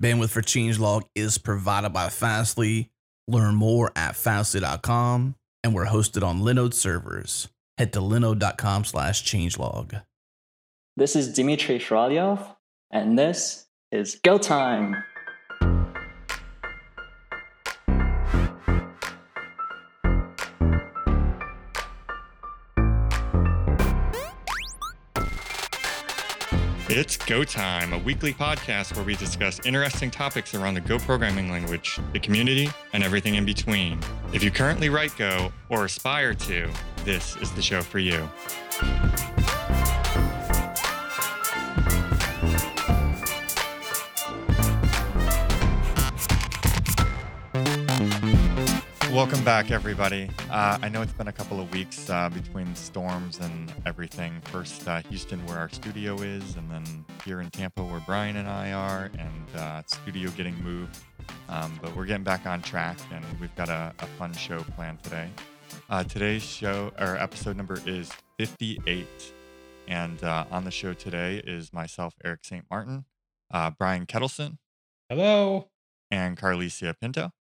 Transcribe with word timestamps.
Bandwidth 0.00 0.30
for 0.30 0.42
Changelog 0.42 1.04
is 1.14 1.38
provided 1.38 1.90
by 1.90 2.10
Fastly. 2.10 2.90
Learn 3.28 3.54
more 3.54 3.90
at 3.96 4.14
fastly.com, 4.14 5.34
and 5.64 5.74
we're 5.74 5.86
hosted 5.86 6.22
on 6.22 6.42
Linode 6.42 6.74
servers. 6.74 7.48
Head 7.78 7.92
to 7.94 8.00
linode.com 8.00 8.84
slash 8.84 9.24
changelog. 9.24 10.02
This 10.96 11.16
is 11.16 11.32
Dmitri 11.32 11.78
Shuralyov, 11.78 12.56
and 12.90 13.18
this 13.18 13.66
is 13.90 14.20
Go 14.22 14.38
Time! 14.38 15.02
It's 26.98 27.18
Go 27.18 27.44
Time, 27.44 27.92
a 27.92 27.98
weekly 27.98 28.32
podcast 28.32 28.96
where 28.96 29.04
we 29.04 29.16
discuss 29.16 29.60
interesting 29.66 30.10
topics 30.10 30.54
around 30.54 30.72
the 30.72 30.80
Go 30.80 30.98
programming 30.98 31.50
language, 31.50 32.00
the 32.14 32.18
community, 32.18 32.70
and 32.94 33.04
everything 33.04 33.34
in 33.34 33.44
between. 33.44 34.00
If 34.32 34.42
you 34.42 34.50
currently 34.50 34.88
write 34.88 35.14
Go 35.18 35.52
or 35.68 35.84
aspire 35.84 36.32
to, 36.32 36.70
this 37.04 37.36
is 37.36 37.52
the 37.52 37.60
show 37.60 37.82
for 37.82 37.98
you. 37.98 38.26
Welcome 49.16 49.44
back, 49.44 49.70
everybody. 49.70 50.28
Uh, 50.50 50.76
I 50.82 50.90
know 50.90 51.00
it's 51.00 51.14
been 51.14 51.28
a 51.28 51.32
couple 51.32 51.58
of 51.58 51.72
weeks 51.72 52.10
uh, 52.10 52.28
between 52.28 52.74
storms 52.74 53.38
and 53.38 53.72
everything. 53.86 54.42
First, 54.42 54.86
uh, 54.86 55.00
Houston, 55.08 55.44
where 55.46 55.56
our 55.56 55.70
studio 55.70 56.16
is, 56.16 56.56
and 56.56 56.70
then 56.70 56.84
here 57.24 57.40
in 57.40 57.48
Tampa, 57.48 57.82
where 57.82 58.02
Brian 58.04 58.36
and 58.36 58.46
I 58.46 58.72
are, 58.72 59.10
and 59.18 59.56
uh, 59.56 59.82
studio 59.86 60.28
getting 60.32 60.62
moved. 60.62 60.98
Um, 61.48 61.78
but 61.80 61.96
we're 61.96 62.04
getting 62.04 62.24
back 62.24 62.44
on 62.44 62.60
track, 62.60 62.98
and 63.10 63.24
we've 63.40 63.56
got 63.56 63.70
a, 63.70 63.94
a 64.00 64.06
fun 64.18 64.34
show 64.34 64.58
planned 64.76 65.02
today. 65.02 65.30
Uh, 65.88 66.04
today's 66.04 66.42
show, 66.42 66.92
or 66.98 67.16
episode 67.16 67.56
number, 67.56 67.80
is 67.86 68.12
58. 68.36 69.06
And 69.88 70.22
uh, 70.22 70.44
on 70.50 70.64
the 70.64 70.70
show 70.70 70.92
today 70.92 71.38
is 71.42 71.72
myself, 71.72 72.12
Eric 72.22 72.44
St. 72.44 72.66
Martin, 72.70 73.06
Brian 73.78 74.04
Ketelsen. 74.04 74.58
Hello. 75.08 75.70
And 76.10 76.36
Carlisia 76.36 76.94
Pinto. 77.00 77.32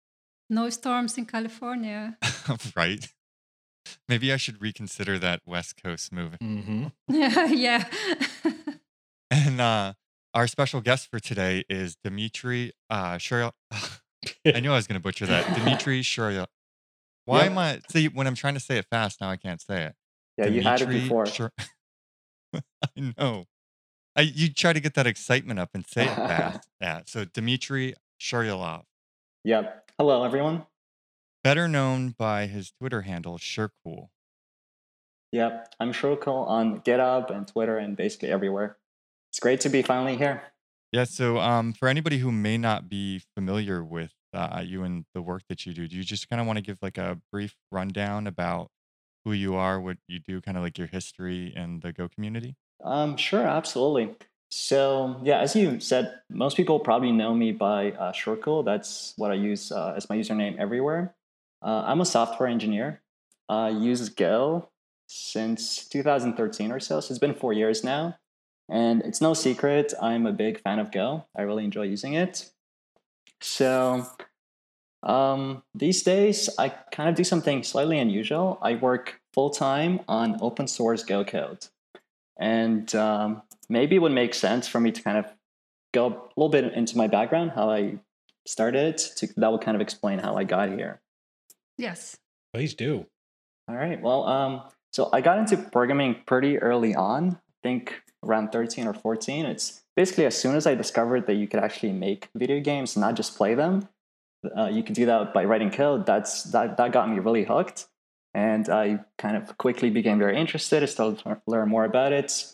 No 0.50 0.70
storms 0.70 1.18
in 1.18 1.26
California. 1.26 2.18
right. 2.76 3.08
Maybe 4.08 4.32
I 4.34 4.38
should 4.38 4.62
reconsider 4.62 5.18
that 5.20 5.42
West 5.46 5.82
Coast 5.82 6.12
move. 6.12 6.34
Mm-hmm. 6.42 6.88
yeah. 7.54 7.86
and 9.32 9.62
uh, 9.62 9.94
our 10.34 10.48
special 10.48 10.82
guest 10.82 11.10
for 11.10 11.20
today 11.20 11.64
is 11.70 11.96
Dimitri 12.04 12.74
uh, 12.90 13.16
Shurya. 13.16 13.52
I 14.46 14.60
knew 14.60 14.72
I 14.72 14.76
was 14.76 14.88
going 14.88 15.00
to 15.00 15.04
butcher 15.04 15.26
that. 15.28 15.56
Dimitri 15.56 16.02
Shurya. 16.02 16.48
Why 17.26 17.44
Yep. 17.44 17.52
am 17.52 17.58
I? 17.58 17.82
See, 17.92 18.08
when 18.08 18.28
I'm 18.28 18.36
trying 18.36 18.54
to 18.56 18.60
say 18.60 18.78
it 18.78 18.86
fast, 18.90 19.20
now 19.22 19.30
I 19.30 19.38
can't 19.38 19.62
say 19.62 19.86
it. 19.86 19.96
Yeah, 20.38 20.48
you 20.48 20.62
had 20.62 20.82
it 20.82 20.90
before. 20.90 21.26
Shur- 21.26 21.52
I 22.54 23.14
know. 23.18 23.46
I, 24.16 24.22
you 24.22 24.50
try 24.54 24.74
to 24.74 24.80
get 24.80 24.94
that 24.94 25.08
excitement 25.08 25.60
up 25.60 25.72
and 25.74 25.86
say 25.88 26.04
it 26.06 26.16
fast. 26.16 26.68
yeah. 26.80 27.02
So 27.06 27.26
Dimitri 27.26 27.96
Shuryalov, 28.22 28.84
Yep. 29.44 29.85
Hello, 29.98 30.24
everyone. 30.24 30.66
better 31.44 31.68
known 31.68 32.10
by 32.18 32.48
his 32.48 32.72
Twitter 32.72 33.04
handle 33.04 33.38
Shurcool. 33.38 34.10
Yep. 35.32 35.74
I'm 35.80 35.94
Shurcool 35.94 36.48
on 36.48 36.82
GitHub 36.82 37.30
and 37.30 37.48
Twitter 37.48 37.78
and 37.78 37.96
basically 37.96 38.30
everywhere. 38.30 38.78
It's 39.32 39.40
great 39.40 39.62
to 39.62 39.70
be 39.70 39.82
finally 39.82 40.18
here. 40.18 40.44
Yeah. 40.92 41.04
So, 41.04 41.38
um, 41.40 41.74
for 41.74 41.88
anybody 41.88 42.18
who 42.20 42.32
may 42.32 42.58
not 42.58 42.90
be 42.90 43.22
familiar 43.36 43.84
with 43.84 44.14
uh, 44.34 44.64
you 44.66 44.84
and 44.84 45.06
the 45.14 45.22
work 45.22 45.44
that 45.50 45.66
you 45.66 45.74
do, 45.74 45.88
do 45.88 45.96
you 45.96 46.04
just 46.04 46.30
kind 46.30 46.40
of 46.42 46.48
want 46.48 46.58
to 46.58 46.64
give 46.64 46.78
like 46.82 46.98
a 46.98 47.20
brief 47.32 47.56
rundown 47.72 48.28
about 48.28 48.70
who 49.24 49.34
you 49.34 49.56
are, 49.56 49.80
what 49.80 49.98
you 50.08 50.20
do, 50.20 50.42
kind 50.42 50.58
of 50.58 50.64
like 50.64 50.78
your 50.78 50.88
history 50.88 51.54
in 51.56 51.82
the 51.82 51.92
Go 51.92 52.08
community? 52.08 52.56
Um, 52.84 53.18
sure, 53.18 53.44
absolutely. 53.46 54.16
So, 54.58 55.20
yeah, 55.22 55.40
as 55.40 55.54
you 55.54 55.82
said, 55.82 56.22
most 56.30 56.56
people 56.56 56.80
probably 56.80 57.12
know 57.12 57.36
me 57.36 57.52
by 57.52 57.92
uh, 57.92 58.14
Shurcool. 58.14 58.64
That's 58.64 59.14
what 59.18 59.30
I 59.30 59.34
use 59.34 59.70
uh, 59.70 59.96
as 59.98 60.10
my 60.10 60.16
username 60.16 60.58
everywhere. 60.58 61.14
Uh, 61.62 61.84
I'm 61.86 62.00
a 62.00 62.06
software 62.06 62.48
engineer. 62.48 63.02
I 63.50 63.68
use 63.68 64.08
Go 64.08 64.70
since 65.08 65.86
2013 65.90 66.72
or 66.72 66.80
so. 66.80 67.02
So 67.02 67.12
it's 67.12 67.20
been 67.20 67.34
four 67.34 67.52
years 67.52 67.84
now. 67.84 68.18
And 68.70 69.02
it's 69.02 69.20
no 69.20 69.34
secret, 69.34 69.94
I'm 70.02 70.26
a 70.26 70.32
big 70.32 70.62
fan 70.62 70.80
of 70.80 70.90
Go. 70.90 71.26
I 71.38 71.42
really 71.42 71.66
enjoy 71.66 71.84
using 71.84 72.14
it. 72.14 72.50
So 73.42 74.06
um, 75.04 75.64
these 75.74 76.02
days, 76.02 76.50
I 76.58 76.70
kind 76.70 77.10
of 77.10 77.16
do 77.16 77.26
something 77.26 77.62
slightly 77.62 78.00
unusual. 78.00 78.58
I 78.62 78.76
work 78.76 79.20
full 79.34 79.50
time 79.50 80.00
on 80.08 80.38
open 80.40 80.68
source 80.68 81.04
Go 81.04 81.26
code. 81.26 81.68
And 82.40 82.94
um, 82.96 83.42
maybe 83.70 83.96
it 83.96 84.00
would 84.00 84.12
make 84.12 84.34
sense 84.34 84.68
for 84.68 84.80
me 84.80 84.92
to 84.92 85.02
kind 85.02 85.18
of 85.18 85.26
go 85.94 86.08
a 86.08 86.40
little 86.40 86.50
bit 86.50 86.74
into 86.74 86.98
my 86.98 87.08
background, 87.08 87.52
how 87.52 87.70
I 87.70 88.00
started. 88.46 88.98
To, 88.98 89.28
that 89.38 89.52
would 89.52 89.62
kind 89.62 89.76
of 89.76 89.82
explain 89.82 90.20
how 90.20 90.36
I 90.36 90.44
got 90.44 90.70
here. 90.70 91.02
yes. 91.78 92.18
Please 92.54 92.74
do. 92.74 93.06
All 93.68 93.76
right. 93.76 94.02
Well, 94.02 94.24
um, 94.26 94.62
so 94.94 95.10
I 95.12 95.20
got 95.20 95.40
into 95.40 95.58
programming 95.58 96.22
pretty 96.26 96.58
early 96.60 96.96
on. 96.96 97.32
I 97.34 97.68
think 97.68 98.02
around 98.24 98.52
13 98.52 98.88
or 98.88 98.94
14. 98.94 99.46
It's 99.46 99.84
basically 99.96 100.26
as 100.26 100.38
soon 100.38 100.56
as 100.56 100.68
I 100.68 100.76
discovered 100.76 101.28
that 101.28 101.36
you 101.36 101.48
could 101.48 101.60
actually 101.60 101.92
make 101.92 102.30
video 102.36 102.60
games, 102.60 102.96
not 102.96 103.16
just 103.16 103.36
play 103.36 103.56
them. 103.56 103.88
Uh, 104.58 104.68
you 104.68 104.84
could 104.84 104.96
do 104.96 105.06
that 105.08 105.34
by 105.34 105.44
writing 105.44 105.72
code. 105.72 106.06
That's 106.06 106.44
that 106.44 106.78
that 106.78 106.92
got 106.92 107.10
me 107.10 107.18
really 107.18 107.46
hooked, 107.46 107.88
and 108.34 108.70
I 108.70 109.00
kind 109.18 109.36
of 109.36 109.58
quickly 109.58 109.90
became 109.90 110.20
very 110.20 110.38
interested. 110.38 110.84
I 110.84 110.86
started 110.86 111.20
to 111.20 111.42
learn 111.48 111.68
more 111.68 111.84
about 111.84 112.14
it, 112.14 112.46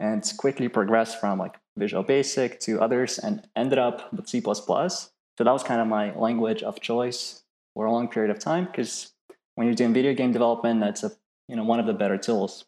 and 0.00 0.24
quickly 0.38 0.66
progressed 0.68 1.20
from 1.20 1.38
like 1.38 1.56
Visual 1.76 2.02
Basic 2.02 2.58
to 2.60 2.80
others, 2.80 3.18
and 3.18 3.46
ended 3.54 3.78
up 3.78 4.12
with 4.12 4.28
C++. 4.28 4.40
So 4.40 5.44
that 5.44 5.52
was 5.52 5.62
kind 5.62 5.80
of 5.80 5.86
my 5.86 6.12
language 6.16 6.62
of 6.62 6.80
choice 6.80 7.42
for 7.74 7.86
a 7.86 7.92
long 7.92 8.08
period 8.08 8.30
of 8.30 8.38
time 8.40 8.64
because 8.64 9.12
when 9.54 9.66
you're 9.66 9.76
doing 9.76 9.94
video 9.94 10.14
game 10.14 10.32
development, 10.32 10.80
that's 10.80 11.04
a 11.04 11.12
you 11.48 11.54
know 11.54 11.64
one 11.64 11.78
of 11.78 11.86
the 11.86 11.92
better 11.92 12.18
tools. 12.18 12.64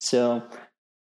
So, 0.00 0.42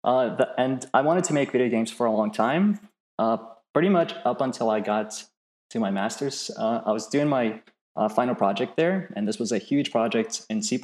uh, 0.04 0.36
the, 0.36 0.48
and 0.58 0.84
I 0.92 1.00
wanted 1.00 1.24
to 1.24 1.32
make 1.32 1.52
video 1.52 1.68
games 1.68 1.90
for 1.90 2.06
a 2.06 2.12
long 2.12 2.30
time, 2.30 2.80
uh, 3.18 3.38
pretty 3.72 3.88
much 3.88 4.14
up 4.24 4.40
until 4.40 4.68
I 4.68 4.80
got 4.80 5.24
to 5.70 5.80
my 5.80 5.90
master's. 5.90 6.50
Uh, 6.56 6.82
I 6.84 6.92
was 6.92 7.06
doing 7.06 7.28
my 7.28 7.62
uh, 7.96 8.08
final 8.08 8.34
project 8.34 8.76
there, 8.76 9.12
and 9.16 9.26
this 9.26 9.38
was 9.38 9.52
a 9.52 9.58
huge 9.58 9.90
project 9.90 10.44
in 10.50 10.62
C++. 10.62 10.78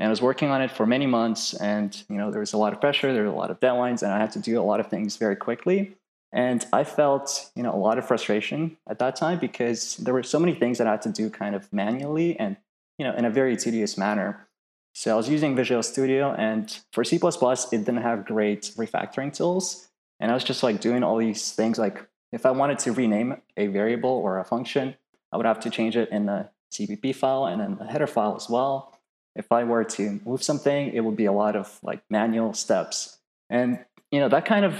And 0.00 0.06
I 0.06 0.10
was 0.10 0.22
working 0.22 0.50
on 0.50 0.62
it 0.62 0.70
for 0.70 0.86
many 0.86 1.06
months, 1.06 1.54
and 1.54 2.02
you 2.08 2.16
know 2.16 2.30
there 2.30 2.40
was 2.40 2.54
a 2.54 2.56
lot 2.56 2.72
of 2.72 2.80
pressure, 2.80 3.12
there 3.12 3.22
were 3.22 3.28
a 3.28 3.34
lot 3.34 3.50
of 3.50 3.60
deadlines, 3.60 4.02
and 4.02 4.10
I 4.10 4.18
had 4.18 4.32
to 4.32 4.40
do 4.40 4.58
a 4.60 4.64
lot 4.64 4.80
of 4.80 4.88
things 4.88 5.16
very 5.16 5.36
quickly. 5.36 5.94
And 6.32 6.64
I 6.72 6.84
felt, 6.84 7.50
you 7.56 7.62
know, 7.62 7.74
a 7.74 7.76
lot 7.76 7.98
of 7.98 8.06
frustration 8.06 8.76
at 8.88 8.98
that 9.00 9.16
time 9.16 9.38
because 9.38 9.96
there 9.96 10.14
were 10.14 10.22
so 10.22 10.38
many 10.38 10.54
things 10.54 10.78
that 10.78 10.86
I 10.86 10.92
had 10.92 11.02
to 11.02 11.10
do 11.10 11.28
kind 11.28 11.56
of 11.56 11.72
manually 11.72 12.38
and 12.38 12.56
you 13.00 13.04
know, 13.04 13.14
in 13.14 13.24
a 13.24 13.30
very 13.30 13.56
tedious 13.56 13.96
manner. 13.96 14.46
So 14.94 15.12
I 15.12 15.16
was 15.16 15.26
using 15.26 15.56
Visual 15.56 15.82
Studio, 15.82 16.34
and 16.36 16.78
for 16.92 17.02
C++, 17.02 17.16
it 17.16 17.70
didn't 17.70 18.02
have 18.02 18.26
great 18.26 18.72
refactoring 18.76 19.32
tools. 19.34 19.88
And 20.20 20.30
I 20.30 20.34
was 20.34 20.44
just 20.44 20.62
like 20.62 20.82
doing 20.82 21.02
all 21.02 21.16
these 21.16 21.52
things. 21.52 21.78
Like 21.78 22.06
if 22.30 22.44
I 22.44 22.50
wanted 22.50 22.78
to 22.80 22.92
rename 22.92 23.40
a 23.56 23.68
variable 23.68 24.10
or 24.10 24.38
a 24.38 24.44
function, 24.44 24.96
I 25.32 25.38
would 25.38 25.46
have 25.46 25.60
to 25.60 25.70
change 25.70 25.96
it 25.96 26.10
in 26.10 26.26
the 26.26 26.50
CPP 26.72 27.14
file 27.14 27.46
and 27.46 27.60
then 27.60 27.76
the 27.76 27.86
header 27.86 28.06
file 28.06 28.36
as 28.36 28.50
well. 28.50 28.99
If 29.40 29.50
I 29.50 29.64
were 29.64 29.84
to 29.84 30.20
move 30.26 30.42
something, 30.42 30.92
it 30.92 31.00
would 31.00 31.16
be 31.16 31.24
a 31.24 31.32
lot 31.32 31.56
of 31.56 31.78
like 31.82 32.02
manual 32.10 32.52
steps. 32.52 33.18
And 33.48 33.82
you 34.10 34.20
know, 34.20 34.28
that 34.28 34.44
kind 34.44 34.66
of 34.66 34.74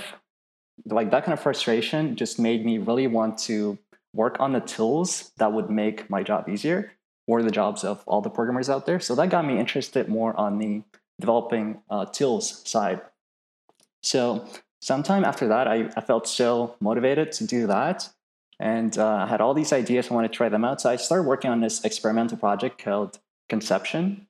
like 0.84 1.10
that 1.12 1.25
kind 1.25 1.32
of 1.32 1.41
frustration 1.41 2.15
just 2.15 2.38
made 2.38 2.65
me 2.65 2.76
really 2.76 3.06
want 3.06 3.38
to 3.48 3.78
work 4.15 4.36
on 4.39 4.53
the 4.53 4.60
tools 4.60 5.33
that 5.39 5.54
would 5.54 5.71
make 5.71 6.10
my 6.10 6.22
job 6.22 6.47
easier 6.47 6.92
or 7.27 7.42
the 7.42 7.51
jobs 7.51 7.84
of 7.84 8.03
all 8.07 8.21
the 8.21 8.28
programmers 8.28 8.68
out 8.68 8.84
there. 8.84 9.01
So 9.01 9.15
that 9.15 9.30
got 9.30 9.47
me 9.47 9.59
interested 9.59 10.09
more 10.09 10.36
on 10.36 10.59
the 10.59 10.83
developing 11.18 11.80
uh, 11.89 12.04
tools 12.04 12.68
side. 12.68 13.01
So 14.03 14.47
sometime 14.83 15.24
after 15.24 15.48
that, 15.48 15.66
I, 15.68 15.91
I 15.97 16.03
felt 16.03 16.28
so 16.28 16.77
motivated 16.80 17.33
to 17.33 17.47
do 17.47 17.66
that. 17.66 18.10
And 18.59 18.98
uh, 18.98 19.24
I 19.24 19.27
had 19.27 19.41
all 19.41 19.54
these 19.54 19.72
ideas. 19.72 20.10
I 20.10 20.15
wanted 20.15 20.33
to 20.33 20.36
try 20.36 20.51
them 20.51 20.66
out. 20.66 20.83
So 20.83 20.91
I 20.91 20.97
started 20.97 21.27
working 21.27 21.51
on 21.51 21.60
this 21.60 21.83
experimental 21.83 22.36
project 22.36 22.83
called 22.83 23.18
Conception. 23.48 24.27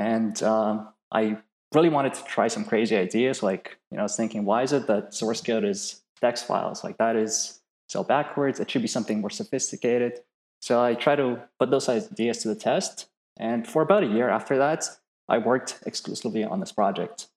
And 0.00 0.42
um, 0.42 0.88
I 1.12 1.36
really 1.74 1.90
wanted 1.90 2.14
to 2.14 2.24
try 2.24 2.48
some 2.48 2.64
crazy 2.64 2.96
ideas. 2.96 3.42
Like, 3.42 3.76
you 3.90 3.96
know, 3.96 4.00
I 4.00 4.04
was 4.04 4.16
thinking, 4.16 4.46
why 4.46 4.62
is 4.62 4.72
it 4.72 4.86
that 4.86 5.12
source 5.12 5.42
code 5.42 5.62
is 5.62 6.00
text 6.22 6.46
files? 6.46 6.82
Like, 6.82 6.96
that 6.96 7.16
is 7.16 7.60
so 7.86 8.02
backwards. 8.02 8.60
It 8.60 8.70
should 8.70 8.80
be 8.80 8.88
something 8.88 9.20
more 9.20 9.28
sophisticated. 9.28 10.20
So 10.62 10.82
I 10.82 10.94
tried 10.94 11.16
to 11.16 11.42
put 11.58 11.70
those 11.70 11.86
ideas 11.90 12.38
to 12.38 12.48
the 12.48 12.54
test. 12.54 13.08
And 13.38 13.68
for 13.68 13.82
about 13.82 14.02
a 14.02 14.06
year 14.06 14.30
after 14.30 14.56
that, 14.56 14.86
I 15.28 15.36
worked 15.36 15.80
exclusively 15.84 16.44
on 16.44 16.60
this 16.60 16.72
project. 16.72 17.28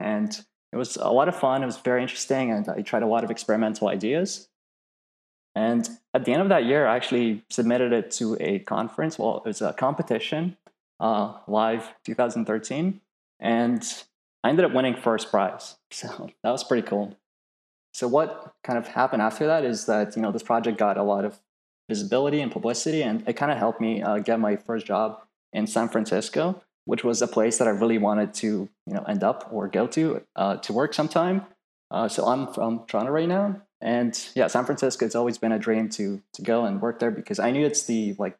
And 0.00 0.44
it 0.72 0.76
was 0.76 0.96
a 0.96 1.12
lot 1.12 1.28
of 1.28 1.36
fun. 1.36 1.62
It 1.62 1.66
was 1.66 1.76
very 1.76 2.02
interesting. 2.02 2.50
And 2.50 2.68
I 2.68 2.82
tried 2.82 3.04
a 3.04 3.06
lot 3.06 3.22
of 3.22 3.30
experimental 3.30 3.88
ideas. 3.88 4.48
And 5.54 5.88
at 6.12 6.24
the 6.24 6.32
end 6.32 6.42
of 6.42 6.48
that 6.48 6.64
year, 6.64 6.88
I 6.88 6.96
actually 6.96 7.44
submitted 7.48 7.92
it 7.92 8.10
to 8.12 8.36
a 8.40 8.58
conference. 8.58 9.20
Well, 9.20 9.36
it 9.38 9.44
was 9.44 9.62
a 9.62 9.72
competition, 9.72 10.56
uh, 11.00 11.34
live 11.46 11.94
2013, 12.04 13.00
and 13.40 14.04
I 14.42 14.48
ended 14.48 14.64
up 14.64 14.72
winning 14.72 14.96
first 14.96 15.30
prize. 15.30 15.76
So 15.90 16.30
that 16.42 16.50
was 16.50 16.64
pretty 16.64 16.86
cool. 16.86 17.16
So 17.94 18.06
what 18.06 18.52
kind 18.62 18.78
of 18.78 18.88
happened 18.88 19.22
after 19.22 19.46
that 19.46 19.64
is 19.64 19.86
that 19.86 20.14
you 20.16 20.22
know 20.22 20.30
this 20.30 20.42
project 20.42 20.78
got 20.78 20.98
a 20.98 21.02
lot 21.02 21.24
of 21.24 21.40
visibility 21.88 22.40
and 22.40 22.52
publicity, 22.52 23.02
and 23.02 23.26
it 23.26 23.34
kind 23.34 23.50
of 23.50 23.58
helped 23.58 23.80
me 23.80 24.02
uh, 24.02 24.18
get 24.18 24.38
my 24.38 24.56
first 24.56 24.86
job 24.86 25.22
in 25.52 25.66
San 25.66 25.88
Francisco, 25.88 26.62
which 26.84 27.02
was 27.02 27.22
a 27.22 27.26
place 27.26 27.58
that 27.58 27.66
I 27.66 27.70
really 27.70 27.98
wanted 27.98 28.34
to 28.34 28.68
you 28.86 28.94
know 28.94 29.02
end 29.08 29.24
up 29.24 29.48
or 29.50 29.66
go 29.68 29.86
to 29.88 30.22
uh, 30.36 30.56
to 30.58 30.72
work 30.72 30.94
sometime. 30.94 31.46
Uh, 31.90 32.06
so 32.06 32.26
I'm 32.26 32.52
from 32.52 32.84
Toronto 32.86 33.10
right 33.10 33.28
now, 33.28 33.62
and 33.80 34.12
yeah, 34.34 34.46
San 34.46 34.66
Francisco. 34.66 35.06
It's 35.06 35.14
always 35.14 35.38
been 35.38 35.52
a 35.52 35.58
dream 35.58 35.88
to 35.90 36.22
to 36.34 36.42
go 36.42 36.66
and 36.66 36.82
work 36.82 36.98
there 36.98 37.10
because 37.10 37.38
I 37.38 37.50
knew 37.50 37.64
it's 37.64 37.84
the 37.84 38.14
like 38.18 38.38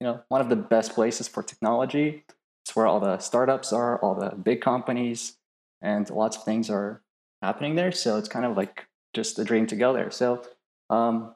you 0.00 0.06
know 0.06 0.22
one 0.28 0.40
of 0.40 0.48
the 0.48 0.56
best 0.56 0.94
places 0.94 1.28
for 1.28 1.42
technology. 1.42 2.24
It's 2.64 2.74
where 2.74 2.86
all 2.86 3.00
the 3.00 3.18
startups 3.18 3.72
are, 3.72 3.98
all 4.00 4.14
the 4.14 4.30
big 4.34 4.60
companies, 4.60 5.36
and 5.80 6.08
lots 6.10 6.36
of 6.36 6.44
things 6.44 6.68
are 6.68 7.00
happening 7.42 7.76
there. 7.76 7.92
So 7.92 8.16
it's 8.16 8.28
kind 8.28 8.44
of 8.44 8.56
like 8.56 8.86
just 9.14 9.38
a 9.38 9.44
dream 9.44 9.66
to 9.68 9.76
go 9.76 9.92
there. 9.92 10.10
So 10.10 10.42
um, 10.90 11.34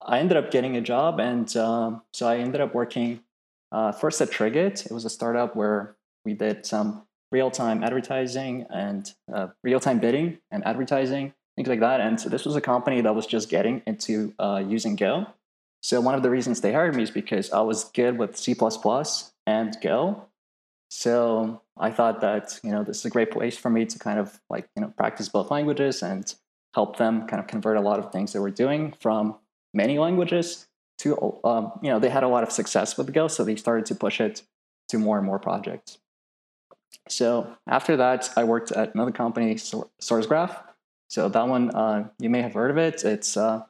I 0.00 0.20
ended 0.20 0.36
up 0.36 0.50
getting 0.50 0.76
a 0.76 0.80
job, 0.80 1.18
and 1.18 1.54
um, 1.56 2.02
so 2.12 2.28
I 2.28 2.38
ended 2.38 2.60
up 2.60 2.74
working 2.74 3.20
uh, 3.72 3.92
first 3.92 4.20
at 4.20 4.30
Triggit. 4.30 4.86
It 4.86 4.92
was 4.92 5.04
a 5.04 5.10
startup 5.10 5.56
where 5.56 5.96
we 6.24 6.34
did 6.34 6.64
some 6.64 7.02
real-time 7.32 7.82
advertising 7.82 8.66
and 8.70 9.12
uh, 9.32 9.48
real-time 9.64 9.98
bidding 9.98 10.38
and 10.52 10.64
advertising, 10.64 11.34
things 11.56 11.68
like 11.68 11.80
that. 11.80 12.00
And 12.00 12.20
so 12.20 12.28
this 12.28 12.44
was 12.44 12.54
a 12.54 12.60
company 12.60 13.00
that 13.00 13.14
was 13.14 13.26
just 13.26 13.48
getting 13.48 13.82
into 13.86 14.32
uh, 14.38 14.62
using 14.66 14.94
Go. 14.94 15.26
So 15.84 16.00
one 16.00 16.14
of 16.14 16.22
the 16.22 16.30
reasons 16.30 16.62
they 16.62 16.72
hired 16.72 16.96
me 16.96 17.02
is 17.02 17.10
because 17.10 17.52
I 17.52 17.60
was 17.60 17.84
good 17.84 18.16
with 18.16 18.38
C++ 18.38 18.56
and 19.46 19.76
Go. 19.82 20.24
So 20.88 21.60
I 21.76 21.90
thought 21.90 22.22
that 22.22 22.58
you 22.64 22.70
know 22.70 22.84
this 22.84 23.00
is 23.00 23.04
a 23.04 23.10
great 23.10 23.30
place 23.30 23.58
for 23.58 23.68
me 23.68 23.84
to 23.84 23.98
kind 23.98 24.18
of 24.18 24.40
like 24.48 24.66
you 24.76 24.80
know 24.80 24.94
practice 24.96 25.28
both 25.28 25.50
languages 25.50 26.02
and 26.02 26.34
help 26.72 26.96
them 26.96 27.26
kind 27.26 27.38
of 27.38 27.48
convert 27.48 27.76
a 27.76 27.82
lot 27.82 27.98
of 27.98 28.10
things 28.10 28.32
they 28.32 28.38
were 28.38 28.50
doing 28.50 28.94
from 28.98 29.36
many 29.74 29.98
languages 29.98 30.68
to 31.00 31.38
um, 31.44 31.72
you 31.82 31.90
know 31.90 31.98
they 31.98 32.08
had 32.08 32.22
a 32.22 32.28
lot 32.28 32.42
of 32.42 32.50
success 32.50 32.96
with 32.96 33.12
Go, 33.12 33.28
so 33.28 33.44
they 33.44 33.54
started 33.54 33.84
to 33.84 33.94
push 33.94 34.22
it 34.22 34.40
to 34.88 34.96
more 34.96 35.18
and 35.18 35.26
more 35.26 35.38
projects. 35.38 35.98
So 37.10 37.54
after 37.66 37.94
that, 37.98 38.30
I 38.38 38.44
worked 38.44 38.72
at 38.72 38.94
another 38.94 39.12
company, 39.12 39.56
SourceGraph. 39.56 40.62
So 41.10 41.28
that 41.28 41.46
one 41.46 41.72
uh, 41.72 42.08
you 42.18 42.30
may 42.30 42.40
have 42.40 42.54
heard 42.54 42.70
of 42.70 42.78
it. 42.78 43.04
It's 43.04 43.36
uh, 43.36 43.64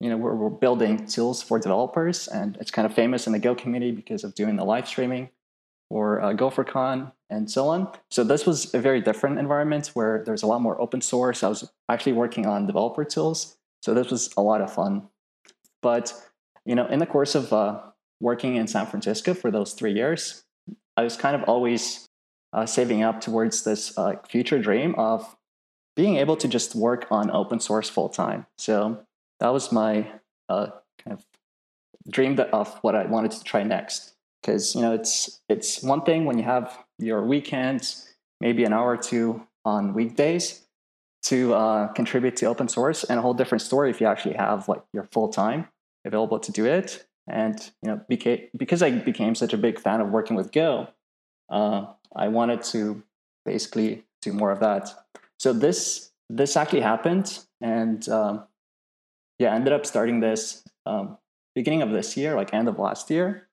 you 0.00 0.08
know 0.08 0.16
we're, 0.16 0.34
we're 0.34 0.50
building 0.50 1.06
tools 1.06 1.42
for 1.42 1.58
developers, 1.58 2.26
and 2.28 2.56
it's 2.60 2.70
kind 2.70 2.86
of 2.86 2.94
famous 2.94 3.26
in 3.26 3.32
the 3.32 3.38
Go 3.38 3.54
community 3.54 3.92
because 3.92 4.24
of 4.24 4.34
doing 4.34 4.56
the 4.56 4.64
live 4.64 4.88
streaming 4.88 5.30
or 5.90 6.20
uh, 6.20 6.32
GopherCon 6.32 7.12
and 7.28 7.50
so 7.50 7.68
on. 7.68 7.88
So 8.10 8.24
this 8.24 8.46
was 8.46 8.72
a 8.74 8.80
very 8.80 9.00
different 9.00 9.38
environment 9.38 9.88
where 9.88 10.22
there's 10.24 10.42
a 10.42 10.46
lot 10.46 10.62
more 10.62 10.80
open 10.80 11.00
source. 11.00 11.42
I 11.42 11.48
was 11.48 11.70
actually 11.88 12.12
working 12.12 12.46
on 12.46 12.66
developer 12.66 13.04
tools, 13.04 13.56
so 13.82 13.94
this 13.94 14.10
was 14.10 14.32
a 14.36 14.42
lot 14.42 14.60
of 14.60 14.72
fun. 14.72 15.08
But 15.82 16.12
you 16.64 16.74
know, 16.74 16.86
in 16.86 16.98
the 16.98 17.06
course 17.06 17.34
of 17.34 17.52
uh, 17.52 17.80
working 18.20 18.56
in 18.56 18.66
San 18.66 18.86
Francisco 18.86 19.34
for 19.34 19.50
those 19.50 19.72
three 19.72 19.92
years, 19.92 20.44
I 20.96 21.02
was 21.02 21.16
kind 21.16 21.34
of 21.34 21.48
always 21.48 22.08
uh, 22.52 22.66
saving 22.66 23.02
up 23.02 23.20
towards 23.20 23.64
this 23.64 23.96
uh, 23.98 24.16
future 24.28 24.58
dream 24.58 24.94
of 24.96 25.36
being 25.96 26.16
able 26.16 26.36
to 26.36 26.48
just 26.48 26.74
work 26.74 27.06
on 27.10 27.30
open 27.30 27.60
source 27.60 27.88
full 27.88 28.08
time. 28.08 28.46
So 28.58 29.04
that 29.40 29.48
was 29.48 29.72
my 29.72 30.06
uh, 30.48 30.68
kind 31.02 31.18
of 31.18 31.24
dream 32.08 32.38
of 32.52 32.78
what 32.82 32.94
I 32.94 33.06
wanted 33.06 33.32
to 33.32 33.42
try 33.42 33.62
next. 33.62 34.14
Because 34.40 34.74
you 34.74 34.82
know, 34.82 34.94
it's 34.94 35.40
it's 35.48 35.82
one 35.82 36.02
thing 36.02 36.24
when 36.24 36.38
you 36.38 36.44
have 36.44 36.78
your 36.98 37.24
weekends, 37.24 38.08
maybe 38.40 38.64
an 38.64 38.72
hour 38.72 38.90
or 38.90 38.96
two 38.96 39.46
on 39.64 39.92
weekdays 39.92 40.66
to 41.22 41.52
uh, 41.54 41.88
contribute 41.88 42.36
to 42.36 42.46
open 42.46 42.68
source, 42.68 43.04
and 43.04 43.18
a 43.18 43.22
whole 43.22 43.34
different 43.34 43.62
story 43.62 43.90
if 43.90 44.00
you 44.00 44.06
actually 44.06 44.34
have 44.34 44.68
like 44.68 44.82
your 44.92 45.08
full 45.12 45.28
time 45.28 45.68
available 46.06 46.38
to 46.38 46.52
do 46.52 46.64
it. 46.64 47.06
And 47.28 47.58
you 47.82 47.90
know, 47.90 48.00
beca- 48.10 48.48
because 48.56 48.82
I 48.82 48.90
became 48.90 49.34
such 49.34 49.52
a 49.52 49.58
big 49.58 49.78
fan 49.78 50.00
of 50.00 50.08
working 50.08 50.36
with 50.36 50.52
Go, 50.52 50.88
uh, 51.50 51.86
I 52.16 52.28
wanted 52.28 52.62
to 52.64 53.02
basically 53.44 54.04
do 54.22 54.32
more 54.32 54.50
of 54.50 54.60
that. 54.60 54.88
So 55.38 55.52
this 55.52 56.10
this 56.30 56.56
actually 56.56 56.80
happened, 56.80 57.40
and 57.60 58.08
um, 58.08 58.44
yeah, 59.40 59.52
I 59.52 59.56
ended 59.56 59.72
up 59.72 59.86
starting 59.86 60.20
this 60.20 60.62
um, 60.84 61.16
beginning 61.54 61.80
of 61.80 61.90
this 61.90 62.14
year, 62.14 62.36
like 62.36 62.52
end 62.52 62.68
of 62.68 62.78
last 62.78 63.10
year, 63.10 63.48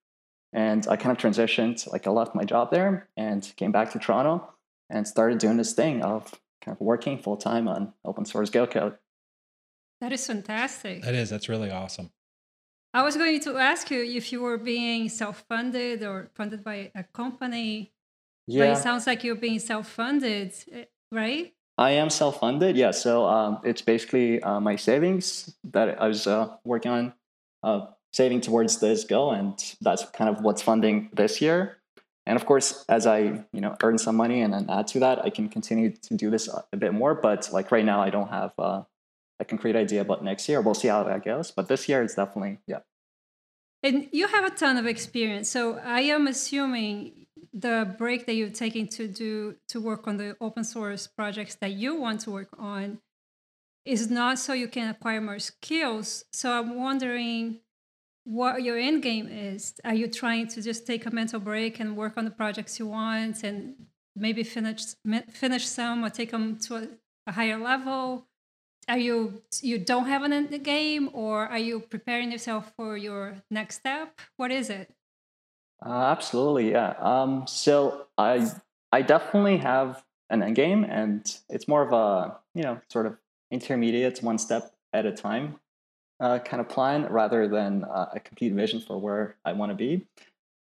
and 0.51 0.86
I 0.88 0.98
kind 0.98 1.16
of 1.16 1.18
transitioned. 1.18 1.89
Like 1.92 2.06
I 2.06 2.10
left 2.10 2.36
my 2.36 2.44
job 2.44 2.72
there 2.72 3.07
and 3.16 3.50
came 3.56 3.72
back 3.72 3.92
to 3.94 4.00
Toronto 4.00 4.54
and 4.89 5.07
started 5.07 5.38
doing 5.38 5.56
this 5.56 5.72
thing 5.72 6.04
of 6.04 6.36
kind 6.62 6.75
of 6.75 6.81
working 6.81 7.18
full 7.18 7.38
time 7.38 7.69
on 7.69 7.94
open 8.04 8.25
source 8.25 8.50
Go 8.50 8.68
code. 8.68 8.98
That 10.01 10.12
is 10.12 10.28
fantastic. 10.28 11.04
That 11.04 11.16
is. 11.16 11.30
That's 11.30 11.48
really 11.48 11.72
awesome. 11.72 12.12
I 12.94 13.04
was 13.04 13.16
going 13.16 13.39
to 13.42 13.57
ask 13.57 13.89
you 13.89 14.04
if 14.04 14.34
you 14.34 14.42
were 14.42 14.57
being 14.57 15.07
self 15.07 15.45
funded 15.48 16.04
or 16.04 16.30
funded 16.36 16.66
by 16.66 16.92
a 16.95 17.04
company. 17.04 17.94
Yeah. 18.45 18.66
But 18.66 18.78
it 18.78 18.81
sounds 18.81 19.07
like 19.07 19.24
you're 19.24 19.36
being 19.36 19.60
self 19.60 19.88
funded, 19.88 20.54
eh, 20.69 20.84
right? 21.13 21.54
I 21.77 21.91
am 21.91 22.09
self 22.09 22.39
funded, 22.39 22.75
yeah. 22.75 22.91
So 22.91 23.25
um, 23.25 23.59
it's 23.63 23.81
basically 23.81 24.41
uh, 24.41 24.59
my 24.59 24.75
savings 24.75 25.56
that 25.65 26.01
I 26.01 26.07
was 26.07 26.25
uh, 26.25 26.56
working 26.63 26.91
on 26.91 27.13
uh, 27.63 27.85
saving 28.12 28.41
towards 28.41 28.79
this 28.79 29.03
goal, 29.03 29.31
and 29.31 29.53
that's 29.81 30.06
kind 30.12 30.29
of 30.29 30.44
what's 30.44 30.62
funding 30.62 31.09
this 31.13 31.39
year. 31.39 31.77
And 32.25 32.35
of 32.35 32.45
course, 32.45 32.83
as 32.89 33.06
I 33.06 33.19
you 33.53 33.62
know 33.62 33.75
earn 33.83 33.97
some 34.00 34.15
money 34.15 34.41
and 34.41 34.53
then 34.53 34.65
add 34.69 34.88
to 34.88 35.00
that, 35.00 35.24
I 35.24 35.29
can 35.29 35.50
continue 35.50 35.91
to 35.91 36.15
do 36.15 36.31
this 36.31 36.50
a 36.74 36.77
bit 36.77 36.94
more. 36.94 37.13
But 37.13 37.50
like 37.53 37.71
right 37.71 37.85
now, 37.85 38.01
I 38.01 38.09
don't 38.09 38.29
have 38.29 38.53
uh, 38.57 38.81
a 39.39 39.45
concrete 39.45 39.75
idea 39.75 40.01
about 40.01 40.24
next 40.24 40.50
year. 40.50 40.62
We'll 40.62 40.74
see 40.74 40.88
how 40.88 41.03
that 41.03 41.24
goes. 41.24 41.51
But 41.51 41.68
this 41.68 41.88
year, 41.88 42.01
it's 42.01 42.15
definitely 42.15 42.57
yeah. 42.65 42.79
And 43.83 44.09
you 44.12 44.27
have 44.27 44.44
a 44.44 44.50
ton 44.50 44.77
of 44.77 44.88
experience, 44.88 45.51
so 45.51 45.77
I 45.77 46.01
am 46.01 46.25
assuming 46.25 47.26
the 47.59 47.95
break 47.98 48.25
that 48.27 48.36
you're 48.36 48.50
taking 48.50 48.88
to 48.88 49.07
do 49.07 49.56
to 49.69 49.81
work 49.81 50.07
on 50.07 50.18
the 50.18 50.38
open 50.39 50.63
source 50.63 51.07
projects 51.07 51.56
that 51.56 51.71
you 51.71 51.95
want 51.95 52.21
to 52.21 52.31
work 52.31 52.50
on 52.57 53.00
is 53.83 54.12
not 54.12 54.38
so 54.38 54.54
you 54.54 54.68
can 54.68 54.89
acquire 54.89 55.21
more 55.21 55.39
skills. 55.39 56.25
So 56.31 56.51
I'm 56.51 56.75
wondering 56.77 57.62
what 58.25 58.62
your 58.62 58.77
end 58.77 59.01
game 59.01 59.27
is. 59.29 59.74
Are 59.84 59.93
you 59.93 60.08
trying 60.08 60.48
to 60.50 60.62
just 60.62 60.86
take 60.86 61.05
a 61.05 61.12
mental 61.12 61.39
break 61.39 61.79
and 61.79 61.98
work 61.98 62.13
on 62.17 62.25
the 62.25 62.32
projects 62.32 62.77
you 62.77 62.88
want 62.88 63.43
and 63.43 63.75
maybe 64.15 64.43
finish 64.43 64.82
finish 65.32 65.65
some 65.65 66.03
or 66.03 66.10
take 66.10 66.32
them 66.32 66.58
to 66.60 66.75
a, 66.75 66.88
a 67.27 67.32
higher 67.32 67.58
level? 67.58 68.27
are 68.89 68.98
you 68.98 69.41
you 69.62 69.77
don't 69.77 70.05
have 70.05 70.24
an 70.24 70.34
end 70.34 70.63
game 70.63 71.10
or 71.13 71.46
are 71.48 71.60
you 71.60 71.79
preparing 71.79 72.32
yourself 72.32 72.72
for 72.75 72.96
your 72.96 73.36
next 73.51 73.75
step 73.75 74.20
what 74.38 74.51
is 74.51 74.70
it 74.70 74.89
uh, 75.86 75.89
absolutely 75.89 76.72
yeah 76.72 76.93
um, 77.00 77.46
so 77.48 78.07
i 78.17 78.50
i 78.91 79.01
definitely 79.01 79.57
have 79.57 80.03
an 80.29 80.43
end 80.43 80.55
game 80.55 80.84
and 80.84 81.39
it's 81.50 81.67
more 81.67 81.81
of 81.81 81.93
a 81.93 82.38
you 82.53 82.63
know 82.63 82.79
sort 82.89 83.05
of 83.05 83.17
intermediate 83.51 84.22
one 84.22 84.38
step 84.38 84.74
at 84.93 85.05
a 85.05 85.12
time 85.12 85.60
uh, 86.19 86.39
kind 86.39 86.60
of 86.60 86.67
plan 86.67 87.05
rather 87.12 87.48
than 87.48 87.84
uh, 87.84 88.07
a 88.13 88.19
complete 88.19 88.53
vision 88.53 88.79
for 88.79 89.00
where 89.00 89.36
i 89.46 89.53
want 89.53 89.72
to 89.72 89.75
be 89.75 90.05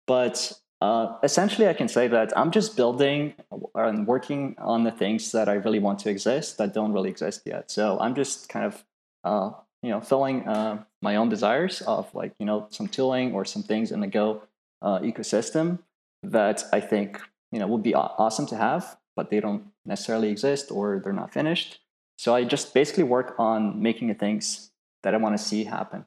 but 0.06 0.52
uh, 0.80 1.16
essentially, 1.22 1.68
I 1.68 1.72
can 1.72 1.88
say 1.88 2.06
that 2.08 2.36
I'm 2.36 2.50
just 2.50 2.76
building 2.76 3.34
and 3.74 4.06
working 4.06 4.56
on 4.58 4.84
the 4.84 4.90
things 4.90 5.32
that 5.32 5.48
I 5.48 5.54
really 5.54 5.78
want 5.78 6.00
to 6.00 6.10
exist 6.10 6.58
that 6.58 6.74
don't 6.74 6.92
really 6.92 7.08
exist 7.08 7.42
yet. 7.46 7.70
So 7.70 7.98
I'm 7.98 8.14
just 8.14 8.48
kind 8.48 8.66
of, 8.66 8.84
uh, 9.24 9.50
you 9.82 9.90
know, 9.90 10.00
filling 10.00 10.46
uh, 10.46 10.84
my 11.00 11.16
own 11.16 11.30
desires 11.30 11.80
of 11.82 12.14
like, 12.14 12.34
you 12.38 12.44
know, 12.44 12.66
some 12.70 12.88
tooling 12.88 13.32
or 13.32 13.44
some 13.44 13.62
things 13.62 13.90
in 13.90 14.00
the 14.00 14.06
Go 14.06 14.42
uh, 14.82 14.98
ecosystem 15.00 15.80
that 16.22 16.64
I 16.72 16.80
think, 16.80 17.20
you 17.52 17.58
know, 17.58 17.66
would 17.66 17.82
be 17.82 17.94
awesome 17.94 18.46
to 18.48 18.56
have, 18.56 18.96
but 19.14 19.30
they 19.30 19.40
don't 19.40 19.66
necessarily 19.84 20.30
exist 20.30 20.70
or 20.70 21.00
they're 21.02 21.12
not 21.12 21.32
finished. 21.32 21.80
So 22.18 22.34
I 22.34 22.44
just 22.44 22.74
basically 22.74 23.04
work 23.04 23.34
on 23.38 23.82
making 23.82 24.08
the 24.08 24.14
things 24.14 24.70
that 25.02 25.14
I 25.14 25.18
want 25.18 25.36
to 25.36 25.42
see 25.42 25.64
happen. 25.64 26.06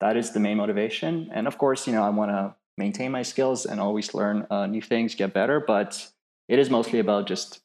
That 0.00 0.16
is 0.16 0.32
the 0.32 0.40
main 0.40 0.56
motivation. 0.56 1.30
And 1.32 1.46
of 1.46 1.58
course, 1.58 1.86
you 1.86 1.92
know, 1.92 2.02
I 2.02 2.10
want 2.10 2.30
to 2.30 2.54
maintain 2.76 3.12
my 3.12 3.22
skills 3.22 3.66
and 3.66 3.80
always 3.80 4.14
learn 4.14 4.46
uh, 4.50 4.66
new 4.66 4.82
things, 4.82 5.14
get 5.14 5.32
better. 5.32 5.60
But 5.60 6.10
it 6.48 6.58
is 6.58 6.70
mostly 6.70 6.98
about 6.98 7.26
just 7.26 7.60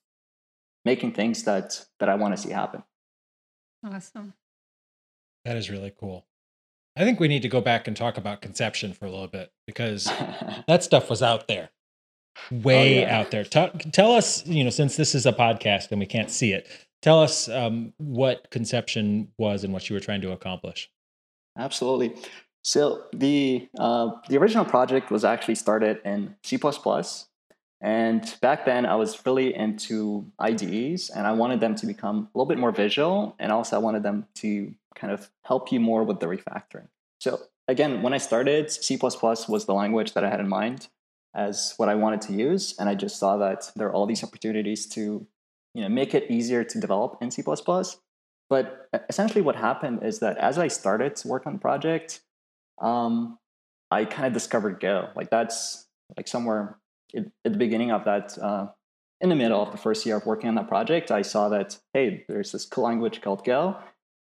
making 0.85 1.11
things 1.13 1.43
that 1.43 1.85
that 1.99 2.09
I 2.09 2.15
want 2.15 2.35
to 2.35 2.41
see 2.41 2.51
happen. 2.51 2.83
Awesome. 3.83 4.33
That 5.45 5.57
is 5.57 5.69
really 5.69 5.93
cool. 5.97 6.25
I 6.97 7.03
think 7.03 7.19
we 7.19 7.27
need 7.27 7.43
to 7.43 7.47
go 7.47 7.61
back 7.61 7.87
and 7.87 7.95
talk 7.95 8.17
about 8.17 8.41
conception 8.41 8.91
for 8.91 9.05
a 9.05 9.11
little 9.11 9.27
bit 9.27 9.51
because 9.67 10.05
that 10.67 10.83
stuff 10.83 11.11
was 11.11 11.21
out 11.21 11.47
there, 11.47 11.69
way 12.49 12.97
oh, 12.97 13.01
yeah. 13.01 13.19
out 13.19 13.29
there. 13.29 13.43
T- 13.43 13.91
tell 13.91 14.13
us, 14.13 14.43
you 14.47 14.63
know, 14.63 14.71
since 14.71 14.95
this 14.95 15.13
is 15.13 15.27
a 15.27 15.31
podcast 15.31 15.91
and 15.91 15.99
we 15.99 16.07
can't 16.07 16.31
see 16.31 16.53
it, 16.53 16.67
tell 17.03 17.21
us 17.21 17.49
um, 17.49 17.93
what 17.97 18.49
conception 18.49 19.27
was 19.37 19.63
and 19.63 19.73
what 19.73 19.87
you 19.89 19.93
were 19.93 19.99
trying 19.99 20.21
to 20.21 20.31
accomplish. 20.31 20.89
Absolutely. 21.55 22.15
So 22.63 23.03
the 23.13 23.69
uh, 23.77 24.09
the 24.27 24.37
original 24.37 24.65
project 24.65 25.11
was 25.11 25.23
actually 25.23 25.55
started 25.55 26.01
in 26.03 26.35
C++, 26.43 26.59
and 27.79 28.35
back 28.41 28.65
then 28.65 28.87
I 28.87 28.95
was 28.95 29.23
really 29.23 29.55
into 29.55 30.25
IDEs, 30.39 31.11
and 31.11 31.27
I 31.27 31.31
wanted 31.33 31.59
them 31.59 31.75
to 31.75 31.85
become 31.85 32.27
a 32.33 32.37
little 32.37 32.47
bit 32.47 32.57
more 32.57 32.71
visual, 32.71 33.35
and 33.37 33.51
also 33.51 33.75
I 33.75 33.79
wanted 33.79 34.01
them 34.01 34.25
to 34.35 34.73
kind 34.97 35.13
of 35.13 35.29
help 35.43 35.71
you 35.71 35.79
more 35.79 36.03
with 36.03 36.19
the 36.19 36.25
refactoring. 36.25 36.87
So 37.19 37.41
again, 37.67 38.01
when 38.01 38.13
I 38.13 38.17
started, 38.17 38.71
C++ 38.71 38.97
was 39.01 39.65
the 39.65 39.73
language 39.73 40.13
that 40.13 40.23
I 40.23 40.29
had 40.29 40.39
in 40.39 40.47
mind 40.47 40.87
as 41.35 41.73
what 41.77 41.89
I 41.89 41.95
wanted 41.95 42.21
to 42.21 42.33
use, 42.33 42.75
and 42.79 42.89
I 42.89 42.95
just 42.95 43.19
saw 43.19 43.37
that 43.37 43.71
there 43.75 43.87
are 43.87 43.93
all 43.93 44.05
these 44.05 44.23
opportunities 44.23 44.87
to 44.87 45.27
you 45.73 45.81
know 45.83 45.89
make 45.89 46.15
it 46.15 46.31
easier 46.31 46.63
to 46.63 46.79
develop 46.79 47.17
in 47.21 47.31
C++. 47.31 47.43
But 48.49 48.89
essentially, 49.09 49.41
what 49.41 49.55
happened 49.55 50.03
is 50.03 50.19
that 50.19 50.37
as 50.37 50.57
I 50.57 50.69
started 50.69 51.15
to 51.17 51.27
work 51.27 51.45
on 51.45 51.53
the 51.53 51.59
project, 51.59 52.21
um, 52.81 53.37
I 53.91 54.05
kind 54.05 54.25
of 54.25 54.33
discovered 54.33 54.79
Go. 54.79 55.09
Like 55.15 55.29
that's 55.29 55.87
like 56.15 56.27
somewhere 56.27 56.77
at 57.15 57.25
the 57.43 57.57
beginning 57.57 57.91
of 57.91 58.05
that, 58.05 58.37
uh, 58.37 58.67
in 59.19 59.29
the 59.29 59.35
middle 59.35 59.61
of 59.61 59.71
the 59.71 59.77
first 59.77 60.05
year 60.05 60.17
of 60.17 60.25
working 60.25 60.47
on 60.47 60.55
that 60.55 60.67
project, 60.67 61.11
I 61.11 61.23
saw 61.23 61.49
that 61.49 61.79
hey, 61.93 62.25
there's 62.27 62.51
this 62.51 62.65
cool 62.65 62.85
language 62.85 63.21
called 63.21 63.43
Go. 63.43 63.77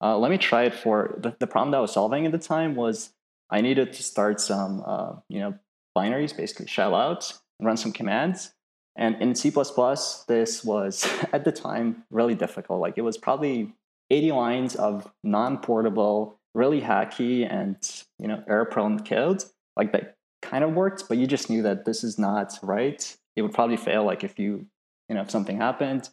Uh, 0.04 0.18
let 0.18 0.30
me 0.30 0.38
try 0.38 0.64
it 0.64 0.76
for 0.76 1.16
the, 1.18 1.34
the 1.40 1.48
problem 1.48 1.72
that 1.72 1.78
I 1.78 1.82
was 1.82 1.94
solving 1.94 2.26
at 2.26 2.34
the 2.34 2.38
time 2.38 2.76
was 2.76 3.12
I 3.50 3.62
needed 3.62 3.94
to 3.94 4.04
start 4.04 4.42
some 4.42 4.84
uh, 4.86 5.14
you 5.30 5.40
know 5.40 5.56
binaries, 5.98 6.36
basically 6.36 6.68
shell 6.68 6.94
out, 6.94 7.32
run 7.62 7.78
some 7.78 7.94
commands. 7.94 8.54
And 8.96 9.20
in 9.22 9.34
C++, 9.34 9.50
this 9.50 10.64
was 10.64 11.08
at 11.34 11.46
the 11.46 11.52
time 11.52 12.04
really 12.12 12.36
difficult. 12.36 12.82
Like 12.82 12.98
it 12.98 13.02
was 13.02 13.18
probably 13.18 13.74
80 14.10 14.32
lines 14.34 14.76
of 14.76 15.12
non-portable, 15.24 16.40
really 16.54 16.82
hacky 16.82 17.50
and 17.50 17.78
you 18.20 18.28
know 18.28 18.44
error-prone 18.48 19.06
code. 19.06 19.44
Like 19.78 19.94
that 19.94 20.18
kind 20.42 20.64
of 20.64 20.74
worked, 20.74 21.06
but 21.08 21.18
you 21.18 21.26
just 21.26 21.50
knew 21.50 21.64
that 21.64 21.86
this 21.86 22.04
is 22.04 22.20
not 22.20 22.60
right. 22.62 23.16
It 23.36 23.42
would 23.42 23.54
probably 23.54 23.78
fail 23.78 24.04
like 24.04 24.24
if 24.24 24.38
you, 24.38 24.68
you 25.10 25.16
know, 25.16 25.22
if 25.22 25.32
something 25.32 25.58
happened. 25.58 26.10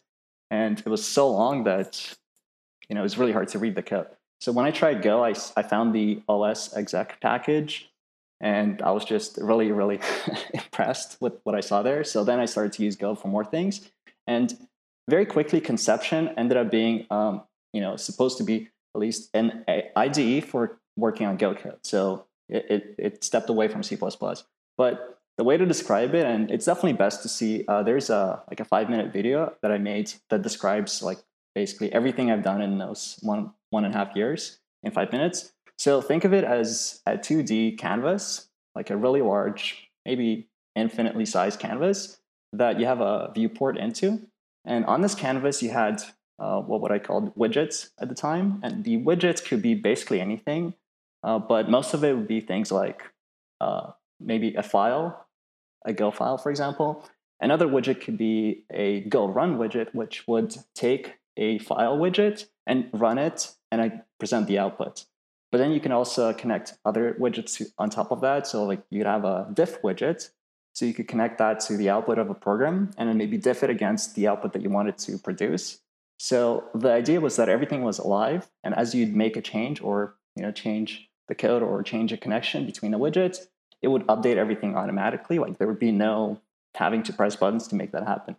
And 0.51 0.79
it 0.79 0.87
was 0.87 1.07
so 1.07 1.31
long 1.31 1.65
that, 1.65 2.17
you 2.91 2.95
know, 2.97 3.01
it 3.01 3.05
was 3.05 3.17
really 3.17 3.33
hard 3.33 3.49
to 3.49 3.59
read 3.59 3.77
the 3.77 3.83
code. 3.83 4.09
So 4.41 4.53
when 4.53 4.67
I 4.67 4.73
tried 4.73 5.01
Go, 5.01 5.25
I, 5.25 5.35
I 5.57 5.63
found 5.63 5.95
the 5.95 6.23
OS 6.29 6.77
exec 6.77 7.21
package 7.21 7.89
and 8.41 8.83
I 8.83 8.91
was 8.91 9.05
just 9.05 9.39
really, 9.41 9.71
really 9.71 10.01
impressed 10.55 11.17
with 11.21 11.35
what 11.45 11.55
I 11.55 11.61
saw 11.61 11.83
there. 11.83 12.03
So 12.03 12.25
then 12.25 12.41
I 12.41 12.47
started 12.47 12.73
to 12.75 12.83
use 12.83 12.97
Go 12.97 13.15
for 13.15 13.29
more 13.29 13.45
things. 13.45 13.89
And 14.27 14.67
very 15.09 15.25
quickly, 15.25 15.61
Conception 15.61 16.35
ended 16.37 16.57
up 16.57 16.71
being, 16.71 17.07
um, 17.11 17.43
you 17.73 17.81
know, 17.81 17.97
supposed 17.97 18.39
to 18.39 18.45
be 18.45 18.69
at 18.95 19.01
least 19.01 19.31
an 19.35 19.65
IDE 19.95 20.45
for 20.45 20.81
working 20.97 21.27
on 21.27 21.37
Go 21.37 21.55
code. 21.55 21.79
So 21.85 22.27
it, 22.49 22.67
it, 22.71 22.95
it 22.99 23.25
stepped 23.25 23.51
away 23.51 23.69
from 23.69 23.85
C++. 23.85 23.97
But 24.77 25.19
the 25.39 25.45
way 25.45 25.57
to 25.57 25.65
describe 25.65 26.15
it, 26.15 26.27
and 26.27 26.51
it's 26.51 26.65
definitely 26.65 26.95
best 26.95 27.23
to 27.23 27.29
see, 27.29 27.65
uh, 27.69 27.83
there's 27.83 28.11
a 28.11 28.43
like 28.49 28.61
a 28.61 28.65
five 28.65 28.91
minute 28.91 29.13
video 29.13 29.55
that 29.63 29.71
I 29.71 29.79
made 29.79 30.13
that 30.29 30.43
describes 30.43 31.03
like 31.03 31.19
basically 31.55 31.93
everything 31.93 32.31
I've 32.31 32.43
done 32.43 32.63
in 32.63 32.79
those 32.79 33.19
one 33.23 33.53
one 33.71 33.85
and 33.85 33.95
a 33.95 33.99
half 33.99 34.17
years 34.17 34.59
in 34.83 34.91
five 34.93 35.13
minutes. 35.13 35.53
So 35.79 36.03
think 36.03 36.25
of 36.25 36.35
it 36.35 36.45
as 36.45 37.01
a 37.07 37.13
2D 37.13 37.79
canvas, 37.79 38.49
like 38.75 38.91
a 38.91 38.97
really 38.97 39.23
large, 39.23 39.89
maybe 40.05 40.49
infinitely 40.77 41.25
sized 41.25 41.59
canvas 41.59 42.19
that 42.53 42.79
you 42.79 42.87
have 42.87 43.01
a 43.01 43.31
viewport 43.35 43.79
into. 43.79 44.27
And 44.65 44.85
on 44.85 45.01
this 45.01 45.15
canvas, 45.15 45.63
you 45.63 45.71
had 45.71 46.03
uh, 46.39 46.61
what 46.61 46.81
would 46.81 46.93
I 46.93 46.99
call 46.99 47.31
widgets 47.39 47.91
at 48.01 48.09
the 48.09 48.15
time, 48.15 48.61
and 48.63 48.85
the 48.85 48.99
widgets 48.99 49.45
could 49.45 49.63
be 49.63 49.75
basically 49.75 50.21
anything. 50.21 50.75
Uh, 51.23 51.39
but 51.39 51.69
most 51.69 51.95
of 51.95 52.03
it 52.03 52.17
would 52.17 52.29
be 52.29 52.41
things 52.41 52.73
like 52.73 53.03
uh, 53.61 53.91
maybe 54.19 54.55
a 54.55 54.63
file, 54.63 55.27
a 55.85 55.93
Go 55.93 56.11
file, 56.11 56.39
for 56.39 56.51
example. 56.51 57.05
Another 57.41 57.67
widget 57.67 58.01
could 58.01 58.19
be 58.19 58.65
a 58.71 59.01
Go 59.01 59.29
run 59.29 59.59
widget, 59.59 59.95
which 59.95 60.27
would 60.27 60.57
take 60.75 61.20
a 61.41 61.59
file 61.59 61.99
widget 61.99 62.47
and 62.67 62.89
run 62.93 63.19
it 63.19 63.53
and 63.73 63.81
I 63.81 64.03
present 64.21 64.47
the 64.47 64.59
output. 64.59 65.07
But 65.51 65.59
then 65.59 65.73
you 65.73 65.81
can 65.81 65.91
also 65.91 66.33
connect 66.33 66.75
other 66.85 67.17
widgets 67.19 67.61
on 67.79 67.91
top 67.91 68.13
of 68.13 68.21
that. 68.21 68.47
So 68.47 68.65
like 68.65 68.83
you'd 68.91 69.07
have 69.07 69.25
a 69.25 69.49
diff 69.53 69.83
widget. 69.83 70.31
So 70.75 70.85
you 70.85 70.95
could 70.95 71.09
connect 71.09 71.39
that 71.39 71.59
to 71.61 71.77
the 71.77 71.91
output 71.91 72.19
of 72.19 72.31
a 72.31 72.35
program 72.35 72.93
and 72.97 73.09
then 73.09 73.17
maybe 73.17 73.37
diff 73.37 73.65
it 73.65 73.71
against 73.71 74.15
the 74.15 74.29
output 74.29 74.53
that 74.53 74.63
you 74.63 74.71
wanted 74.71 74.99
to 74.99 75.19
produce. 75.19 75.81
So 76.19 76.65
the 76.75 76.93
idea 76.93 77.21
was 77.21 77.37
that 77.37 77.49
everything 77.49 77.83
was 77.83 77.99
alive. 77.99 78.49
And 78.63 78.75
as 78.75 78.95
you'd 78.95 79.17
make 79.17 79.37
a 79.37 79.43
change 79.43 79.81
or 79.81 80.15
you 80.37 80.43
know 80.43 80.53
change 80.53 81.09
the 81.27 81.35
code 81.35 81.63
or 81.63 81.83
change 81.83 82.13
a 82.13 82.17
connection 82.17 82.67
between 82.67 82.93
the 82.93 82.99
widgets, 82.99 83.47
it 83.83 83.89
would 83.89 84.07
update 84.07 84.37
everything 84.37 84.77
automatically. 84.77 85.39
Like 85.39 85.59
there 85.59 85.67
would 85.67 85.79
be 85.79 85.93
no 85.93 86.41
having 86.77 87.03
to 87.05 87.13
press 87.13 87.35
buttons 87.35 87.67
to 87.69 87.75
make 87.75 87.91
that 87.93 88.07
happen. 88.07 88.37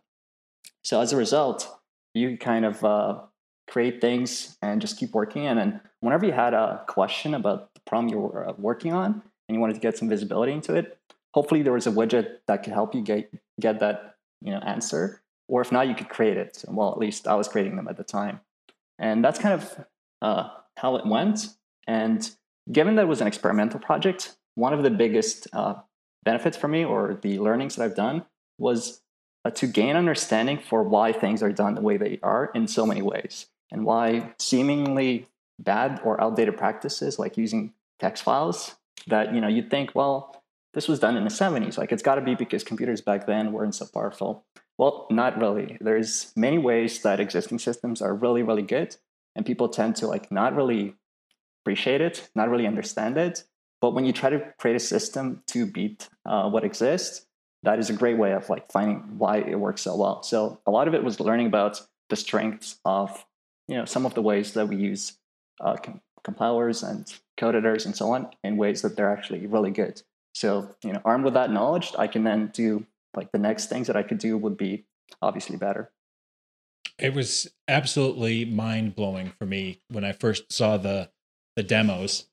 So 0.84 1.02
as 1.02 1.12
a 1.12 1.18
result, 1.18 1.81
you 2.14 2.38
kind 2.38 2.66
of 2.66 2.84
uh, 2.84 3.22
create 3.70 4.02
things 4.02 4.58
and 4.62 4.82
just 4.82 4.98
keep 4.98 5.14
working. 5.14 5.48
And 5.48 5.58
then 5.58 5.82
whenever 6.02 6.26
you 6.26 6.32
had 6.32 6.54
a 6.54 6.84
question 6.88 7.34
about 7.34 7.74
the 7.74 7.82
problem 7.82 8.10
you 8.10 8.20
were 8.20 8.50
uh, 8.50 8.54
working 8.58 8.94
on 8.94 9.22
and 9.48 9.56
you 9.56 9.60
wanted 9.60 9.74
to 9.74 9.80
get 9.80 9.98
some 9.98 10.10
visibility 10.10 10.52
into 10.52 10.76
it, 10.76 10.98
hopefully 11.34 11.62
there 11.62 11.74
was 11.74 11.88
a 11.88 11.92
widget 11.92 12.40
that 12.48 12.64
could 12.64 12.74
help 12.74 12.94
you 12.94 13.02
get 13.02 13.32
get 13.60 13.80
that 13.80 14.16
you 14.42 14.52
know 14.52 14.60
answer. 14.60 15.22
Or 15.48 15.62
if 15.62 15.72
not, 15.72 15.90
you 15.90 15.96
could 15.96 16.08
create 16.08 16.38
it. 16.38 16.64
Well, 16.68 16.92
at 16.92 16.98
least 16.98 17.28
I 17.28 17.36
was 17.36 17.50
creating 17.50 17.76
them 17.76 17.90
at 17.90 17.98
the 17.98 18.06
time, 18.06 18.40
and 18.98 19.24
that's 19.24 19.38
kind 19.38 19.54
of 19.54 19.86
uh, 20.22 20.50
how 20.78 20.96
it 20.96 21.06
went. 21.06 21.48
And 21.88 22.30
given 22.72 22.96
that 22.96 23.04
it 23.04 23.08
was 23.08 23.20
an 23.20 23.28
experimental 23.28 23.80
project, 23.80 24.38
one 24.56 24.74
of 24.74 24.84
the 24.84 24.90
biggest 24.90 25.48
uh, 25.52 25.76
benefits 26.24 26.56
for 26.56 26.68
me 26.68 26.86
or 26.86 27.20
the 27.22 27.40
learnings 27.40 27.76
that 27.76 27.84
I've 27.84 27.96
done 27.96 28.26
was 28.58 29.02
to 29.50 29.68
gain 29.68 29.96
understanding 29.96 30.60
for 30.60 30.84
why 30.84 31.12
things 31.12 31.42
are 31.42 31.52
done 31.52 31.76
the 31.76 31.82
way 31.82 31.98
they 31.98 32.20
are 32.22 32.52
in 32.54 32.68
so 32.68 32.86
many 32.86 33.02
ways 33.02 33.48
and 33.72 33.86
why 33.86 34.34
seemingly 34.38 35.28
bad 35.58 36.00
or 36.04 36.22
outdated 36.22 36.58
practices 36.58 37.18
like 37.18 37.38
using 37.38 37.74
text 38.00 38.24
files 38.24 38.76
that 39.08 39.34
you 39.34 39.42
know 39.42 39.48
you'd 39.48 39.70
think 39.70 39.92
well 39.96 40.44
this 40.74 40.88
was 40.88 41.00
done 41.00 41.18
in 41.18 41.24
the 41.24 41.30
70s 41.30 41.78
like 41.78 41.92
it's 41.92 42.04
got 42.04 42.16
to 42.16 42.22
be 42.22 42.36
because 42.36 42.64
computers 42.64 43.02
back 43.02 43.26
then 43.26 43.52
weren't 43.52 43.76
so 43.76 43.86
powerful 43.86 44.46
well 44.78 45.08
not 45.10 45.40
really 45.40 45.78
there's 45.82 46.32
many 46.36 46.58
ways 46.58 47.02
that 47.02 47.20
existing 47.20 47.60
systems 47.60 48.02
are 48.02 48.14
really 48.14 48.44
really 48.44 48.62
good 48.62 48.96
and 49.36 49.46
people 49.46 49.70
tend 49.70 49.96
to 49.98 50.08
like 50.08 50.32
not 50.32 50.56
really 50.56 50.96
appreciate 51.62 52.02
it, 52.02 52.30
not 52.36 52.50
really 52.50 52.68
understand 52.68 53.18
it. 53.18 53.44
But 53.80 53.94
when 53.94 54.06
you 54.06 54.14
try 54.14 54.30
to 54.30 54.54
create 54.60 54.76
a 54.76 54.80
system 54.80 55.44
to 55.48 55.66
beat 55.66 56.10
uh, 56.26 56.50
what 56.50 56.64
exists, 56.64 57.26
that 57.64 57.80
is 57.80 57.90
a 57.90 57.94
great 57.94 58.18
way 58.18 58.34
of 58.34 58.50
like 58.50 58.72
finding 58.72 59.18
why 59.18 59.38
it 59.38 59.60
works 59.60 59.82
so 59.82 59.96
well. 59.96 60.24
So 60.24 60.60
a 60.66 60.72
lot 60.72 60.88
of 60.88 60.94
it 60.94 61.04
was 61.04 61.20
learning 61.20 61.48
about 61.48 61.82
the 62.10 62.16
strengths 62.16 62.80
of 62.86 63.26
you 63.68 63.76
know 63.76 63.86
some 63.86 64.06
of 64.06 64.14
the 64.14 64.22
ways 64.22 64.54
that 64.54 64.68
we 64.68 64.76
use 64.76 65.14
uh, 65.60 65.78
com- 65.78 66.02
compilers 66.24 66.84
and 66.84 67.12
code 67.38 67.56
editors 67.56 67.86
and 67.86 67.96
so 67.96 68.12
on 68.12 68.30
in 68.44 68.58
ways 68.58 68.82
that 68.82 68.96
they're 68.96 69.12
actually 69.12 69.46
really 69.48 69.72
good. 69.72 70.02
So 70.34 70.76
you 70.84 70.94
know, 70.94 71.02
armed 71.06 71.26
with 71.26 71.34
that 71.36 71.52
knowledge, 71.52 71.92
I 71.98 72.08
can 72.08 72.24
then 72.24 72.48
do 72.54 72.86
like 73.16 73.32
the 73.32 73.40
next 73.40 73.68
things 73.68 73.88
that 73.88 73.96
I 73.96 74.04
could 74.04 74.18
do 74.18 74.38
would 74.38 74.58
be 74.58 74.86
obviously 75.22 75.58
better. 75.58 75.92
It 76.98 77.14
was 77.14 77.50
absolutely 77.68 78.46
mind 78.46 78.96
blowing 78.96 79.34
for 79.40 79.46
me 79.46 79.82
when 79.90 80.04
I 80.04 80.12
first 80.12 80.52
saw 80.52 80.78
the 80.78 81.10
the 81.56 81.64
demos. 81.64 82.26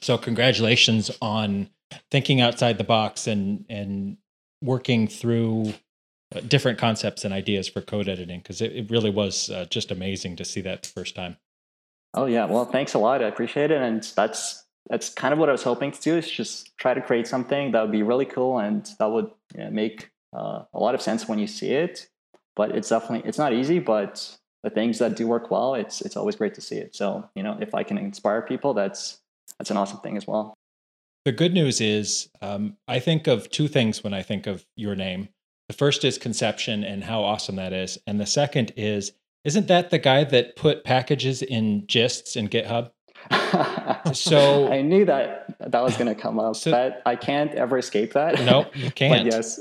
So 0.00 0.18
congratulations 0.18 1.10
on 1.20 1.70
thinking 2.10 2.40
outside 2.40 2.78
the 2.78 2.84
box 2.84 3.26
and 3.26 3.64
and 3.68 4.16
working 4.62 5.08
through 5.08 5.74
uh, 6.34 6.40
different 6.40 6.78
concepts 6.78 7.24
and 7.24 7.34
ideas 7.34 7.68
for 7.68 7.80
code 7.80 8.08
editing 8.08 8.40
because 8.40 8.60
it, 8.60 8.72
it, 8.72 8.90
really 8.90 9.10
was 9.10 9.50
uh, 9.50 9.64
just 9.70 9.90
amazing 9.90 10.36
to 10.36 10.44
see 10.44 10.60
that 10.60 10.82
the 10.82 10.88
first 10.88 11.14
time. 11.14 11.36
Oh 12.14 12.26
yeah, 12.26 12.44
well 12.44 12.64
thanks 12.64 12.94
a 12.94 12.98
lot. 12.98 13.22
I 13.22 13.28
appreciate 13.28 13.70
it, 13.70 13.80
and 13.80 14.02
that's 14.14 14.64
that's 14.88 15.10
kind 15.10 15.32
of 15.32 15.38
what 15.38 15.48
I 15.48 15.52
was 15.52 15.62
hoping 15.62 15.92
to 15.92 16.00
do 16.00 16.16
is 16.16 16.30
just 16.30 16.76
try 16.76 16.94
to 16.94 17.00
create 17.00 17.26
something 17.26 17.72
that 17.72 17.82
would 17.82 17.92
be 17.92 18.02
really 18.02 18.24
cool 18.24 18.58
and 18.58 18.88
that 18.98 19.10
would 19.10 19.30
you 19.54 19.64
know, 19.64 19.70
make 19.70 20.10
uh, 20.32 20.62
a 20.72 20.78
lot 20.78 20.94
of 20.94 21.02
sense 21.02 21.28
when 21.28 21.38
you 21.38 21.46
see 21.46 21.70
it. 21.70 22.08
But 22.56 22.76
it's 22.76 22.88
definitely 22.88 23.28
it's 23.28 23.38
not 23.38 23.52
easy, 23.52 23.78
but 23.78 24.36
the 24.62 24.70
things 24.70 24.98
that 24.98 25.16
do 25.16 25.26
work 25.26 25.50
well, 25.50 25.74
it's 25.74 26.00
it's 26.00 26.16
always 26.16 26.36
great 26.36 26.54
to 26.54 26.60
see 26.60 26.76
it. 26.76 26.94
So 26.94 27.28
you 27.34 27.42
know, 27.42 27.56
if 27.60 27.74
I 27.74 27.82
can 27.82 27.98
inspire 27.98 28.42
people, 28.42 28.74
that's 28.74 29.20
that's 29.58 29.70
an 29.70 29.76
awesome 29.76 30.00
thing 30.00 30.16
as 30.16 30.26
well. 30.26 30.54
The 31.24 31.32
good 31.32 31.52
news 31.52 31.80
is, 31.80 32.28
um, 32.40 32.76
I 32.88 32.98
think 32.98 33.26
of 33.26 33.50
two 33.50 33.68
things 33.68 34.02
when 34.02 34.14
I 34.14 34.22
think 34.22 34.46
of 34.46 34.64
your 34.74 34.96
name. 34.96 35.28
The 35.68 35.74
first 35.74 36.04
is 36.04 36.18
conception 36.18 36.82
and 36.82 37.04
how 37.04 37.22
awesome 37.22 37.56
that 37.56 37.72
is, 37.72 37.98
and 38.06 38.18
the 38.18 38.26
second 38.26 38.72
is, 38.76 39.12
isn't 39.44 39.68
that 39.68 39.90
the 39.90 39.98
guy 39.98 40.24
that 40.24 40.56
put 40.56 40.84
packages 40.84 41.42
in 41.42 41.86
gists 41.86 42.36
in 42.36 42.48
GitHub? 42.48 42.90
so 44.14 44.68
I 44.72 44.82
knew 44.82 45.04
that 45.04 45.54
that 45.60 45.82
was 45.82 45.96
going 45.96 46.14
to 46.14 46.20
come 46.20 46.38
up. 46.38 46.56
So, 46.56 46.70
but 46.70 47.02
I 47.06 47.16
can't 47.16 47.54
ever 47.54 47.78
escape 47.78 48.12
that. 48.14 48.40
No, 48.44 48.66
you 48.74 48.90
can't. 48.94 49.26
yes, 49.26 49.60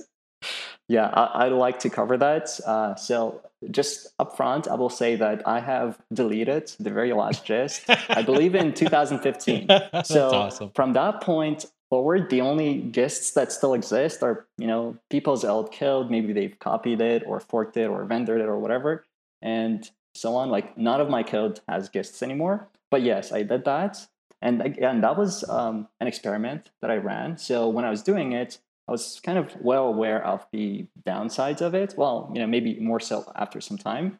Yeah, 0.90 1.06
I, 1.06 1.48
would 1.48 1.56
like 1.56 1.78
to 1.82 1.90
cover 1.90 2.18
that. 2.18 2.60
Uh, 2.66 2.96
so, 2.96 3.42
just 3.70 4.08
up 4.18 4.36
front, 4.36 4.68
I 4.68 4.74
will 4.74 4.90
say 4.90 5.16
that 5.18 5.48
I 5.48 5.60
have 5.60 6.00
deleted 6.12 6.72
the 6.80 6.90
very 6.90 7.14
last 7.14 7.46
gist, 7.46 7.84
I 8.10 8.24
believe 8.24 8.56
in 8.56 8.74
2015. 8.74 9.68
so, 10.04 10.32
awesome. 10.32 10.72
from 10.72 10.94
that 10.94 11.22
point 11.22 11.68
forward, 11.92 12.32
the 12.32 12.42
only 12.42 12.82
gists 12.82 13.34
that 13.36 13.52
still 13.52 13.76
exist 13.76 14.24
are, 14.24 14.48
you 14.58 14.66
know, 14.66 14.98
people's 15.12 15.46
old 15.46 15.72
code. 15.72 16.10
Maybe 16.10 16.34
they've 16.34 16.58
copied 16.58 17.02
it 17.02 17.22
or 17.28 17.40
forked 17.40 17.78
it 17.78 17.86
or 17.86 18.04
vendored 18.06 18.40
it 18.40 18.48
or 18.48 18.58
whatever, 18.58 19.06
and 19.44 19.88
so 20.16 20.36
on. 20.36 20.50
Like, 20.50 20.76
none 20.76 21.00
of 21.00 21.08
my 21.08 21.22
code 21.22 21.60
has 21.70 21.88
gists 21.88 22.24
anymore. 22.24 22.68
But 22.90 23.04
yes, 23.04 23.32
I 23.32 23.44
did 23.44 23.64
that. 23.66 24.08
And 24.42 24.64
again, 24.64 25.02
that 25.02 25.20
was 25.20 25.48
um, 25.48 25.88
an 26.00 26.08
experiment 26.08 26.72
that 26.82 26.90
I 26.90 26.96
ran. 26.96 27.38
So, 27.38 27.70
when 27.70 27.86
I 27.86 27.92
was 27.92 28.02
doing 28.02 28.32
it, 28.32 28.58
I 28.90 28.92
was 28.92 29.22
kind 29.24 29.38
of 29.38 29.56
well 29.62 29.86
aware 29.86 30.26
of 30.26 30.48
the 30.52 30.88
downsides 31.06 31.62
of 31.62 31.76
it. 31.76 31.94
Well, 31.96 32.32
you 32.34 32.42
know, 32.42 32.48
maybe 32.48 32.80
more 32.80 33.00
so 33.00 33.32
after 33.36 33.62
some 33.62 33.78
time. 33.78 34.20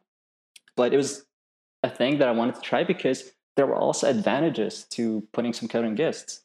But 0.76 0.94
it 0.94 0.98
was 0.98 1.26
a 1.82 1.90
thing 1.90 2.20
that 2.20 2.28
I 2.28 2.32
wanted 2.32 2.54
to 2.56 2.62
try 2.62 2.84
because 2.84 3.32
there 3.56 3.66
were 3.66 3.76
also 3.76 4.08
advantages 4.08 4.84
to 4.92 5.28
putting 5.34 5.54
some 5.54 5.68
code 5.68 5.86
in 5.86 5.96
gists. 5.96 6.42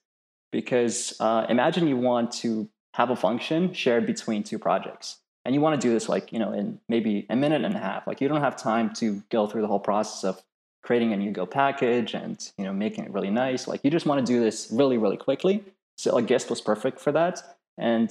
Because 0.50 1.14
uh, 1.21 1.45
imagine 1.50 1.87
you 1.87 1.99
want 1.99 2.33
to 2.45 2.71
have 2.95 3.11
a 3.11 3.16
function 3.16 3.75
shared 3.75 4.07
between 4.07 4.43
two 4.43 4.59
projects. 4.59 5.19
And 5.45 5.54
you 5.54 5.61
want 5.61 5.78
to 5.78 5.87
do 5.87 5.93
this 5.93 6.09
like, 6.09 6.33
you 6.33 6.38
know, 6.38 6.52
in 6.52 6.81
maybe 6.88 7.26
a 7.28 7.37
minute 7.37 7.62
and 7.62 7.75
a 7.75 7.78
half. 7.78 8.07
Like 8.07 8.23
you 8.23 8.28
don't 8.28 8.40
have 8.40 8.57
time 8.57 8.95
to 8.95 9.23
go 9.31 9.47
through 9.47 9.61
the 9.61 9.69
whole 9.69 9.81
process 9.81 10.25
of 10.25 10.43
creating 10.83 11.12
a 11.12 11.16
new 11.19 11.31
Go 11.31 11.45
package 11.45 12.14
and, 12.14 12.38
you 12.57 12.64
know, 12.64 12.73
making 12.73 13.04
it 13.04 13.11
really 13.11 13.31
nice. 13.31 13.69
Like 13.69 13.85
you 13.85 13.90
just 13.90 14.07
want 14.07 14.25
to 14.25 14.33
do 14.33 14.40
this 14.40 14.71
really, 14.73 14.97
really 14.97 15.19
quickly. 15.19 15.62
So 15.99 16.16
a 16.16 16.23
gist 16.23 16.49
was 16.49 16.62
perfect 16.62 17.00
for 17.00 17.12
that. 17.12 17.43
And 17.78 18.11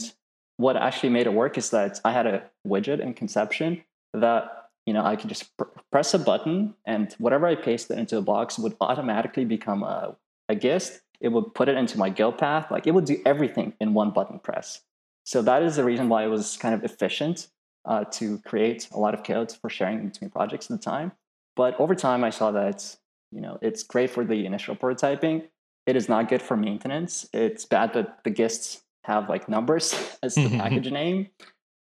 what 0.58 0.78
actually 0.78 1.10
made 1.10 1.28
it 1.28 1.34
work 1.34 1.58
is 1.58 1.70
that 1.72 2.00
I 2.06 2.12
had 2.12 2.28
a 2.28 2.44
widget 2.68 3.00
in 3.00 3.14
conception 3.14 3.84
that 4.14 4.70
you 4.86 4.94
know 4.94 5.04
I 5.04 5.16
could 5.16 5.30
just 5.30 5.56
pr- 5.58 5.66
press 5.92 6.14
a 6.14 6.20
button 6.20 6.76
and 6.86 7.14
whatever 7.18 7.48
I 7.48 7.56
pasted 7.56 7.98
into 7.98 8.18
a 8.18 8.22
box 8.22 8.60
would 8.60 8.76
automatically 8.82 9.46
become 9.46 9.84
a, 9.84 10.16
a 10.50 10.56
gist. 10.56 11.02
It 11.22 11.30
would 11.30 11.56
put 11.56 11.70
it 11.70 11.78
into 11.78 11.98
my 11.98 12.10
Go 12.10 12.32
path. 12.32 12.70
Like 12.70 12.86
it 12.86 12.92
would 12.92 13.06
do 13.06 13.22
everything 13.26 13.74
in 13.80 13.94
one 13.94 14.12
button 14.12 14.40
press. 14.40 14.82
So 15.26 15.42
that 15.42 15.64
is 15.64 15.78
the 15.78 15.86
reason 15.86 16.10
why 16.10 16.26
it 16.26 16.28
was 16.28 16.58
kind 16.58 16.76
of 16.76 16.84
efficient 16.84 17.48
uh, 17.86 18.04
to 18.06 18.40
create 18.40 18.90
a 18.92 19.00
lot 19.00 19.14
of 19.14 19.24
codes 19.24 19.56
for 19.56 19.70
sharing 19.70 20.08
between 20.08 20.30
projects 20.30 20.70
at 20.70 20.78
the 20.78 20.84
time. 20.84 21.14
But 21.56 21.80
over 21.80 21.96
time, 21.96 22.24
I 22.24 22.30
saw 22.30 22.52
that 22.52 22.96
you 23.32 23.42
know 23.42 23.58
it's 23.62 23.84
great 23.84 24.10
for 24.10 24.24
the 24.24 24.46
initial 24.46 24.76
prototyping. 24.76 25.48
It 25.86 25.96
is 25.96 26.08
not 26.08 26.30
good 26.30 26.42
for 26.42 26.56
maintenance. 26.56 27.28
It's 27.34 27.66
bad 27.66 27.94
that 27.94 28.24
the 28.24 28.30
gists 28.30 28.84
have 29.04 29.30
like 29.30 29.48
numbers 29.48 29.94
as 30.24 30.36
the 30.36 30.42
mm-hmm. 30.42 30.60
package 30.60 30.92
name. 30.92 31.30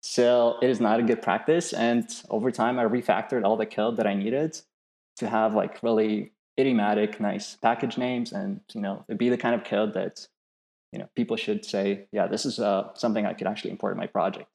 So 0.02 0.56
it 0.62 0.70
is 0.70 0.80
not 0.80 0.98
a 0.98 1.02
good 1.02 1.20
practice. 1.22 1.72
And 1.72 2.08
over 2.30 2.50
time, 2.50 2.78
I 2.78 2.84
refactored 2.84 3.44
all 3.44 3.56
the 3.56 3.66
code 3.66 3.96
that 3.98 4.06
I 4.06 4.14
needed 4.14 4.58
to 5.18 5.28
have 5.28 5.54
like 5.54 5.82
really 5.82 6.32
idiomatic, 6.58 7.20
nice 7.20 7.56
package 7.56 7.98
names, 7.98 8.32
and 8.32 8.60
you 8.74 8.80
know, 8.80 9.04
it'd 9.08 9.18
be 9.18 9.28
the 9.28 9.36
kind 9.36 9.54
of 9.54 9.64
code 9.64 9.94
that 9.94 10.26
you 10.92 10.98
know 10.98 11.08
people 11.14 11.36
should 11.36 11.64
say, 11.64 12.06
yeah, 12.12 12.26
this 12.26 12.44
is 12.44 12.58
uh, 12.58 12.88
something 12.94 13.26
I 13.26 13.34
could 13.34 13.46
actually 13.46 13.70
import 13.70 13.92
in 13.92 13.98
my 13.98 14.06
project. 14.06 14.48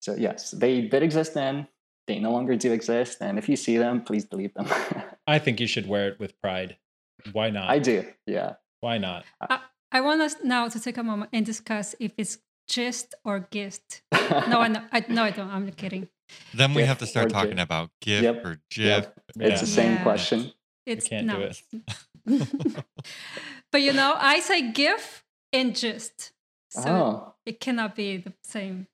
So 0.00 0.14
yes, 0.14 0.50
they 0.50 0.82
did 0.82 1.02
exist 1.02 1.34
then. 1.34 1.68
They 2.06 2.18
no 2.18 2.32
longer 2.32 2.56
do 2.56 2.72
exist, 2.72 3.18
and 3.20 3.38
if 3.38 3.48
you 3.48 3.56
see 3.56 3.76
them, 3.76 4.02
please 4.02 4.24
delete 4.24 4.54
them. 4.54 4.66
I 5.26 5.38
think 5.38 5.60
you 5.60 5.66
should 5.66 5.86
wear 5.86 6.08
it 6.08 6.18
with 6.18 6.40
pride. 6.40 6.76
Why 7.32 7.50
not? 7.50 7.70
I 7.70 7.78
do. 7.78 8.04
Yeah. 8.26 8.54
Why 8.80 8.98
not? 8.98 9.24
Uh, 9.40 9.58
I 9.92 10.00
want 10.00 10.22
us 10.22 10.36
now 10.42 10.68
to 10.68 10.80
take 10.80 10.96
a 10.96 11.02
moment 11.02 11.30
and 11.34 11.44
discuss 11.44 11.94
if 12.00 12.12
it's 12.16 12.38
gist 12.66 13.14
or 13.24 13.46
gist. 13.52 14.00
no, 14.12 14.60
I, 14.60 14.68
know, 14.68 14.82
I, 14.90 15.04
no, 15.08 15.22
I 15.24 15.30
don't. 15.30 15.50
I'm 15.50 15.70
kidding. 15.72 16.08
Then 16.54 16.72
we 16.72 16.82
have 16.82 16.98
to 16.98 17.06
start 17.06 17.28
talking 17.28 17.56
GIF. 17.56 17.64
about 17.64 17.90
GIF 18.00 18.22
yep. 18.22 18.44
or 18.44 18.56
GIF. 18.70 18.86
Yep. 18.86 19.20
It's 19.28 19.36
yeah. 19.36 19.56
the 19.58 19.66
same 19.66 19.92
yeah. 19.92 20.02
question. 20.02 20.52
It's 20.86 21.06
can't 21.06 21.26
no. 21.26 21.36
do 21.36 21.42
it. 21.42 21.58
but 23.70 23.82
you 23.82 23.92
know, 23.92 24.14
I 24.16 24.40
say 24.40 24.72
GIF 24.72 25.24
and 25.52 25.76
gist, 25.76 26.32
so 26.70 26.88
oh. 26.88 27.34
it 27.44 27.60
cannot 27.60 27.94
be 27.94 28.16
the 28.16 28.32
same. 28.42 28.86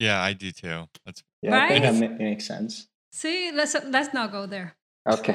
Yeah, 0.00 0.20
I 0.20 0.32
do 0.32 0.50
too. 0.50 0.86
That's 1.06 1.22
yeah, 1.40 1.54
right? 1.54 1.72
I 1.72 1.90
think 1.92 2.00
that 2.00 2.18
makes 2.18 2.46
sense. 2.46 2.88
See, 3.12 3.52
let's 3.52 3.76
let's 3.86 4.12
not 4.12 4.32
go 4.32 4.46
there. 4.46 4.74
Okay. 5.08 5.34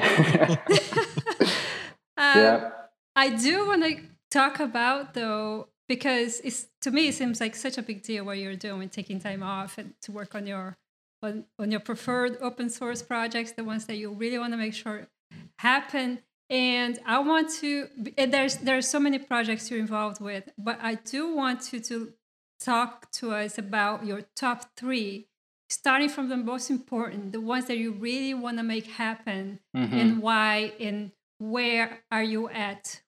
um, 2.16 2.34
yeah. 2.36 2.70
I 3.16 3.30
do 3.30 3.66
want 3.66 3.82
to 3.84 4.00
talk 4.30 4.60
about 4.60 5.14
though 5.14 5.68
because 5.88 6.40
it's 6.40 6.66
to 6.82 6.90
me 6.90 7.08
it 7.08 7.14
seems 7.14 7.40
like 7.40 7.56
such 7.56 7.78
a 7.78 7.82
big 7.82 8.02
deal 8.02 8.24
what 8.24 8.38
you're 8.38 8.56
doing 8.56 8.88
taking 8.88 9.18
time 9.18 9.42
off 9.42 9.78
and 9.78 9.94
to 10.02 10.12
work 10.12 10.34
on 10.34 10.46
your 10.46 10.76
on, 11.22 11.44
on 11.58 11.70
your 11.70 11.80
preferred 11.80 12.38
open 12.40 12.70
source 12.70 13.02
projects 13.02 13.52
the 13.52 13.64
ones 13.64 13.86
that 13.86 13.96
you 13.96 14.12
really 14.12 14.38
want 14.38 14.52
to 14.52 14.56
make 14.56 14.74
sure 14.74 15.08
happen 15.58 16.20
and 16.50 16.98
i 17.06 17.18
want 17.18 17.50
to 17.50 17.88
there's 18.16 18.56
there's 18.58 18.88
so 18.88 19.00
many 19.00 19.18
projects 19.18 19.70
you're 19.70 19.80
involved 19.80 20.20
with 20.20 20.48
but 20.58 20.78
i 20.82 20.94
do 20.94 21.34
want 21.34 21.72
you 21.72 21.80
to 21.80 22.12
talk 22.60 23.10
to 23.10 23.32
us 23.32 23.58
about 23.58 24.04
your 24.04 24.22
top 24.36 24.64
three 24.76 25.26
starting 25.70 26.08
from 26.08 26.28
the 26.28 26.36
most 26.36 26.70
important 26.70 27.32
the 27.32 27.40
ones 27.40 27.66
that 27.66 27.78
you 27.78 27.92
really 27.92 28.34
want 28.34 28.56
to 28.56 28.62
make 28.62 28.86
happen 28.86 29.58
mm-hmm. 29.76 29.94
and 29.94 30.22
why 30.22 30.72
and 30.80 31.12
where 31.38 32.00
are 32.10 32.22
you 32.22 32.48
at 32.48 33.00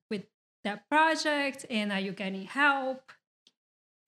that 0.65 0.89
project 0.89 1.67
and 1.71 1.93
are 1.93 2.01
you 2.01 2.13
getting 2.13 2.45
help? 2.45 3.13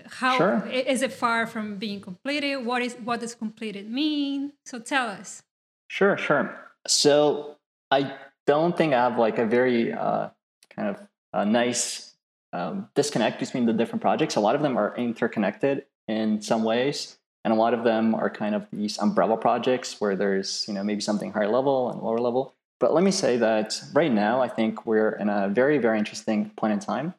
How 0.07 0.37
sure. 0.37 0.67
is 0.69 1.03
it 1.03 1.13
far 1.13 1.47
from 1.47 1.77
being 1.77 2.01
completed? 2.01 2.65
What 2.65 2.83
is 2.83 2.95
what 2.95 3.21
does 3.21 3.35
completed 3.35 3.91
mean? 3.91 4.53
So 4.65 4.79
tell 4.79 5.09
us. 5.09 5.43
Sure 5.89 6.17
sure. 6.17 6.59
So 6.87 7.57
i 7.91 8.17
don't 8.47 8.77
think 8.77 8.93
i 8.93 8.97
have 8.97 9.19
like 9.19 9.39
a 9.39 9.47
very 9.47 9.93
uh, 9.93 10.29
kind 10.75 10.89
of 10.89 10.97
a 11.33 11.45
nice 11.45 12.15
um, 12.53 12.89
disconnect 12.95 13.39
between 13.39 13.67
the 13.67 13.73
different 13.73 14.03
projects. 14.03 14.37
A 14.37 14.41
lot 14.41 14.55
of 14.55 14.63
them 14.63 14.77
are 14.77 14.95
interconnected 14.97 15.85
in 16.09 16.43
some 16.43 16.65
ways 16.65 17.17
and 17.45 17.53
a 17.53 17.57
lot 17.57 17.75
of 17.75 17.85
them 17.85 18.15
are 18.15 18.31
kind 18.31 18.55
of 18.55 18.67
these 18.73 18.99
umbrella 18.99 19.37
projects 19.37 20.01
where 20.01 20.17
there's 20.17 20.65
you 20.69 20.75
know 20.75 20.83
maybe 20.83 21.01
something 21.01 21.33
higher 21.33 21.49
level 21.49 21.91
and 21.91 22.01
lower 22.03 22.19
level 22.19 22.55
but 22.83 22.93
let 22.93 23.05
me 23.05 23.13
say 23.13 23.37
that 23.37 23.81
right 23.95 24.11
now, 24.11 24.43
I 24.43 24.49
think 24.49 24.85
we're 24.87 25.13
in 25.13 25.29
a 25.29 25.49
very, 25.49 25.79
very 25.79 26.01
interesting 26.01 26.51
point 26.57 26.73
in 26.73 26.81
time. 26.81 27.15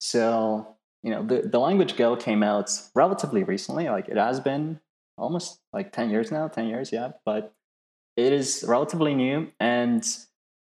So, 0.00 0.74
you 1.02 1.10
know, 1.10 1.22
the, 1.22 1.42
the 1.42 1.58
language 1.58 1.96
Go 1.98 2.16
came 2.16 2.42
out 2.42 2.70
relatively 2.94 3.44
recently. 3.44 3.90
Like 3.90 4.08
it 4.08 4.16
has 4.16 4.40
been 4.40 4.80
almost 5.18 5.60
like 5.70 5.92
10 5.92 6.08
years 6.08 6.32
now, 6.32 6.48
10 6.48 6.66
years, 6.66 6.92
yeah. 6.92 7.10
But 7.26 7.52
it 8.16 8.32
is 8.32 8.64
relatively 8.66 9.14
new. 9.14 9.52
And 9.60 10.02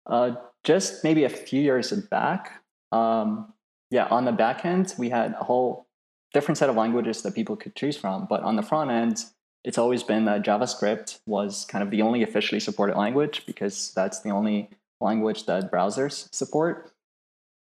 uh, 0.06 0.36
just 0.64 1.04
maybe 1.04 1.26
a 1.26 1.30
few 1.30 1.62
years 1.62 1.92
back, 1.92 2.64
um, 2.94 3.52
yeah, 3.92 4.06
on 4.06 4.24
the 4.24 4.32
back 4.32 4.64
end, 4.64 4.94
we 4.98 5.10
had 5.10 5.34
a 5.34 5.44
whole 5.44 5.86
different 6.34 6.58
set 6.58 6.70
of 6.70 6.78
languages 6.78 7.24
that 7.24 7.36
people 7.36 7.58
could 7.58 7.76
choose 7.76 7.98
from. 7.98 8.26
But 8.30 8.44
on 8.44 8.56
the 8.56 8.64
front 8.64 8.90
end, 8.90 9.26
it's 9.64 9.78
always 9.78 10.04
been 10.04 10.26
that 10.26 10.44
JavaScript 10.44 11.20
was 11.26 11.66
kind 11.66 11.84
of 11.84 11.92
the 11.92 12.02
only 12.02 12.24
officially 12.24 12.60
supported 12.60 12.98
language 12.98 13.46
because 13.46 13.92
that's 13.94 14.22
the 14.22 14.30
only 14.30 14.70
language 15.02 15.46
that 15.46 15.72
browsers 15.72 16.34
support. 16.34 16.92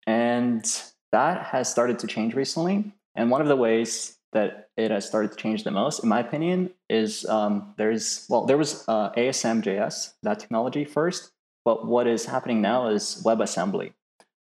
And 0.06 0.66
that 1.12 1.48
has 1.48 1.70
started 1.70 2.00
to 2.00 2.08
change 2.08 2.36
recently. 2.36 2.94
And 3.16 3.32
one 3.32 3.42
of 3.42 3.48
the 3.48 3.56
ways 3.56 4.18
that 4.34 4.70
it 4.76 4.92
has 4.92 5.08
started 5.08 5.32
to 5.32 5.38
change 5.38 5.64
the 5.64 5.72
most, 5.72 6.04
in 6.04 6.10
my 6.10 6.20
opinion, 6.20 6.72
is 6.90 7.26
um, 7.26 7.74
there's, 7.78 8.26
well, 8.30 8.46
there 8.46 8.58
was 8.58 8.84
uh, 8.88 9.12
ASM.js, 9.12 10.14
that 10.24 10.40
technology 10.40 10.84
first. 10.84 11.32
But 11.64 11.88
what 11.88 12.06
is 12.06 12.26
happening 12.26 12.62
now 12.62 12.90
is 12.90 13.24
WebAssembly. 13.26 13.94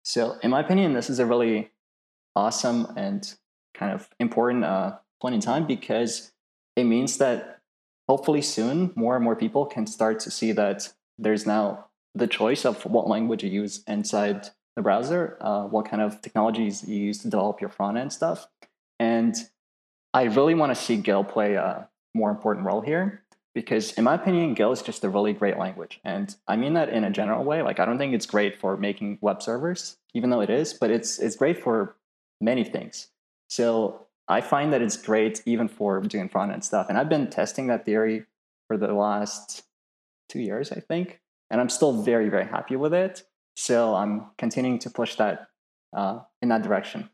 So, 0.03 0.37
in 0.43 0.51
my 0.51 0.61
opinion, 0.61 0.95
this 0.95 1.09
is 1.09 1.19
a 1.19 1.27
really 1.27 1.71
awesome 2.35 2.93
and 2.97 3.33
kind 3.75 3.93
of 3.93 4.09
important 4.19 4.65
uh, 4.65 4.97
point 5.21 5.35
in 5.35 5.41
time 5.41 5.67
because 5.67 6.33
it 6.77 6.85
means 6.85 7.19
that 7.19 7.61
hopefully 8.09 8.43
soon 8.43 8.93
more 8.95 9.17
and 9.17 9.25
more 9.25 9.37
people 9.37 9.67
can 9.67 9.87
start 9.87 10.21
to 10.21 10.31
see 10.31 10.53
that 10.53 10.93
there's 11.19 11.47
now 11.47 11.87
the 12.15 12.27
choice 12.27 12.65
of 12.65 12.85
what 12.85 13.09
language 13.09 13.43
you 13.43 13.51
use 13.51 13.83
inside 13.87 14.49
the 14.77 14.83
browser, 14.83 15.37
uh, 15.41 15.65
what 15.65 15.89
kind 15.89 16.03
of 16.03 16.21
technologies 16.21 16.87
you 16.87 16.97
use 16.97 17.19
to 17.19 17.29
develop 17.29 17.61
your 17.61 17.71
front 17.71 17.97
end 17.97 18.13
stuff. 18.13 18.49
And 18.99 19.35
I 20.13 20.25
really 20.25 20.55
want 20.55 20.75
to 20.75 20.81
see 20.81 20.97
Go 20.97 21.25
play 21.25 21.55
a 21.55 21.89
more 22.15 22.31
important 22.31 22.67
role 22.67 22.81
here 22.81 23.25
because, 23.55 23.93
in 23.93 24.05
my 24.05 24.15
opinion, 24.15 24.55
Go 24.55 24.71
is 24.73 24.83
just 24.83 25.05
a 25.05 25.09
really 25.09 25.33
great 25.33 25.59
language. 25.59 26.01
And 26.05 26.35
I 26.47 26.57
mean 26.57 26.75
that 26.75 26.89
in 26.89 27.05
a 27.05 27.11
general 27.11 27.45
way. 27.45 27.63
Like, 27.63 27.81
I 27.81 27.85
don't 27.85 27.99
think 27.99 28.15
it's 28.15 28.27
great 28.27 28.59
for 28.61 28.77
making 28.77 29.19
web 29.21 29.43
servers, 29.43 29.97
even 30.13 30.31
though 30.31 30.41
it 30.41 30.51
is, 30.51 30.75
but 30.75 30.91
it's, 30.91 31.19
it's 31.19 31.37
great 31.37 31.63
for 31.63 31.97
many 32.41 32.65
things. 32.65 33.09
So 33.49 34.04
I 34.29 34.41
find 34.41 34.73
that 34.73 34.83
it's 34.83 34.97
great 34.97 35.43
even 35.45 35.69
for 35.69 36.01
doing 36.01 36.29
front 36.29 36.53
end 36.53 36.65
stuff. 36.65 36.87
And 36.89 36.97
I've 36.97 37.09
been 37.09 37.29
testing 37.29 37.67
that 37.67 37.85
theory 37.85 38.25
for 38.69 38.77
the 38.77 38.93
last 38.93 39.65
two 40.29 40.41
years, 40.41 40.73
I 40.73 40.81
think. 40.81 41.21
And 41.51 41.61
I'm 41.61 41.69
still 41.69 42.03
very, 42.03 42.29
very 42.29 42.47
happy 42.47 42.77
with 42.77 42.95
it. 42.95 43.23
So 43.57 43.95
I'm 43.95 44.31
continuing 44.39 44.79
to 44.81 44.91
push 44.91 45.17
that 45.17 45.49
uh, 45.95 46.21
in 46.43 46.49
that 46.49 46.63
direction. 46.63 47.11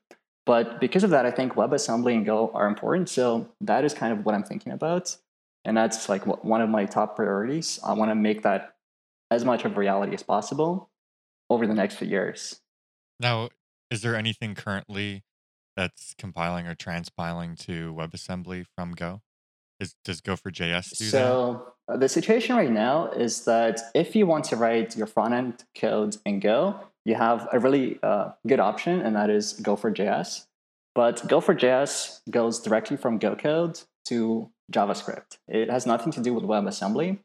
But 0.46 0.81
because 0.81 1.05
of 1.05 1.11
that, 1.11 1.27
I 1.27 1.31
think 1.31 1.55
WebAssembly 1.55 2.14
and 2.14 2.25
Go 2.25 2.51
are 2.55 2.66
important. 2.66 3.09
So 3.09 3.49
that 3.61 3.85
is 3.85 3.92
kind 3.92 4.12
of 4.12 4.25
what 4.25 4.35
I'm 4.35 4.42
thinking 4.42 4.73
about. 4.73 5.16
And 5.64 5.77
that's 5.77 6.09
like 6.09 6.27
one 6.44 6.62
of 6.62 6.70
my 6.70 6.87
top 6.87 7.16
priorities. 7.16 7.79
I 7.85 7.92
want 7.92 8.11
to 8.11 8.14
make 8.14 8.42
that 8.42 8.75
as 9.31 9.44
much 9.44 9.64
of 9.64 9.77
reality 9.77 10.14
as 10.14 10.23
possible 10.23 10.88
over 11.51 11.66
the 11.66 11.75
next 11.75 11.96
few 11.96 12.09
years. 12.09 12.61
Now, 13.18 13.51
is 13.90 14.03
there 14.03 14.16
anything 14.16 14.55
currently 14.55 15.25
that's 15.81 16.14
compiling 16.19 16.66
or 16.66 16.75
transpiling 16.75 17.57
to 17.57 17.95
WebAssembly 17.95 18.66
from 18.77 18.93
Go? 18.93 19.23
Is, 19.81 19.95
does 20.05 20.21
GopherJS 20.21 20.99
do 20.99 21.05
so, 21.07 21.73
that? 21.88 21.95
Uh, 21.95 21.97
the 21.97 22.09
situation 22.09 22.55
right 22.55 22.71
now 22.71 23.11
is 23.12 23.47
that 23.47 23.81
if 23.95 24.14
you 24.14 24.27
want 24.27 24.45
to 24.47 24.57
write 24.57 24.95
your 24.95 25.07
front 25.07 25.33
end 25.33 25.64
code 25.75 26.19
in 26.27 26.38
Go, 26.38 26.79
you 27.07 27.14
have 27.14 27.49
a 27.51 27.59
really 27.59 27.99
uh, 28.03 28.33
good 28.47 28.61
option, 28.61 29.01
and 29.01 29.16
that 29.16 29.31
is 29.31 29.59
GopherJS. 29.62 30.45
But 30.95 31.27
GopherJS 31.27 32.21
goes 32.31 32.61
directly 32.61 32.99
from 32.99 33.16
Go 33.16 33.35
code 33.35 33.81
to 34.09 34.51
JavaScript. 34.71 35.38
It 35.49 35.71
has 35.71 35.87
nothing 35.87 36.12
to 36.12 36.21
do 36.21 36.35
with 36.35 36.45
WebAssembly. 36.45 37.21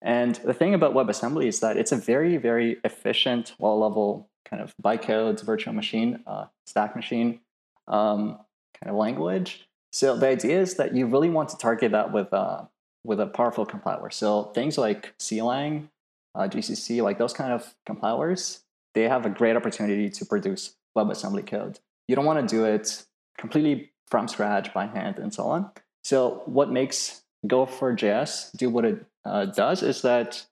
And 0.00 0.36
the 0.36 0.54
thing 0.54 0.74
about 0.74 0.94
WebAssembly 0.94 1.46
is 1.46 1.58
that 1.58 1.76
it's 1.76 1.90
a 1.90 1.96
very, 1.96 2.36
very 2.36 2.76
efficient, 2.84 3.54
wall 3.58 3.80
level 3.80 4.28
kind 4.48 4.62
of 4.62 4.72
bytecode 4.80 5.42
virtual 5.42 5.72
machine, 5.72 6.22
uh, 6.24 6.44
stack 6.66 6.94
machine 6.94 7.40
um, 7.88 8.38
kind 8.80 8.90
of 8.90 8.96
language. 8.96 9.68
So 9.92 10.16
the 10.16 10.28
idea 10.28 10.60
is 10.60 10.74
that 10.74 10.94
you 10.94 11.06
really 11.06 11.30
want 11.30 11.48
to 11.50 11.56
target 11.56 11.92
that 11.92 12.12
with 12.12 12.32
uh, 12.32 12.64
with 13.04 13.20
a 13.20 13.26
powerful 13.26 13.64
compiler. 13.64 14.10
So 14.10 14.44
things 14.54 14.76
like 14.76 15.16
CLang, 15.18 15.88
uh, 16.34 16.48
GCC, 16.48 17.02
like 17.02 17.18
those 17.18 17.32
kind 17.32 17.52
of 17.52 17.74
compilers, 17.86 18.64
they 18.94 19.04
have 19.04 19.24
a 19.24 19.30
great 19.30 19.56
opportunity 19.56 20.10
to 20.10 20.26
produce 20.26 20.74
WebAssembly 20.96 21.46
code. 21.46 21.78
You 22.08 22.16
don't 22.16 22.24
want 22.24 22.46
to 22.46 22.54
do 22.54 22.64
it 22.64 23.04
completely 23.38 23.92
from 24.08 24.28
scratch 24.28 24.72
by 24.74 24.86
hand 24.86 25.18
and 25.18 25.32
so 25.32 25.44
on. 25.44 25.70
So 26.04 26.42
what 26.46 26.70
makes 26.70 27.22
GopherJS 27.46 28.56
do 28.56 28.70
what 28.70 28.84
it 28.84 29.04
uh, 29.24 29.46
does 29.46 29.82
is 29.82 30.02
that 30.02 30.46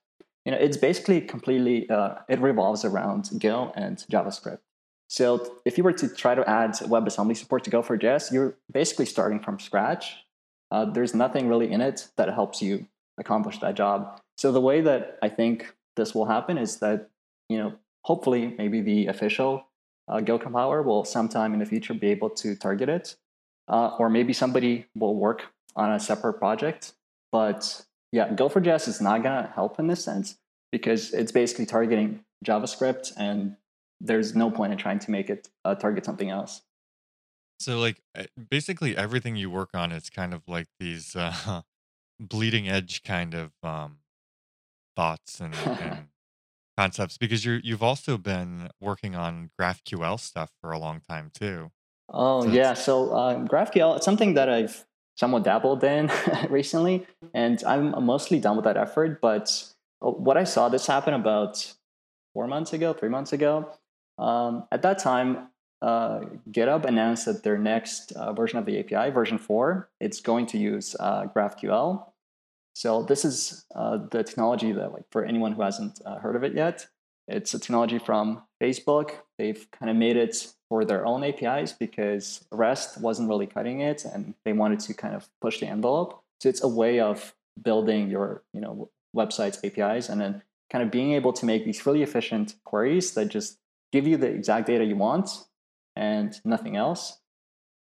you 0.45 0.51
know 0.51 0.57
it's 0.57 0.77
basically 0.77 1.21
completely 1.21 1.89
uh, 1.89 2.15
it 2.29 2.39
revolves 2.39 2.85
around 2.85 3.29
Go 3.39 3.71
and 3.75 3.97
JavaScript. 4.11 4.59
So 5.07 5.59
if 5.65 5.77
you 5.77 5.83
were 5.83 5.93
to 5.93 6.07
try 6.07 6.35
to 6.35 6.47
add 6.49 6.71
WebAssembly 6.71 7.37
support 7.37 7.63
to 7.65 7.71
GopherJS, 7.71 8.31
you're 8.31 8.55
basically 8.71 9.05
starting 9.05 9.39
from 9.39 9.59
scratch. 9.59 10.17
Uh, 10.71 10.85
there's 10.85 11.13
nothing 11.13 11.47
really 11.47 11.71
in 11.71 11.81
it 11.81 12.07
that 12.17 12.33
helps 12.33 12.61
you 12.61 12.87
accomplish 13.17 13.59
that 13.59 13.75
job. 13.75 14.19
So 14.37 14.51
the 14.51 14.61
way 14.61 14.81
that 14.81 15.17
I 15.21 15.29
think 15.29 15.73
this 15.95 16.13
will 16.13 16.25
happen 16.25 16.57
is 16.57 16.79
that 16.79 17.09
you 17.49 17.57
know 17.57 17.73
hopefully 18.03 18.53
maybe 18.57 18.81
the 18.81 19.07
official 19.07 19.67
uh, 20.07 20.19
Go 20.19 20.37
compiler 20.37 20.81
will 20.81 21.03
sometime 21.03 21.53
in 21.53 21.59
the 21.59 21.65
future 21.65 21.93
be 21.93 22.09
able 22.09 22.29
to 22.29 22.55
target 22.55 22.89
it, 22.89 23.15
uh, 23.67 23.95
or 23.97 24.09
maybe 24.09 24.33
somebody 24.33 24.85
will 24.95 25.15
work 25.15 25.45
on 25.75 25.91
a 25.91 25.99
separate 25.99 26.33
project. 26.33 26.93
But 27.31 27.85
yeah, 28.11 28.29
GopherJS 28.29 28.87
is 28.87 29.01
not 29.01 29.23
gonna 29.23 29.51
help 29.53 29.79
in 29.79 29.87
this 29.87 30.03
sense 30.03 30.37
because 30.71 31.13
it's 31.13 31.31
basically 31.31 31.65
targeting 31.65 32.23
JavaScript 32.45 33.13
and 33.17 33.55
there's 34.01 34.35
no 34.35 34.51
point 34.51 34.71
in 34.71 34.77
trying 34.77 34.99
to 34.99 35.11
make 35.11 35.29
it 35.29 35.49
uh, 35.63 35.75
target 35.75 36.05
something 36.05 36.29
else. 36.29 36.61
So, 37.59 37.79
like, 37.79 38.01
eh, 38.15 38.25
basically 38.49 38.97
everything 38.97 39.35
you 39.35 39.49
work 39.49 39.69
on 39.73 39.91
is 39.91 40.09
kind 40.09 40.33
of 40.33 40.41
like 40.47 40.67
these 40.79 41.15
uh, 41.15 41.61
bleeding 42.19 42.67
edge 42.67 43.03
kind 43.03 43.33
of 43.33 43.51
um, 43.63 43.99
thoughts 44.95 45.39
and, 45.39 45.55
and 45.65 46.07
concepts 46.77 47.17
because 47.17 47.45
you're 47.45 47.59
you've 47.59 47.83
also 47.83 48.17
been 48.17 48.69
working 48.81 49.15
on 49.15 49.49
GraphQL 49.59 50.19
stuff 50.19 50.51
for 50.61 50.71
a 50.71 50.79
long 50.79 51.01
time 51.07 51.31
too. 51.33 51.71
Oh 52.09 52.43
so 52.43 52.49
yeah, 52.49 52.73
so 52.73 53.11
uh, 53.11 53.39
GraphQL 53.45 53.97
it's 53.97 54.05
something 54.05 54.33
that 54.33 54.49
I've 54.49 54.85
somewhat 55.15 55.43
dabbled 55.43 55.83
in 55.83 56.11
recently, 56.49 57.07
and 57.33 57.63
I'm 57.65 58.03
mostly 58.03 58.39
done 58.39 58.57
with 58.57 58.65
that 58.65 58.77
effort. 58.77 59.21
But 59.21 59.63
uh, 60.01 60.11
what 60.11 60.37
I 60.37 60.43
saw 60.43 60.69
this 60.69 60.87
happen 60.87 61.13
about 61.13 61.73
four 62.33 62.47
months 62.47 62.73
ago, 62.73 62.93
three 62.93 63.09
months 63.09 63.31
ago, 63.31 63.71
um, 64.17 64.65
at 64.71 64.81
that 64.81 64.99
time, 64.99 65.49
uh, 65.81 66.21
GitHub 66.49 66.85
announced 66.85 67.25
that 67.25 67.43
their 67.43 67.57
next 67.57 68.11
uh, 68.13 68.33
version 68.33 68.57
of 68.57 68.65
the 68.65 68.79
API, 68.79 69.11
version 69.11 69.37
4, 69.37 69.89
it's 69.99 70.19
going 70.19 70.45
to 70.47 70.57
use 70.57 70.95
uh, 70.99 71.25
GraphQL. 71.35 72.05
So 72.73 73.03
this 73.03 73.23
is 73.23 73.65
uh, 73.75 73.99
the 74.11 74.23
technology 74.23 74.71
that, 74.71 74.93
like, 74.93 75.05
for 75.11 75.23
anyone 75.23 75.53
who 75.53 75.61
hasn't 75.61 76.01
uh, 76.05 76.19
heard 76.19 76.35
of 76.35 76.43
it 76.43 76.53
yet, 76.53 76.87
it's 77.27 77.53
a 77.53 77.59
technology 77.59 77.97
from 77.97 78.43
Facebook. 78.61 79.11
They've 79.37 79.65
kind 79.71 79.89
of 79.89 79.95
made 79.95 80.17
it 80.17 80.53
for 80.69 80.85
their 80.85 81.05
own 81.05 81.23
APIs 81.23 81.73
because 81.73 82.45
REST 82.51 83.01
wasn't 83.01 83.29
really 83.29 83.47
cutting 83.47 83.81
it, 83.81 84.05
and 84.05 84.35
they 84.43 84.53
wanted 84.53 84.79
to 84.81 84.93
kind 84.93 85.15
of 85.15 85.27
push 85.41 85.59
the 85.59 85.67
envelope. 85.67 86.21
So 86.41 86.49
it's 86.49 86.63
a 86.63 86.67
way 86.67 86.99
of 86.99 87.33
building 87.61 88.09
your, 88.09 88.43
you 88.53 88.61
know, 88.61 88.89
website's 89.15 89.63
APIs 89.63 90.09
and 90.09 90.19
then 90.19 90.43
kind 90.69 90.83
of 90.83 90.91
being 90.91 91.13
able 91.13 91.31
to 91.33 91.45
make 91.45 91.63
these 91.63 91.85
really 91.85 92.03
efficient 92.03 92.55
queries 92.65 93.13
that 93.13 93.29
just 93.29 93.57
give 93.95 94.05
you 94.05 94.17
the 94.17 94.27
exact 94.27 94.67
data 94.67 94.83
you 94.83 94.97
want 94.97 95.29
and 95.95 96.39
nothing 96.43 96.75
else. 96.75 97.19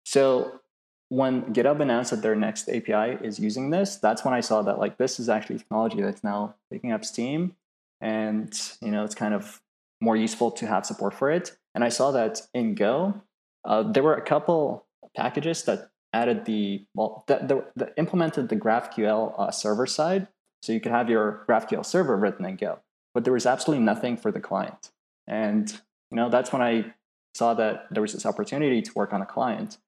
So 0.04 0.60
when 1.08 1.54
GitHub 1.54 1.80
announced 1.80 2.10
that 2.10 2.22
their 2.22 2.36
next 2.36 2.68
API 2.68 3.24
is 3.26 3.38
using 3.38 3.70
this, 3.70 3.96
that's 3.96 4.24
when 4.24 4.34
I 4.34 4.40
saw 4.40 4.62
that 4.62 4.78
like 4.78 4.98
this 4.98 5.18
is 5.18 5.28
actually 5.28 5.58
technology 5.58 6.00
that's 6.02 6.22
now 6.22 6.54
picking 6.70 6.92
up 6.92 7.04
steam, 7.04 7.56
and 8.00 8.52
you 8.82 8.90
know 8.90 9.04
it's 9.04 9.14
kind 9.14 9.34
of 9.34 9.62
more 10.00 10.16
useful 10.16 10.50
to 10.50 10.66
have 10.66 10.84
support 10.84 11.14
for 11.14 11.30
it. 11.30 11.56
And 11.74 11.82
I 11.82 11.88
saw 11.88 12.10
that 12.12 12.42
in 12.52 12.74
Go, 12.74 13.22
uh, 13.64 13.82
there 13.82 14.02
were 14.02 14.14
a 14.14 14.22
couple 14.22 14.86
packages 15.16 15.62
that 15.64 15.90
added 16.12 16.44
the 16.44 16.84
well 16.94 17.24
that, 17.28 17.48
that 17.48 17.94
implemented 17.96 18.48
the 18.48 18.56
GraphQL 18.56 19.34
uh, 19.38 19.50
server 19.50 19.86
side, 19.86 20.28
so 20.62 20.72
you 20.72 20.80
could 20.80 20.92
have 20.92 21.08
your 21.08 21.44
GraphQL 21.48 21.84
server 21.86 22.16
written 22.16 22.44
in 22.44 22.56
Go, 22.56 22.80
but 23.14 23.24
there 23.24 23.32
was 23.32 23.46
absolutely 23.46 23.84
nothing 23.84 24.16
for 24.16 24.30
the 24.30 24.40
client. 24.40 24.90
And 25.26 25.80
you 26.10 26.16
know 26.16 26.28
that's 26.28 26.52
when 26.52 26.62
I 26.62 26.94
saw 27.34 27.54
that 27.54 27.86
there 27.90 28.02
was 28.02 28.12
this 28.12 28.26
opportunity 28.26 28.82
to 28.82 28.92
work 28.94 29.12
on 29.12 29.22
a 29.22 29.26
client, 29.26 29.78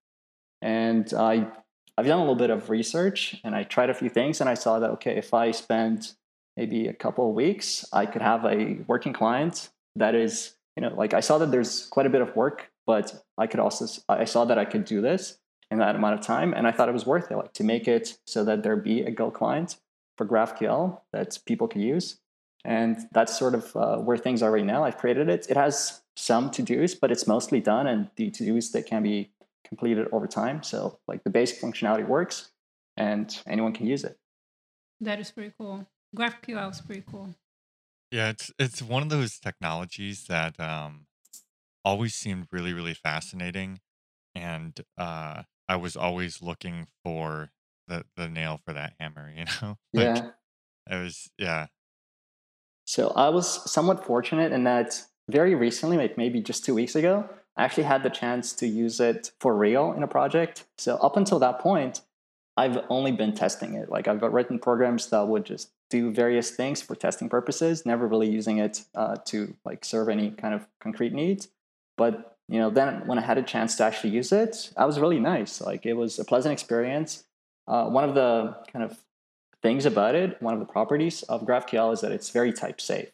and 0.62 1.12
I 1.14 1.46
I've 1.98 2.06
done 2.06 2.18
a 2.18 2.22
little 2.22 2.34
bit 2.34 2.50
of 2.50 2.68
research 2.68 3.40
and 3.42 3.54
I 3.54 3.62
tried 3.62 3.88
a 3.88 3.94
few 3.94 4.10
things, 4.10 4.40
and 4.40 4.50
I 4.50 4.54
saw 4.54 4.78
that 4.78 4.90
okay, 4.92 5.16
if 5.16 5.32
I 5.32 5.50
spend 5.50 6.12
maybe 6.56 6.88
a 6.88 6.92
couple 6.92 7.28
of 7.28 7.34
weeks, 7.34 7.84
I 7.92 8.06
could 8.06 8.22
have 8.22 8.44
a 8.44 8.78
working 8.86 9.12
client 9.12 9.70
that 9.94 10.14
is 10.14 10.56
you 10.76 10.82
know 10.82 10.94
like 10.94 11.14
I 11.14 11.20
saw 11.20 11.38
that 11.38 11.50
there's 11.50 11.86
quite 11.86 12.06
a 12.06 12.10
bit 12.10 12.22
of 12.22 12.34
work, 12.36 12.70
but 12.86 13.24
I 13.38 13.46
could 13.46 13.60
also 13.60 13.86
I 14.08 14.24
saw 14.24 14.44
that 14.44 14.58
I 14.58 14.64
could 14.64 14.84
do 14.84 15.00
this 15.00 15.38
in 15.70 15.78
that 15.78 15.96
amount 15.96 16.18
of 16.18 16.20
time, 16.20 16.52
and 16.54 16.66
I 16.66 16.72
thought 16.72 16.88
it 16.88 16.92
was 16.92 17.06
worth 17.06 17.30
it, 17.30 17.36
like 17.36 17.52
to 17.54 17.64
make 17.64 17.88
it 17.88 18.18
so 18.26 18.44
that 18.44 18.62
there 18.62 18.76
be 18.76 19.02
a 19.02 19.10
Go 19.10 19.30
client 19.30 19.76
for 20.16 20.26
GraphQL 20.26 21.00
that 21.12 21.38
people 21.46 21.68
can 21.68 21.80
use. 21.80 22.18
And 22.64 22.98
that's 23.12 23.38
sort 23.38 23.54
of 23.54 23.76
uh, 23.76 23.96
where 23.98 24.16
things 24.16 24.42
are 24.42 24.50
right 24.50 24.64
now. 24.64 24.84
I've 24.84 24.96
created 24.96 25.28
it. 25.28 25.46
It 25.48 25.56
has 25.56 26.02
some 26.16 26.50
to 26.50 26.62
dos, 26.62 26.94
but 26.94 27.12
it's 27.12 27.26
mostly 27.26 27.60
done, 27.60 27.86
and 27.86 28.10
the 28.16 28.30
to 28.30 28.46
dos 28.46 28.70
that 28.72 28.86
can 28.86 29.02
be 29.02 29.30
completed 29.66 30.08
over 30.12 30.26
time. 30.26 30.62
So, 30.62 30.98
like 31.06 31.24
the 31.24 31.30
basic 31.30 31.60
functionality 31.60 32.06
works, 32.06 32.50
and 32.96 33.36
anyone 33.46 33.72
can 33.72 33.86
use 33.86 34.04
it. 34.04 34.18
That 35.00 35.20
is 35.20 35.30
pretty 35.30 35.52
cool. 35.58 35.86
GraphQL 36.16 36.70
is 36.70 36.80
pretty 36.80 37.04
cool. 37.10 37.34
Yeah, 38.10 38.30
it's 38.30 38.50
it's 38.58 38.82
one 38.82 39.02
of 39.02 39.10
those 39.10 39.38
technologies 39.38 40.24
that 40.28 40.58
um, 40.58 41.06
always 41.84 42.14
seemed 42.14 42.46
really 42.50 42.72
really 42.72 42.94
fascinating, 42.94 43.80
and 44.34 44.80
uh, 44.96 45.42
I 45.68 45.76
was 45.76 45.96
always 45.96 46.40
looking 46.40 46.86
for 47.04 47.50
the 47.88 48.04
the 48.16 48.28
nail 48.28 48.60
for 48.64 48.72
that 48.72 48.94
hammer. 48.98 49.30
You 49.36 49.44
know, 49.44 49.76
like, 49.92 50.16
yeah. 50.16 50.30
It 50.88 51.02
was 51.02 51.30
yeah. 51.36 51.66
So 52.86 53.08
I 53.16 53.28
was 53.30 53.70
somewhat 53.70 54.04
fortunate 54.04 54.52
in 54.52 54.64
that 54.64 55.02
very 55.28 55.54
recently, 55.54 55.96
like 55.96 56.16
maybe 56.16 56.40
just 56.40 56.64
two 56.64 56.74
weeks 56.74 56.94
ago, 56.94 57.28
I 57.56 57.64
actually 57.64 57.84
had 57.84 58.02
the 58.02 58.10
chance 58.10 58.52
to 58.54 58.66
use 58.66 59.00
it 59.00 59.32
for 59.40 59.56
real 59.56 59.92
in 59.92 60.02
a 60.02 60.08
project. 60.08 60.64
So 60.78 60.96
up 60.96 61.16
until 61.16 61.38
that 61.40 61.58
point, 61.58 62.02
I've 62.56 62.78
only 62.88 63.12
been 63.12 63.34
testing 63.34 63.74
it. 63.74 63.90
Like 63.90 64.08
I've 64.08 64.22
written 64.22 64.58
programs 64.58 65.08
that 65.10 65.26
would 65.26 65.44
just 65.44 65.70
do 65.90 66.10
various 66.10 66.50
things 66.50 66.80
for 66.82 66.94
testing 66.94 67.28
purposes, 67.28 67.84
never 67.84 68.06
really 68.06 68.28
using 68.28 68.58
it 68.58 68.84
uh, 68.94 69.16
to 69.26 69.54
like 69.64 69.84
serve 69.84 70.08
any 70.08 70.30
kind 70.30 70.54
of 70.54 70.66
concrete 70.80 71.12
needs. 71.12 71.48
But 71.96 72.36
you 72.48 72.58
know, 72.58 72.70
then 72.70 73.06
when 73.06 73.18
I 73.18 73.22
had 73.22 73.38
a 73.38 73.42
chance 73.42 73.76
to 73.76 73.84
actually 73.84 74.10
use 74.10 74.32
it, 74.32 74.72
I 74.76 74.84
was 74.84 75.00
really 75.00 75.20
nice. 75.20 75.60
Like 75.60 75.84
it 75.84 75.94
was 75.94 76.18
a 76.18 76.24
pleasant 76.24 76.52
experience. 76.52 77.24
Uh, 77.66 77.86
one 77.86 78.04
of 78.08 78.14
the 78.14 78.56
kind 78.72 78.84
of 78.84 78.98
things 79.62 79.84
about 79.84 80.14
it, 80.14 80.40
one 80.40 80.54
of 80.54 80.60
the 80.60 80.66
properties 80.66 81.22
of 81.24 81.42
GraphQL 81.42 81.92
is 81.92 82.00
that 82.02 82.12
it's 82.12 82.30
very 82.30 82.52
type 82.52 82.80
safe. 82.80 83.10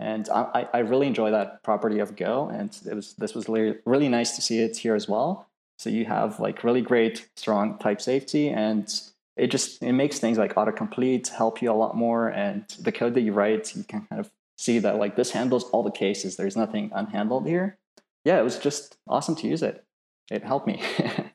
And 0.00 0.28
I, 0.28 0.68
I 0.72 0.78
really 0.80 1.06
enjoy 1.06 1.30
that 1.30 1.62
property 1.62 2.00
of 2.00 2.16
Go. 2.16 2.48
And 2.48 2.76
it 2.88 2.94
was 2.94 3.14
this 3.14 3.34
was 3.34 3.48
really, 3.48 3.78
really 3.86 4.08
nice 4.08 4.34
to 4.36 4.42
see 4.42 4.58
it 4.60 4.76
here 4.76 4.94
as 4.94 5.08
well. 5.08 5.48
So 5.78 5.90
you 5.90 6.04
have 6.04 6.40
like 6.40 6.64
really 6.64 6.80
great, 6.82 7.28
strong 7.36 7.78
type 7.78 8.00
safety, 8.00 8.48
and 8.48 8.92
it 9.36 9.48
just 9.50 9.82
it 9.82 9.92
makes 9.92 10.18
things 10.18 10.38
like 10.38 10.54
autocomplete 10.54 11.28
help 11.28 11.62
you 11.62 11.70
a 11.70 11.74
lot 11.74 11.96
more. 11.96 12.28
And 12.28 12.66
the 12.80 12.92
code 12.92 13.14
that 13.14 13.22
you 13.22 13.32
write, 13.32 13.74
you 13.76 13.84
can 13.84 14.02
kind 14.06 14.20
of 14.20 14.30
see 14.58 14.78
that 14.80 14.96
like 14.96 15.16
this 15.16 15.30
handles 15.32 15.64
all 15.70 15.82
the 15.82 15.90
cases. 15.90 16.36
There's 16.36 16.56
nothing 16.56 16.90
unhandled 16.90 17.46
here. 17.46 17.78
Yeah, 18.24 18.38
it 18.40 18.44
was 18.44 18.58
just 18.58 18.96
awesome 19.08 19.34
to 19.36 19.48
use 19.48 19.62
it. 19.62 19.84
it 20.30 20.42
helped 20.44 20.66
me. 20.66 20.80
I 20.98 21.30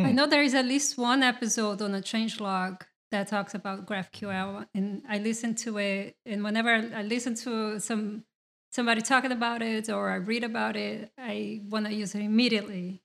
Hmm. 0.00 0.14
know 0.14 0.26
there 0.26 0.42
is 0.42 0.54
at 0.54 0.64
least 0.64 0.96
one 0.96 1.22
episode 1.22 1.82
on 1.82 1.94
a 1.94 2.00
changelog 2.00 2.80
that 3.12 3.28
talks 3.28 3.54
about 3.54 3.86
GraphQL, 3.86 4.66
and 4.74 5.02
I 5.08 5.18
listen 5.18 5.54
to 5.56 5.78
it. 5.78 6.16
And 6.26 6.42
whenever 6.42 6.70
I 6.70 7.02
listen 7.02 7.34
to 7.36 7.78
some 7.78 8.24
somebody 8.72 9.02
talking 9.02 9.32
about 9.32 9.62
it 9.62 9.88
or 9.90 10.10
I 10.10 10.16
read 10.16 10.44
about 10.44 10.76
it, 10.76 11.10
I 11.16 11.60
want 11.68 11.86
to 11.86 11.94
use 11.94 12.14
it 12.14 12.22
immediately. 12.22 13.02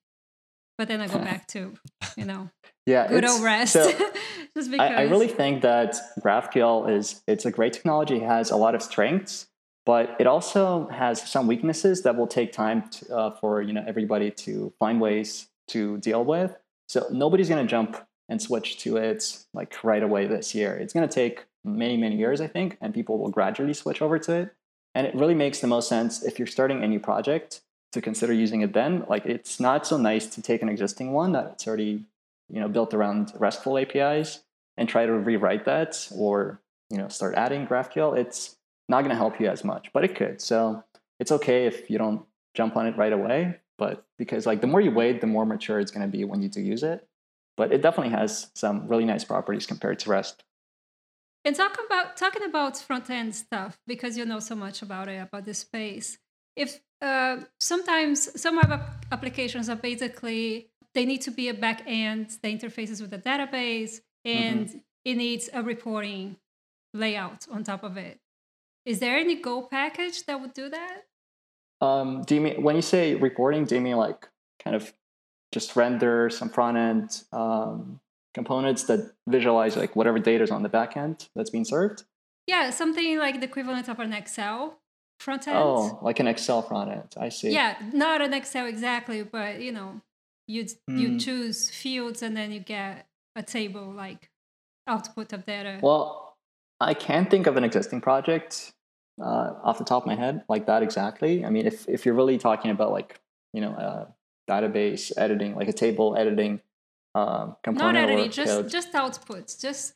But 0.78 0.88
then 0.88 1.02
I 1.02 1.08
go 1.08 1.20
back 1.32 1.46
to, 1.48 1.74
you 2.16 2.26
know, 2.26 2.50
yeah, 2.86 3.08
good 3.08 3.26
old 3.26 3.44
rest. 3.44 3.74
so 3.74 3.92
Just 4.56 4.72
because 4.72 4.92
I, 4.92 4.96
I 4.96 5.02
really 5.04 5.28
think 5.28 5.62
that 5.62 5.96
GraphQL 6.20 6.90
is 6.90 7.22
it's 7.28 7.46
a 7.46 7.52
great 7.52 7.74
technology. 7.74 8.16
It 8.16 8.24
has 8.24 8.50
a 8.50 8.56
lot 8.56 8.74
of 8.74 8.82
strengths, 8.82 9.48
but 9.86 10.16
it 10.20 10.26
also 10.26 10.88
has 10.88 11.22
some 11.22 11.46
weaknesses 11.46 12.02
that 12.04 12.16
will 12.16 12.28
take 12.28 12.54
time 12.54 12.90
to, 12.90 13.16
uh, 13.16 13.32
for 13.36 13.62
you 13.62 13.74
know 13.74 13.84
everybody 13.86 14.32
to 14.32 14.74
find 14.80 15.00
ways 15.00 15.48
to 15.68 15.98
deal 16.00 16.24
with. 16.24 16.56
So 16.88 17.06
nobody's 17.12 17.50
going 17.50 17.64
to 17.64 17.70
jump 17.70 17.98
and 18.30 18.42
switch 18.42 18.78
to 18.80 18.98
it 18.98 19.40
like 19.54 19.84
right 19.84 20.04
away 20.04 20.28
this 20.28 20.54
year. 20.54 20.76
It's 20.76 20.94
going 20.94 21.08
to 21.08 21.14
take 21.14 21.46
many 21.64 21.98
many 21.98 22.16
years, 22.16 22.42
I 22.42 22.48
think, 22.48 22.78
and 22.82 22.94
people 22.94 23.18
will 23.18 23.30
gradually 23.30 23.74
switch 23.74 24.02
over 24.02 24.20
to 24.20 24.34
it. 24.34 24.56
And 24.96 25.06
it 25.06 25.16
really 25.16 25.36
makes 25.36 25.60
the 25.60 25.68
most 25.68 25.88
sense 25.88 26.24
if 26.24 26.40
you're 26.40 26.48
starting 26.48 26.84
a 26.84 26.88
new 26.88 27.00
project 27.00 27.62
to 27.94 28.02
consider 28.02 28.34
using 28.34 28.62
it 28.62 28.74
then. 28.74 29.06
Like 29.08 29.26
it's 29.26 29.60
not 29.60 29.86
so 29.86 29.98
nice 29.98 30.28
to 30.28 30.42
take 30.42 30.62
an 30.62 30.70
existing 30.70 31.12
one 31.12 31.32
that's 31.32 31.68
already 31.68 32.06
you 32.50 32.60
know 32.60 32.68
built 32.68 32.94
around 32.94 33.34
RESTful 33.38 33.78
APIs 33.78 34.42
and 34.78 34.88
try 34.88 35.06
to 35.06 35.14
rewrite 35.14 35.66
that 35.66 36.08
or 36.16 36.62
you 36.90 36.98
know 36.98 37.08
start 37.08 37.36
adding 37.36 37.68
GraphQL. 37.68 38.18
It's 38.18 38.56
not 38.90 39.02
going 39.02 39.10
to 39.10 39.16
help 39.16 39.40
you 39.40 39.48
as 39.48 39.64
much, 39.64 39.92
but 39.94 40.04
it 40.04 40.16
could. 40.16 40.42
So 40.42 40.84
it's 41.20 41.32
okay 41.32 41.66
if 41.66 41.90
you 41.90 41.98
don't 41.98 42.24
jump 42.54 42.76
on 42.78 42.88
it 42.88 42.98
right 42.98 43.14
away. 43.14 43.58
But 43.78 44.06
because 44.18 44.46
like 44.46 44.62
the 44.62 44.68
more 44.68 44.82
you 44.82 44.92
wait, 44.92 45.22
the 45.22 45.28
more 45.28 45.46
mature 45.46 45.80
it's 45.80 45.92
going 45.92 46.10
to 46.10 46.18
be 46.18 46.24
when 46.24 46.42
you 46.42 46.50
do 46.50 46.62
use 46.62 46.84
it. 46.84 47.07
But 47.58 47.74
it 47.74 47.82
definitely 47.82 48.14
has 48.14 48.52
some 48.54 48.88
really 48.88 49.06
nice 49.06 49.26
properties 49.26 49.66
compared 49.66 50.00
to 50.00 50.10
REST. 50.10 50.44
And 51.44 51.56
talk 51.56 51.78
about 51.86 52.18
talking 52.18 52.44
about 52.44 52.78
front 52.78 53.10
end 53.10 53.34
stuff 53.34 53.78
because 53.88 54.18
you 54.18 54.26
know 54.26 54.40
so 54.40 54.56
much 54.56 54.82
about 54.82 55.08
it 55.08 55.18
about 55.18 55.46
the 55.46 55.54
space. 55.54 56.18
If 56.56 56.80
uh, 57.02 57.38
sometimes 57.60 58.42
some 58.42 58.58
web 58.58 58.82
applications 59.12 59.70
are 59.70 59.76
basically 59.76 60.70
they 60.94 61.06
need 61.06 61.22
to 61.22 61.32
be 61.32 61.50
a 61.50 61.54
back 61.54 61.84
end, 61.86 62.38
the 62.42 62.50
interfaces 62.50 63.02
with 63.02 63.12
the 63.12 63.20
database, 63.20 64.02
and 64.26 64.82
it 65.06 65.16
needs 65.16 65.50
a 65.54 65.62
reporting 65.64 66.38
layout 66.94 67.48
on 67.52 67.64
top 67.64 67.84
of 67.84 67.98
it. 67.98 68.20
Is 68.86 69.00
there 69.00 69.18
any 69.18 69.36
Go 69.36 69.62
package 69.62 70.26
that 70.26 70.42
would 70.42 70.54
do 70.54 70.70
that? 70.70 71.02
Um, 71.80 72.24
do 72.24 72.36
you 72.36 72.42
mean 72.42 72.64
when 72.64 72.76
you 72.76 72.82
say 72.82 73.16
reporting? 73.16 73.66
Do 73.66 73.76
you 73.76 73.82
mean 73.82 73.98
like 73.98 74.28
kind 74.64 74.76
of 74.76 74.92
just 75.52 75.76
render 75.76 76.30
some 76.30 76.50
front 76.50 76.78
end 76.78 77.24
um, 77.32 78.00
components 78.34 78.84
that 78.84 79.12
visualize 79.28 79.76
like 79.78 79.96
whatever 79.96 80.20
data 80.20 80.44
is 80.44 80.52
on 80.52 80.64
the 80.64 80.70
back 80.70 80.98
end 80.98 81.28
that's 81.36 81.50
being 81.50 81.66
served? 81.66 82.04
Yeah, 82.48 82.70
something 82.70 83.18
like 83.18 83.40
the 83.40 83.46
equivalent 83.46 83.90
of 83.90 84.00
an 84.00 84.14
Excel 84.14 84.80
front 85.20 85.48
end. 85.48 85.58
Oh, 85.58 86.00
like 86.02 86.20
an 86.20 86.28
Excel 86.28 86.62
front 86.62 86.92
end. 86.92 87.16
I 87.18 87.30
see. 87.30 87.52
Yeah, 87.52 87.76
not 87.94 88.22
an 88.22 88.34
Excel 88.34 88.66
exactly, 88.68 89.24
but 89.24 89.60
you 89.62 89.72
know, 89.72 90.02
you 90.48 90.66
you 90.88 91.10
Hmm. 91.12 91.18
choose 91.18 91.70
fields 91.70 92.22
and 92.22 92.36
then 92.38 92.52
you 92.52 92.60
get 92.60 93.08
a 93.36 93.44
table 93.44 93.92
like 93.92 94.30
output 94.88 95.34
of 95.34 95.46
data. 95.46 95.80
Well, 95.82 96.38
I 96.80 96.94
can't 96.94 97.30
think 97.30 97.48
of 97.48 97.58
an 97.58 97.64
existing 97.64 98.02
project 98.02 98.74
uh, 99.20 99.54
off 99.64 99.78
the 99.80 99.84
top 99.84 100.04
of 100.04 100.08
my 100.08 100.16
head 100.16 100.44
like 100.48 100.68
that 100.68 100.84
exactly. 100.84 101.44
I 101.44 101.50
mean, 101.50 101.66
if 101.66 101.88
if 101.90 102.06
you're 102.06 102.16
really 102.16 102.38
talking 102.38 102.72
about 102.72 102.92
like 102.92 103.20
you 103.54 103.62
know 103.62 103.72
uh, 103.74 104.06
database 104.50 105.12
editing, 105.18 105.56
like 105.56 105.68
a 105.68 105.74
table 105.74 106.16
editing 106.18 106.62
um, 107.16 107.50
not 107.50 107.64
component 107.64 107.98
editing, 107.98 108.28
or 108.28 108.32
just 108.32 108.52
code. 108.52 108.70
just 108.70 108.94
outputs, 108.94 109.60
just 109.60 109.94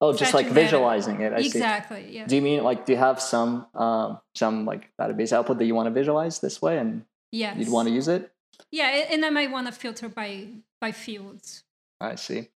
oh, 0.00 0.12
just 0.12 0.34
like 0.34 0.46
fetching 0.46 0.54
data. 0.54 0.66
visualizing 0.66 1.20
it. 1.20 1.32
I 1.32 1.40
see. 1.40 1.46
exactly. 1.46 2.06
Yeah. 2.10 2.26
Do 2.26 2.36
you 2.36 2.42
mean 2.42 2.62
like 2.62 2.86
do 2.86 2.92
you 2.92 2.98
have 2.98 3.20
some 3.20 3.66
um, 3.74 4.20
some 4.34 4.64
like 4.64 4.90
database 5.00 5.32
output 5.32 5.58
that 5.58 5.64
you 5.64 5.74
want 5.74 5.86
to 5.86 5.90
visualize 5.90 6.38
this 6.38 6.62
way 6.62 6.78
and 6.78 7.04
yes. 7.32 7.56
you'd 7.58 7.70
want 7.70 7.88
to 7.88 7.94
use 7.94 8.08
it? 8.08 8.32
Yeah, 8.70 8.88
and 9.10 9.24
I 9.24 9.30
might 9.30 9.50
want 9.50 9.66
to 9.66 9.72
filter 9.72 10.08
by 10.08 10.48
by 10.80 10.92
fields. 10.92 11.64
I 12.00 12.14
see. 12.14 12.48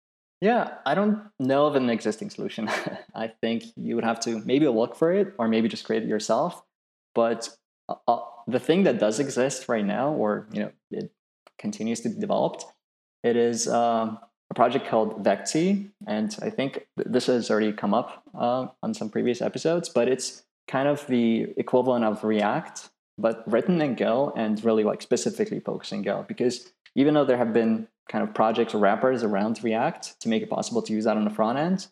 Yeah, 0.41 0.75
I 0.85 0.95
don't 0.97 1.21
know 1.39 1.67
of 1.67 1.77
an 1.77 1.89
existing 1.89 2.31
solution. 2.31 2.69
I 3.15 3.29
think 3.29 3.65
you 3.77 3.95
would 3.95 4.05
have 4.05 4.19
to 4.21 4.41
maybe 4.41 4.67
look 4.67 4.97
for 4.97 5.13
it 5.13 5.35
or 5.39 5.47
maybe 5.47 5.69
just 5.69 5.85
create 5.85 6.03
it 6.03 6.09
yourself. 6.09 6.63
But 7.15 7.49
uh, 7.89 7.95
uh, 8.07 8.21
the 8.47 8.61
thing 8.61 8.85
that 8.85 8.99
does 8.99 9.21
exist 9.21 9.69
right 9.69 9.85
now, 9.85 10.13
or 10.13 10.47
you 10.53 10.61
know, 10.61 10.73
it 10.91 11.13
continues 11.59 12.01
to 12.01 12.09
be 12.09 12.21
developed, 12.21 12.65
it 13.23 13.37
is 13.37 13.69
um, 13.69 14.19
a 14.51 14.55
project 14.55 14.87
called 14.87 15.25
Vecty, 15.25 15.91
and 16.07 16.37
I 16.43 16.51
think 16.51 16.87
th- 16.97 17.09
this 17.09 17.27
has 17.27 17.51
already 17.51 17.73
come 17.73 17.95
up 17.95 18.23
uh, 18.35 18.67
on 18.83 18.95
some 18.95 19.09
previous 19.11 19.41
episodes. 19.41 19.89
But 19.89 20.09
it's 20.09 20.43
kind 20.69 20.89
of 20.89 21.07
the 21.07 21.55
equivalent 21.57 22.05
of 22.05 22.25
React, 22.25 22.91
but 23.19 23.43
written 23.51 23.81
in 23.81 23.95
Go 23.95 24.33
and 24.37 24.63
really 24.65 24.85
like 24.85 25.03
specifically 25.03 25.61
focusing 25.61 26.03
Go 26.03 26.25
because 26.27 26.73
even 26.95 27.15
though 27.15 27.25
there 27.25 27.39
have 27.39 27.53
been 27.53 27.89
kind 28.09 28.23
of 28.27 28.35
projects 28.35 28.75
or 28.75 28.79
wrappers 28.79 29.23
around 29.23 29.63
React 29.63 30.21
to 30.21 30.29
make 30.29 30.43
it 30.43 30.51
possible 30.51 30.83
to 30.83 30.93
use 30.93 31.05
that 31.05 31.17
on 31.17 31.25
the 31.25 31.31
front 31.31 31.59
end, 31.59 31.87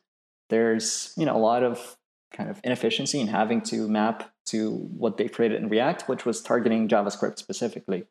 there's 0.49 1.15
you 1.17 1.25
know 1.25 1.37
a 1.37 1.39
lot 1.39 1.63
of 1.63 1.97
kind 2.33 2.51
of 2.51 2.61
inefficiency 2.63 3.21
in 3.21 3.29
having 3.29 3.61
to 3.61 3.89
map 3.89 4.31
to 4.51 4.73
what 4.97 5.17
they 5.17 5.29
created 5.29 5.61
in 5.61 5.69
React, 5.69 6.09
which 6.09 6.25
was 6.25 6.43
targeting 6.43 6.89
JavaScript 6.89 7.39
specifically. 7.39 8.05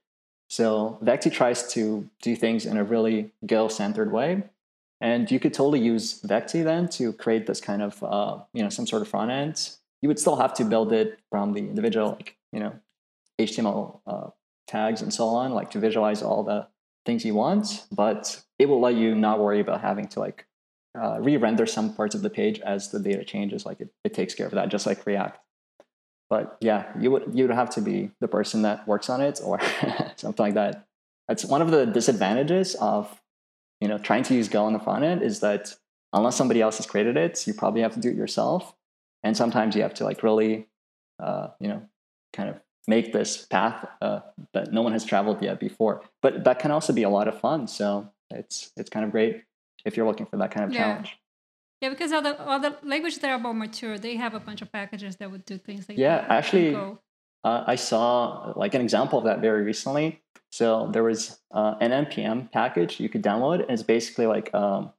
So 0.50 0.98
Vecty 1.04 1.32
tries 1.32 1.72
to 1.74 2.10
do 2.22 2.36
things 2.36 2.66
in 2.66 2.78
a 2.78 2.84
really 2.84 3.32
Go-centered 3.46 4.12
way, 4.12 4.44
and 5.00 5.30
you 5.30 5.40
could 5.40 5.54
totally 5.54 5.80
use 5.80 6.22
Vecty 6.22 6.64
then 6.64 6.90
to 6.90 7.14
create 7.14 7.46
this 7.46 7.62
kind 7.62 7.82
of 7.82 8.04
uh, 8.04 8.40
you 8.54 8.64
know 8.64 8.70
some 8.70 8.88
sort 8.88 9.02
of 9.02 9.08
front 9.08 9.32
end. 9.32 9.70
You 10.02 10.10
would 10.10 10.20
still 10.20 10.38
have 10.38 10.54
to 10.56 10.66
build 10.66 10.92
it 10.94 11.20
from 11.30 11.54
the 11.54 11.60
individual 11.60 12.10
like 12.10 12.38
you 12.52 12.60
know 12.60 12.74
HTML 13.40 14.00
uh, 14.08 14.30
tags 14.68 15.02
and 15.02 15.14
so 15.14 15.28
on, 15.28 15.54
like 15.54 15.72
to 15.72 15.80
visualize 15.80 16.22
all 16.22 16.44
the 16.44 16.68
things 17.06 17.26
you 17.26 17.36
want, 17.36 17.86
but 17.92 18.42
it 18.58 18.68
will 18.68 18.82
let 18.82 18.96
you 18.96 19.16
not 19.16 19.40
worry 19.40 19.60
about 19.60 19.82
having 19.82 20.08
to 20.08 20.20
like 20.20 20.46
uh, 21.00 21.18
re-render 21.20 21.66
some 21.66 21.94
parts 21.94 22.16
of 22.16 22.22
the 22.22 22.30
page 22.30 22.60
as 22.62 22.90
the 22.90 23.00
data 23.00 23.24
changes. 23.24 23.66
Like 23.66 23.82
it, 23.82 23.90
it 24.04 24.14
takes 24.14 24.34
care 24.34 24.48
of 24.48 24.54
that, 24.54 24.70
just 24.70 24.86
like 24.86 25.06
React. 25.06 25.40
But 26.30 26.58
yeah, 26.62 26.92
you 27.00 27.12
would 27.12 27.32
you 27.34 27.48
would 27.48 27.56
have 27.56 27.70
to 27.72 27.82
be 27.82 28.12
the 28.20 28.28
person 28.28 28.62
that 28.62 28.88
works 28.88 29.10
on 29.10 29.22
it 29.22 29.40
or 29.44 29.60
something 30.16 30.46
like 30.46 30.54
that. 30.54 30.86
That's 31.28 31.46
one 31.46 31.62
of 31.62 31.72
the 31.72 31.86
disadvantages 31.86 32.76
of 32.76 33.22
you 33.82 33.88
know 33.88 33.98
trying 33.98 34.24
to 34.24 34.36
use 34.36 34.48
Go 34.48 34.66
on 34.66 34.74
the 34.74 34.80
front 34.80 35.04
end 35.04 35.22
is 35.24 35.40
that 35.40 35.76
unless 36.14 36.36
somebody 36.36 36.62
else 36.62 36.78
has 36.78 36.86
created 36.86 37.18
it, 37.18 37.46
you 37.48 37.54
probably 37.54 37.82
have 37.82 37.94
to 37.94 38.00
do 38.00 38.10
it 38.10 38.16
yourself. 38.16 38.76
And 39.24 39.36
sometimes 39.36 39.76
you 39.76 39.82
have 39.82 39.94
to 39.96 40.04
like 40.04 40.24
really 40.24 40.68
uh, 41.22 41.48
you 41.60 41.68
know 41.68 41.82
kind 42.34 42.50
of 42.50 42.56
make 42.88 43.12
this 43.14 43.46
path 43.46 43.86
uh, 44.02 44.22
that 44.54 44.72
no 44.72 44.82
one 44.82 44.94
has 44.94 45.06
traveled 45.06 45.42
yet 45.42 45.60
before. 45.60 46.02
But 46.22 46.44
that 46.46 46.60
can 46.60 46.72
also 46.72 46.94
be 46.94 47.04
a 47.04 47.10
lot 47.10 47.28
of 47.28 47.40
fun. 47.40 47.68
So 47.68 48.10
it's 48.30 48.72
it's 48.78 48.90
kind 48.90 49.06
of 49.06 49.12
great 49.12 49.44
if 49.86 49.98
you're 49.98 50.06
looking 50.08 50.26
for 50.28 50.38
that 50.38 50.52
kind 50.52 50.66
of 50.66 50.74
Yeah. 50.74 50.84
challenge. 50.84 51.18
Yeah, 51.82 51.90
because 51.90 52.12
other 52.12 52.36
other 52.40 52.78
languages 52.84 53.20
that 53.20 53.32
are 53.32 53.40
more 53.40 53.54
mature, 53.54 53.98
they 53.98 54.16
have 54.18 54.34
a 54.34 54.40
bunch 54.40 54.62
of 54.62 54.72
packages 54.72 55.16
that 55.18 55.32
would 55.32 55.46
do 55.46 55.58
things 55.58 55.88
like 55.88 55.98
Yeah, 55.98 56.22
that. 56.22 56.32
actually. 56.32 56.76
Uh, 57.42 57.64
I 57.66 57.76
saw 57.76 58.52
like 58.58 58.74
an 58.74 58.82
example 58.82 59.18
of 59.18 59.24
that 59.26 59.40
very 59.40 59.64
recently. 59.64 60.22
So 60.52 60.90
there 60.92 61.04
was 61.04 61.40
uh, 61.52 61.76
an 61.80 61.92
npm 62.06 62.52
package 62.52 63.00
you 63.00 63.08
could 63.08 63.24
download, 63.24 63.62
and 63.62 63.72
it's 63.72 63.84
basically 63.84 64.26
like 64.26 64.54
um, 64.54 64.92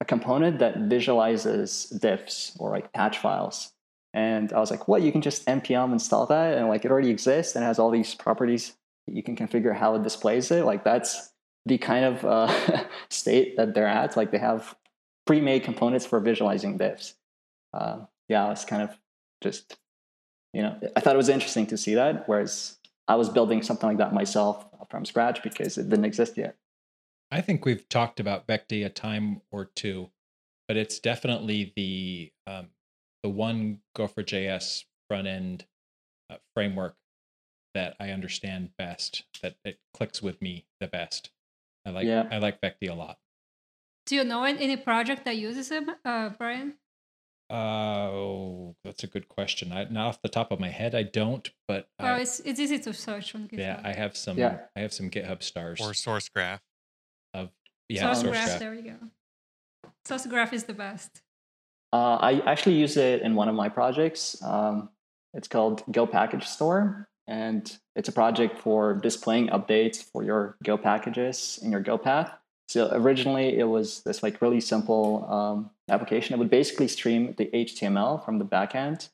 a 0.00 0.04
component 0.04 0.60
that 0.60 0.76
visualizes 0.76 1.92
diffs 2.00 2.58
or 2.60 2.70
like 2.70 2.92
patch 2.92 3.18
files. 3.18 3.72
And 4.12 4.52
I 4.52 4.60
was 4.60 4.70
like, 4.70 4.86
what? 4.88 5.02
You 5.02 5.10
can 5.10 5.20
just 5.20 5.46
npm 5.46 5.92
install 5.92 6.26
that, 6.26 6.56
and 6.56 6.68
like 6.68 6.84
it 6.84 6.92
already 6.92 7.10
exists 7.10 7.56
and 7.56 7.64
has 7.64 7.80
all 7.80 7.90
these 7.90 8.14
properties. 8.14 8.76
You 9.08 9.22
can 9.24 9.34
configure 9.34 9.74
how 9.74 9.96
it 9.96 10.04
displays 10.04 10.52
it. 10.52 10.64
Like 10.64 10.84
that's 10.84 11.32
the 11.66 11.78
kind 11.78 12.04
of 12.04 12.24
uh, 12.24 12.84
state 13.08 13.56
that 13.56 13.74
they're 13.74 13.88
at. 13.88 14.16
Like 14.16 14.30
they 14.30 14.38
have 14.38 14.76
pre-made 15.26 15.62
components 15.62 16.06
for 16.06 16.20
visualizing 16.20 16.78
diffs. 16.78 17.14
Uh, 17.72 18.00
yeah, 18.28 18.50
it's 18.50 18.64
kind 18.64 18.82
of 18.82 18.96
just 19.42 19.76
you 20.52 20.62
know 20.62 20.76
i 20.96 21.00
thought 21.00 21.14
it 21.14 21.16
was 21.16 21.28
interesting 21.28 21.64
to 21.64 21.78
see 21.78 21.94
that 21.94 22.28
whereas 22.28 22.76
i 23.06 23.14
was 23.14 23.28
building 23.28 23.62
something 23.62 23.88
like 23.88 23.98
that 23.98 24.12
myself 24.12 24.66
from 24.90 25.04
scratch 25.04 25.42
because 25.44 25.78
it 25.78 25.88
didn't 25.88 26.04
exist 26.04 26.36
yet 26.36 26.56
I 27.30 27.40
think 27.40 27.64
we've 27.64 27.88
talked 27.88 28.18
about 28.18 28.46
Vecty 28.46 28.84
a 28.84 28.88
time 28.88 29.40
or 29.52 29.64
two, 29.64 30.10
but 30.66 30.76
it's 30.76 30.98
definitely 30.98 31.72
the 31.76 32.32
um, 32.46 32.68
the 33.22 33.28
one 33.28 33.80
Gopher.js 33.94 34.84
front 35.08 35.28
end 35.28 35.66
uh, 36.28 36.36
framework 36.54 36.96
that 37.74 37.94
I 38.00 38.10
understand 38.10 38.70
best. 38.76 39.24
That 39.42 39.56
it 39.64 39.78
clicks 39.94 40.20
with 40.20 40.42
me 40.42 40.66
the 40.80 40.88
best. 40.88 41.30
I 41.86 41.90
like 41.90 42.06
Yeah. 42.06 42.28
I 42.30 42.38
like 42.38 42.60
Vecty 42.60 42.90
a 42.90 42.94
lot. 42.94 43.18
Do 44.10 44.16
you 44.16 44.24
know 44.24 44.42
any 44.42 44.76
project 44.76 45.24
that 45.26 45.36
uses 45.36 45.70
it, 45.70 45.84
uh, 46.04 46.30
Brian? 46.30 46.74
Uh, 47.48 47.54
oh, 48.10 48.74
that's 48.82 49.04
a 49.04 49.06
good 49.06 49.28
question. 49.28 49.70
I, 49.70 49.84
not 49.84 50.08
off 50.08 50.20
the 50.20 50.28
top 50.28 50.50
of 50.50 50.58
my 50.58 50.68
head, 50.68 50.96
I 50.96 51.04
don't. 51.04 51.48
But 51.68 51.86
Well, 52.00 52.16
I, 52.16 52.20
it's 52.22 52.40
it's 52.40 52.58
easy 52.58 52.80
to 52.80 52.92
search 52.92 53.36
on 53.36 53.46
GitHub. 53.46 53.58
yeah, 53.58 53.80
I 53.84 53.92
have 53.92 54.16
some. 54.16 54.36
Yeah. 54.36 54.58
I 54.74 54.80
have 54.80 54.92
some 54.92 55.10
GitHub 55.10 55.44
stars 55.44 55.80
Or 55.80 55.94
source 55.94 56.28
graph. 56.28 56.60
of 57.34 57.50
yeah, 57.88 58.02
Source 58.02 58.22
source 58.22 58.30
graph, 58.32 58.46
graph. 58.46 58.58
there 58.58 58.70
we 58.72 58.82
go. 58.82 58.96
Source 60.04 60.26
graph 60.26 60.52
is 60.52 60.64
the 60.64 60.74
best. 60.74 61.22
Uh, 61.92 62.16
I 62.16 62.40
actually 62.50 62.78
use 62.80 62.96
it 62.96 63.22
in 63.22 63.36
one 63.36 63.48
of 63.48 63.54
my 63.54 63.68
projects. 63.68 64.42
Um, 64.42 64.88
it's 65.34 65.46
called 65.46 65.84
Go 65.92 66.04
Package 66.04 66.46
Store, 66.48 67.08
and 67.28 67.62
it's 67.94 68.08
a 68.08 68.12
project 68.12 68.58
for 68.58 68.94
displaying 68.94 69.50
updates 69.50 70.02
for 70.02 70.24
your 70.24 70.56
Go 70.64 70.76
packages 70.76 71.60
in 71.62 71.70
your 71.70 71.80
Go 71.80 71.96
path. 71.96 72.32
So 72.70 72.88
originally, 72.92 73.58
it 73.58 73.64
was 73.64 74.02
this 74.02 74.22
like 74.22 74.40
really 74.40 74.60
simple 74.60 75.26
um, 75.28 75.70
application. 75.88 76.36
It 76.36 76.38
would 76.38 76.50
basically 76.50 76.86
stream 76.86 77.34
the 77.36 77.46
HTML 77.46 78.24
from 78.24 78.38
the 78.38 78.44
backend, 78.44 79.08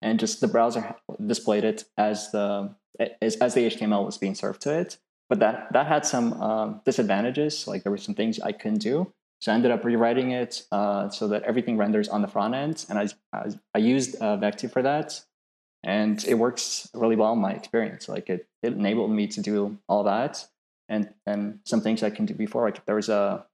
and 0.00 0.20
just 0.20 0.40
the 0.40 0.46
browser 0.46 0.94
displayed 1.26 1.64
it 1.64 1.86
as 1.98 2.30
the 2.30 2.72
as, 3.20 3.34
as 3.38 3.54
the 3.54 3.66
HTML 3.66 4.06
was 4.06 4.16
being 4.16 4.36
served 4.36 4.62
to 4.62 4.78
it. 4.78 4.98
But 5.28 5.40
that 5.40 5.72
that 5.72 5.88
had 5.88 6.06
some 6.06 6.40
um, 6.40 6.82
disadvantages. 6.84 7.66
Like 7.66 7.82
there 7.82 7.90
were 7.90 7.98
some 7.98 8.14
things 8.14 8.38
I 8.38 8.52
couldn't 8.52 8.78
do. 8.78 9.12
So 9.40 9.50
I 9.50 9.56
ended 9.56 9.72
up 9.72 9.84
rewriting 9.84 10.30
it 10.30 10.62
uh, 10.70 11.08
so 11.08 11.26
that 11.28 11.42
everything 11.42 11.76
renders 11.76 12.08
on 12.08 12.22
the 12.22 12.28
front 12.28 12.54
end, 12.54 12.86
and 12.88 12.96
I 12.96 13.08
I, 13.32 13.50
I 13.74 13.78
used 13.78 14.22
uh, 14.22 14.36
Vecty 14.36 14.70
for 14.70 14.82
that, 14.82 15.20
and 15.82 16.24
it 16.26 16.34
works 16.34 16.88
really 16.94 17.16
well 17.16 17.32
in 17.32 17.40
my 17.40 17.54
experience. 17.54 18.08
Like 18.08 18.30
it 18.30 18.46
it 18.62 18.74
enabled 18.74 19.10
me 19.10 19.26
to 19.26 19.40
do 19.40 19.78
all 19.88 20.04
that, 20.04 20.46
and 20.90 21.08
and 21.24 21.60
some 21.64 21.80
things 21.80 22.02
I 22.02 22.10
can 22.10 22.26
do 22.26 22.34
before. 22.34 22.66
Like 22.66 22.84
there 22.84 22.96
was 22.96 23.08
a 23.08 23.46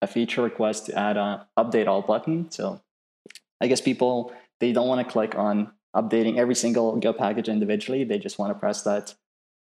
a 0.00 0.06
feature 0.06 0.42
request 0.42 0.86
to 0.86 0.98
add 0.98 1.16
a 1.16 1.46
update 1.58 1.86
all 1.86 2.02
button. 2.02 2.50
So 2.50 2.80
I 3.60 3.66
guess 3.66 3.82
people 3.82 4.32
they 4.60 4.72
don't 4.72 4.88
want 4.88 5.06
to 5.06 5.12
click 5.12 5.34
on 5.36 5.72
updating 5.94 6.38
every 6.38 6.54
single 6.54 6.96
Go 6.96 7.12
package 7.12 7.48
individually. 7.48 8.04
They 8.04 8.18
just 8.18 8.38
want 8.38 8.50
to 8.50 8.58
press 8.58 8.82
that 8.82 9.14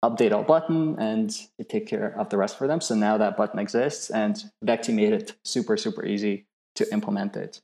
update 0.04 0.32
all 0.32 0.44
button 0.44 0.98
and 0.98 1.36
it 1.58 1.68
take 1.68 1.86
care 1.86 2.18
of 2.18 2.30
the 2.30 2.38
rest 2.38 2.56
for 2.56 2.66
them. 2.66 2.80
So 2.80 2.94
now 2.94 3.18
that 3.18 3.36
button 3.36 3.58
exists 3.58 4.10
and 4.10 4.42
Vecty 4.64 4.94
made 4.94 5.12
it 5.12 5.36
super, 5.44 5.76
super 5.76 6.06
easy 6.06 6.46
to 6.76 6.90
implement 6.92 7.36
it. 7.36 7.60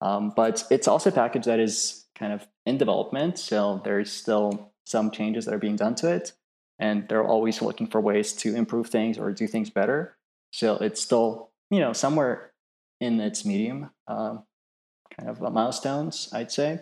Um, 0.00 0.32
but 0.34 0.64
it's 0.70 0.88
also 0.88 1.10
a 1.10 1.12
package 1.12 1.44
that 1.44 1.60
is 1.60 2.06
kind 2.16 2.32
of 2.32 2.46
in 2.66 2.78
development. 2.78 3.38
So 3.38 3.80
there's 3.84 4.10
still 4.10 4.72
some 4.86 5.10
changes 5.10 5.44
that 5.44 5.54
are 5.54 5.58
being 5.58 5.76
done 5.76 5.94
to 5.96 6.12
it. 6.12 6.32
And 6.78 7.08
they're 7.08 7.24
always 7.24 7.60
looking 7.60 7.86
for 7.86 8.00
ways 8.00 8.32
to 8.34 8.54
improve 8.54 8.88
things 8.88 9.18
or 9.18 9.32
do 9.32 9.46
things 9.46 9.70
better. 9.70 10.16
So 10.52 10.76
it's 10.76 11.00
still, 11.00 11.50
you 11.70 11.80
know, 11.80 11.92
somewhere 11.92 12.52
in 13.00 13.20
its 13.20 13.44
medium 13.44 13.90
um, 14.06 14.44
kind 15.18 15.28
of 15.28 15.40
milestones, 15.52 16.28
I'd 16.32 16.52
say. 16.52 16.80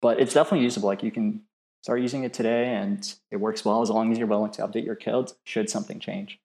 But 0.00 0.20
it's 0.20 0.34
definitely 0.34 0.64
usable. 0.64 0.88
Like 0.88 1.02
you 1.02 1.10
can 1.10 1.42
start 1.82 2.00
using 2.00 2.24
it 2.24 2.34
today 2.34 2.68
and 2.74 3.14
it 3.30 3.36
works 3.36 3.64
well 3.64 3.82
as 3.82 3.90
long 3.90 4.10
as 4.10 4.18
you're 4.18 4.26
willing 4.26 4.50
to 4.52 4.66
update 4.66 4.84
your 4.84 4.96
code 4.96 5.32
should 5.44 5.70
something 5.70 6.00
change. 6.00 6.40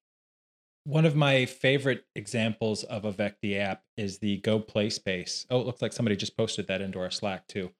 One 0.83 1.05
of 1.05 1.15
my 1.15 1.45
favorite 1.45 2.05
examples 2.15 2.83
of 2.83 3.05
a 3.05 3.13
Vecty 3.13 3.57
app 3.57 3.83
is 3.97 4.17
the 4.17 4.37
Go 4.37 4.59
Play 4.59 4.89
Space. 4.89 5.45
Oh, 5.49 5.61
it 5.61 5.65
looks 5.65 5.81
like 5.81 5.93
somebody 5.93 6.15
just 6.15 6.35
posted 6.35 6.67
that 6.67 6.81
into 6.81 6.99
our 6.99 7.11
Slack 7.11 7.47
too. 7.47 7.71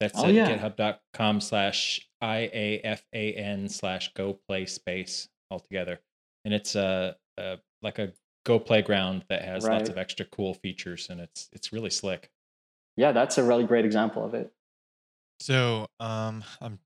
That's 0.00 0.18
Oh, 0.18 0.26
at 0.26 0.34
yeah. 0.34 0.56
github.com 0.58 1.40
slash 1.40 2.08
IAFAN 2.22 3.70
slash 3.70 4.12
Go 4.14 4.34
Play 4.48 4.66
Space 4.66 5.28
altogether. 5.50 6.00
And 6.44 6.54
it's 6.54 6.74
a, 6.76 7.16
a 7.36 7.58
like 7.82 7.98
a 7.98 8.12
Go 8.46 8.58
playground 8.58 9.24
that 9.28 9.42
has 9.42 9.64
lots 9.64 9.90
of 9.90 9.98
extra 9.98 10.24
cool 10.24 10.54
features 10.54 11.10
and 11.10 11.20
it's 11.20 11.48
it's 11.52 11.72
really 11.72 11.90
slick. 11.90 12.30
Yeah, 12.96 13.12
that's 13.12 13.36
a 13.38 13.44
really 13.44 13.64
great 13.64 13.84
example 13.84 14.24
of 14.24 14.34
it. 14.34 14.52
So, 15.40 15.88
um, 16.00 16.44
I'm 16.60 16.80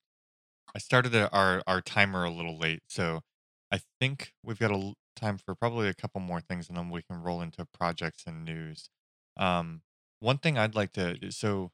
I 0.75 0.79
started 0.79 1.15
a- 1.15 1.31
our 1.31 1.63
our 1.67 1.81
timer 1.81 2.25
a 2.25 2.31
little 2.31 2.59
late, 2.59 2.83
so 2.89 3.23
I 3.71 3.81
think 4.01 4.35
we've 4.43 4.59
got 4.59 4.71
a 4.73 4.95
time 5.17 5.39
for 5.39 5.55
probably 5.55 5.89
a 5.89 5.95
couple 5.95 6.21
more 6.21 6.41
things, 6.41 6.69
and 6.69 6.77
then 6.77 6.91
we 6.91 7.03
can 7.03 7.23
roll 7.23 7.41
into 7.43 7.65
projects 7.67 8.25
and 8.27 8.45
news. 8.45 8.89
Um, 9.37 9.83
one 10.21 10.39
thing 10.39 10.59
I'd 10.59 10.75
like 10.75 10.93
to 10.95 11.31
so 11.33 11.73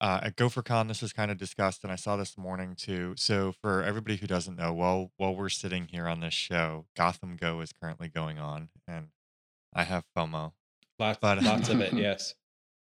uh, 0.00 0.20
at 0.22 0.36
GopherCon, 0.36 0.88
this 0.88 1.02
was 1.02 1.12
kind 1.12 1.30
of 1.30 1.36
discussed, 1.38 1.82
and 1.84 1.92
I 1.92 1.96
saw 1.96 2.16
this 2.16 2.38
morning 2.38 2.74
too. 2.76 3.14
So 3.16 3.52
for 3.52 3.82
everybody 3.82 4.16
who 4.16 4.26
doesn't 4.26 4.56
know, 4.56 4.72
while 4.72 5.12
while 5.16 5.34
we're 5.34 5.48
sitting 5.50 5.88
here 5.88 6.08
on 6.08 6.20
this 6.20 6.34
show, 6.34 6.86
Gotham 6.96 7.36
Go 7.36 7.60
is 7.60 7.72
currently 7.72 8.08
going 8.08 8.38
on, 8.38 8.70
and 8.88 9.08
I 9.74 9.84
have 9.84 10.04
FOMO. 10.16 10.52
Lots 10.98 11.18
But- 11.20 11.42
lots 11.42 11.68
of 11.68 11.80
it, 11.80 11.92
yes. 11.94 12.34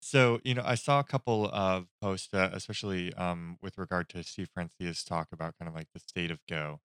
So, 0.01 0.41
you 0.45 0.55
know, 0.55 0.63
I 0.65 0.77
saw 0.77 1.01
a 1.01 1.05
couple 1.05 1.51
of 1.53 1.87
posts, 2.01 2.33
uh, 2.33 2.51
especially 2.53 3.13
um, 3.15 3.59
with 3.63 3.77
regard 3.79 4.09
to 4.11 4.23
Steve 4.23 4.49
Francia's 4.57 5.03
talk 5.03 5.29
about 5.33 5.55
kind 5.59 5.69
of 5.69 5.75
like 5.75 5.89
the 5.95 5.99
state 6.01 6.31
of 6.31 6.39
Go. 6.49 6.81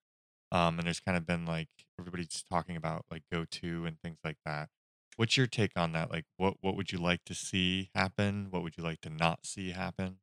Um, 0.51 0.79
and 0.79 0.87
there's 0.87 0.99
kind 1.01 1.15
of 1.17 1.25
been 1.27 1.45
like 1.45 1.67
everybody's 1.99 2.43
talking 2.49 2.75
about 2.75 3.05
like 3.11 3.23
Go 3.31 3.45
2 3.49 3.85
and 3.85 3.99
things 4.01 4.17
like 4.23 4.37
that. 4.45 4.69
What's 5.17 5.37
your 5.37 5.47
take 5.47 5.71
on 5.75 5.91
that? 5.93 6.11
Like, 6.11 6.25
what 6.37 6.55
what 6.61 6.75
would 6.75 6.91
you 6.91 6.97
like 6.99 7.23
to 7.25 7.33
see 7.33 7.89
happen? 7.95 8.47
What 8.49 8.63
would 8.63 8.77
you 8.77 8.83
like 8.83 9.01
to 9.01 9.09
not 9.09 9.45
see 9.45 9.71
happen? 9.71 10.17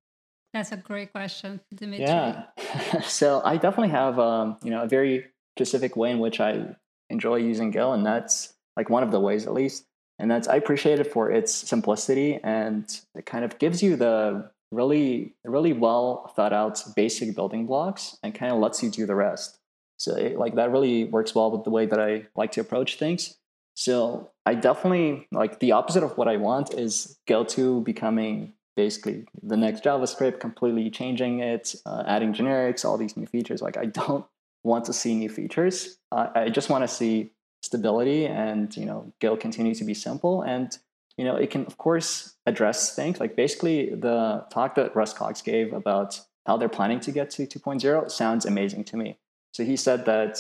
That's 0.54 0.72
a 0.72 0.76
great 0.76 1.12
question, 1.12 1.60
Dimitri. 1.74 2.06
Yeah. 2.06 2.44
so 3.02 3.42
I 3.44 3.56
definitely 3.56 3.90
have 3.90 4.18
um, 4.18 4.56
you 4.62 4.70
know 4.70 4.82
a 4.82 4.88
very 4.88 5.26
specific 5.56 5.96
way 5.96 6.10
in 6.10 6.18
which 6.18 6.40
I 6.40 6.76
enjoy 7.10 7.36
using 7.36 7.70
Go, 7.70 7.92
and 7.92 8.04
that's 8.04 8.54
like 8.76 8.88
one 8.88 9.02
of 9.02 9.10
the 9.10 9.20
ways 9.20 9.46
at 9.46 9.52
least. 9.52 9.84
And 10.18 10.30
that's 10.30 10.48
I 10.48 10.56
appreciate 10.56 10.98
it 10.98 11.12
for 11.12 11.30
its 11.30 11.54
simplicity 11.54 12.40
and 12.42 12.84
it 13.14 13.24
kind 13.24 13.44
of 13.44 13.58
gives 13.58 13.82
you 13.82 13.96
the 13.96 14.50
really 14.70 15.34
really 15.44 15.72
well 15.72 16.32
thought 16.34 16.52
out 16.52 16.82
basic 16.96 17.34
building 17.34 17.66
blocks 17.66 18.18
and 18.22 18.34
kind 18.34 18.52
of 18.52 18.58
lets 18.58 18.82
you 18.82 18.90
do 18.90 19.06
the 19.06 19.14
rest. 19.14 19.58
So 19.96 20.14
it, 20.16 20.38
like 20.38 20.54
that 20.56 20.70
really 20.70 21.04
works 21.04 21.34
well 21.34 21.50
with 21.50 21.64
the 21.64 21.70
way 21.70 21.86
that 21.86 22.00
I 22.00 22.26
like 22.36 22.52
to 22.52 22.60
approach 22.60 22.96
things. 22.96 23.36
So 23.74 24.30
I 24.48 24.54
definitely 24.54 25.28
like 25.30 25.60
the 25.60 25.72
opposite 25.72 26.02
of 26.02 26.16
what 26.16 26.26
I 26.26 26.38
want 26.38 26.72
is 26.72 27.18
Go 27.26 27.44
to 27.44 27.82
becoming 27.82 28.54
basically 28.76 29.26
the 29.42 29.58
next 29.58 29.84
JavaScript, 29.84 30.40
completely 30.40 30.88
changing 30.88 31.40
it, 31.40 31.74
uh, 31.84 32.04
adding 32.06 32.32
generics, 32.32 32.82
all 32.82 32.96
these 32.96 33.14
new 33.14 33.26
features. 33.26 33.60
Like 33.60 33.76
I 33.76 33.84
don't 34.00 34.24
want 34.64 34.86
to 34.86 34.94
see 34.94 35.14
new 35.14 35.28
features. 35.28 35.98
Uh, 36.10 36.28
I 36.34 36.48
just 36.48 36.70
want 36.70 36.82
to 36.82 36.88
see 36.88 37.32
stability 37.60 38.24
and 38.24 38.74
you 38.74 38.86
know 38.86 39.12
Go 39.20 39.36
continue 39.36 39.74
to 39.74 39.84
be 39.84 39.92
simple 39.92 40.40
and 40.40 40.78
you 41.18 41.26
know 41.26 41.36
it 41.36 41.50
can 41.50 41.66
of 41.66 41.76
course 41.76 42.34
address 42.46 42.94
things 42.94 43.20
like 43.20 43.36
basically 43.36 43.90
the 43.94 44.46
talk 44.50 44.76
that 44.76 44.96
Russ 44.96 45.12
Cox 45.12 45.42
gave 45.42 45.74
about 45.74 46.20
how 46.46 46.56
they're 46.56 46.70
planning 46.70 47.00
to 47.00 47.10
get 47.10 47.28
to 47.32 47.46
2.0 47.46 48.10
sounds 48.10 48.46
amazing 48.46 48.84
to 48.84 48.96
me. 48.96 49.18
So 49.52 49.62
he 49.62 49.76
said 49.76 50.06
that 50.06 50.38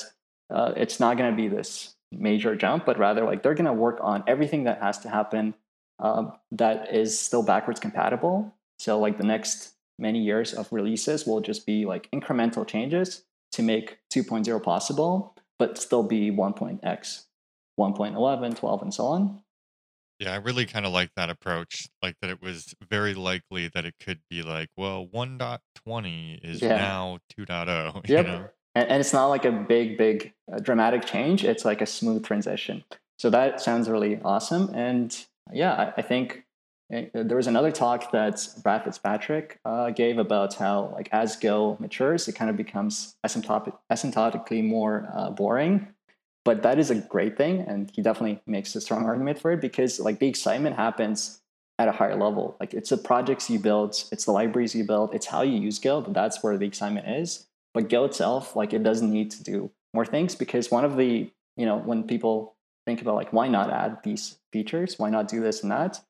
uh, 0.48 0.72
it's 0.76 0.98
not 0.98 1.18
going 1.18 1.30
to 1.30 1.36
be 1.36 1.48
this 1.48 1.94
major 2.12 2.54
jump, 2.56 2.86
but 2.86 2.98
rather 2.98 3.24
like 3.24 3.42
they're 3.42 3.54
going 3.54 3.66
to 3.66 3.72
work 3.72 3.98
on 4.00 4.24
everything 4.26 4.64
that 4.64 4.80
has 4.82 4.98
to 5.00 5.08
happen 5.08 5.54
um, 5.98 6.32
that 6.52 6.94
is 6.94 7.18
still 7.18 7.42
backwards 7.42 7.80
compatible. 7.80 8.54
So 8.78 8.98
like 8.98 9.18
the 9.18 9.24
next 9.24 9.74
many 9.98 10.20
years 10.22 10.54
of 10.54 10.72
releases 10.72 11.26
will 11.26 11.40
just 11.40 11.66
be 11.66 11.84
like 11.84 12.10
incremental 12.12 12.66
changes 12.66 13.24
to 13.52 13.62
make 13.62 13.98
2.0 14.10 14.62
possible, 14.62 15.34
but 15.58 15.76
still 15.78 16.02
be 16.02 16.30
1.x, 16.30 17.26
1.11, 17.76 18.54
12, 18.56 18.82
and 18.82 18.94
so 18.94 19.06
on. 19.06 19.42
Yeah, 20.18 20.32
I 20.32 20.36
really 20.36 20.66
kind 20.66 20.84
of 20.84 20.92
like 20.92 21.10
that 21.14 21.30
approach. 21.30 21.88
Like 22.02 22.16
that 22.20 22.30
it 22.30 22.42
was 22.42 22.74
very 22.80 23.14
likely 23.14 23.68
that 23.68 23.84
it 23.84 23.94
could 24.00 24.20
be 24.28 24.42
like, 24.42 24.68
well, 24.76 25.06
1.20 25.06 26.38
is 26.42 26.62
Yeah. 26.62 26.68
now 26.70 27.18
2.0. 27.28 28.04
Yep. 28.08 28.18
You 28.18 28.22
know? 28.24 28.48
And, 28.78 28.88
and 28.90 29.00
it's 29.00 29.12
not 29.12 29.26
like 29.26 29.44
a 29.44 29.50
big, 29.50 29.98
big 29.98 30.32
uh, 30.52 30.60
dramatic 30.60 31.04
change. 31.04 31.44
It's 31.44 31.64
like 31.64 31.80
a 31.80 31.86
smooth 31.86 32.24
transition. 32.24 32.84
So 33.18 33.28
that 33.30 33.60
sounds 33.60 33.88
really 33.88 34.20
awesome. 34.24 34.70
And 34.72 35.16
yeah, 35.52 35.72
I, 35.72 35.94
I 35.96 36.02
think 36.02 36.44
uh, 36.94 37.02
there 37.12 37.36
was 37.36 37.48
another 37.48 37.72
talk 37.72 38.12
that 38.12 38.46
Brad 38.62 38.84
Fitzpatrick 38.84 39.58
uh, 39.64 39.90
gave 39.90 40.18
about 40.18 40.54
how 40.54 40.92
like 40.94 41.08
as 41.10 41.34
Go 41.34 41.76
matures, 41.80 42.28
it 42.28 42.34
kind 42.34 42.48
of 42.48 42.56
becomes 42.56 43.16
asymptotic, 43.26 43.76
asymptotically 43.90 44.62
more 44.64 45.10
uh, 45.12 45.30
boring. 45.30 45.88
But 46.44 46.62
that 46.62 46.78
is 46.78 46.90
a 46.90 46.94
great 46.94 47.36
thing, 47.36 47.60
and 47.60 47.90
he 47.90 48.00
definitely 48.00 48.40
makes 48.46 48.74
a 48.76 48.80
strong 48.80 49.04
argument 49.04 49.40
for 49.40 49.50
it 49.52 49.60
because 49.60 49.98
like 49.98 50.20
the 50.20 50.28
excitement 50.28 50.76
happens 50.76 51.40
at 51.80 51.88
a 51.88 51.92
higher 51.92 52.16
level. 52.16 52.56
Like 52.60 52.74
it's 52.74 52.90
the 52.90 52.96
projects 52.96 53.50
you 53.50 53.58
build, 53.58 54.04
it's 54.12 54.24
the 54.24 54.32
libraries 54.32 54.74
you 54.74 54.84
build, 54.84 55.14
it's 55.14 55.26
how 55.26 55.42
you 55.42 55.58
use 55.58 55.80
Go. 55.80 56.00
That's 56.00 56.42
where 56.42 56.56
the 56.56 56.66
excitement 56.66 57.08
is. 57.08 57.47
But 57.78 57.88
Go 57.88 58.06
itself, 58.06 58.56
like 58.56 58.72
it 58.72 58.82
doesn't 58.82 59.08
need 59.08 59.30
to 59.30 59.44
do 59.44 59.70
more 59.94 60.04
things 60.04 60.34
because 60.34 60.68
one 60.68 60.84
of 60.84 60.96
the 60.96 61.30
you 61.56 61.64
know 61.64 61.78
when 61.78 62.02
people 62.02 62.56
think 62.84 63.00
about 63.00 63.14
like 63.14 63.32
why 63.32 63.46
not 63.46 63.70
add 63.70 63.98
these 64.02 64.40
features, 64.52 64.98
why 64.98 65.10
not 65.10 65.28
do 65.28 65.40
this 65.40 65.62
and 65.62 65.70
that, 65.70 66.00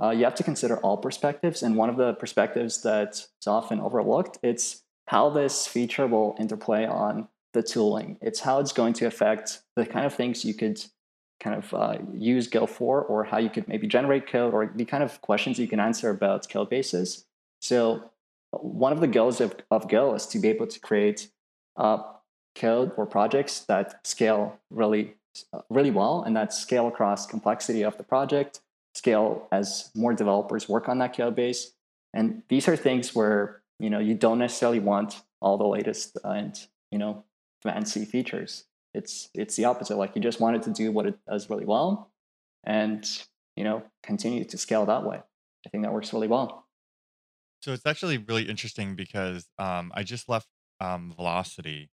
uh, 0.00 0.10
you 0.10 0.22
have 0.22 0.36
to 0.36 0.44
consider 0.44 0.76
all 0.78 0.96
perspectives. 0.96 1.64
And 1.64 1.74
one 1.74 1.90
of 1.90 1.96
the 1.96 2.12
perspectives 2.14 2.80
that's 2.80 3.28
often 3.44 3.80
overlooked, 3.80 4.38
it's 4.40 4.84
how 5.08 5.28
this 5.28 5.66
feature 5.66 6.06
will 6.06 6.36
interplay 6.38 6.86
on 6.86 7.26
the 7.54 7.62
tooling. 7.64 8.18
It's 8.20 8.38
how 8.38 8.60
it's 8.60 8.72
going 8.72 8.92
to 8.92 9.06
affect 9.06 9.62
the 9.74 9.84
kind 9.84 10.06
of 10.06 10.14
things 10.14 10.44
you 10.44 10.54
could 10.54 10.80
kind 11.40 11.56
of 11.56 11.74
uh, 11.74 11.98
use 12.14 12.46
Go 12.46 12.68
for, 12.68 13.02
or 13.02 13.24
how 13.24 13.38
you 13.38 13.50
could 13.50 13.66
maybe 13.66 13.88
generate 13.88 14.28
code, 14.28 14.54
or 14.54 14.70
the 14.72 14.84
kind 14.84 15.02
of 15.02 15.20
questions 15.22 15.58
you 15.58 15.66
can 15.66 15.80
answer 15.80 16.08
about 16.08 16.48
code 16.48 16.70
bases. 16.70 17.24
So 17.60 18.12
one 18.62 18.92
of 18.92 19.00
the 19.00 19.06
goals 19.06 19.40
of, 19.40 19.54
of 19.70 19.88
Go 19.88 20.14
is 20.14 20.26
to 20.26 20.38
be 20.38 20.48
able 20.48 20.66
to 20.66 20.80
create 20.80 21.28
uh, 21.76 21.98
code 22.56 22.92
or 22.96 23.06
projects 23.06 23.60
that 23.60 24.06
scale 24.06 24.58
really, 24.70 25.14
really 25.68 25.90
well 25.90 26.22
and 26.22 26.36
that 26.36 26.52
scale 26.52 26.88
across 26.88 27.26
complexity 27.26 27.82
of 27.82 27.96
the 27.96 28.02
project, 28.02 28.60
scale 28.94 29.46
as 29.52 29.90
more 29.94 30.14
developers 30.14 30.68
work 30.68 30.88
on 30.88 30.98
that 30.98 31.16
code 31.16 31.36
base. 31.36 31.72
And 32.14 32.42
these 32.48 32.66
are 32.66 32.76
things 32.76 33.14
where 33.14 33.62
you 33.78 33.90
know 33.90 33.98
you 33.98 34.14
don't 34.14 34.38
necessarily 34.38 34.80
want 34.80 35.20
all 35.40 35.58
the 35.58 35.66
latest 35.66 36.16
and 36.24 36.58
you 36.90 36.98
know 36.98 37.24
fancy 37.62 38.04
features. 38.04 38.64
It's 38.94 39.28
it's 39.34 39.56
the 39.56 39.66
opposite. 39.66 39.96
Like 39.96 40.16
you 40.16 40.22
just 40.22 40.40
want 40.40 40.56
it 40.56 40.62
to 40.62 40.70
do 40.70 40.90
what 40.90 41.06
it 41.06 41.18
does 41.28 41.50
really 41.50 41.66
well, 41.66 42.10
and 42.64 43.06
you 43.54 43.64
know 43.64 43.82
continue 44.02 44.44
to 44.44 44.58
scale 44.58 44.86
that 44.86 45.04
way. 45.04 45.20
I 45.66 45.68
think 45.68 45.84
that 45.84 45.92
works 45.92 46.12
really 46.12 46.28
well. 46.28 46.65
So 47.60 47.72
it's 47.72 47.86
actually 47.86 48.18
really 48.18 48.48
interesting 48.48 48.94
because 48.94 49.48
um, 49.58 49.92
I 49.94 50.02
just 50.02 50.28
left 50.28 50.48
um, 50.80 51.12
Velocity 51.12 51.90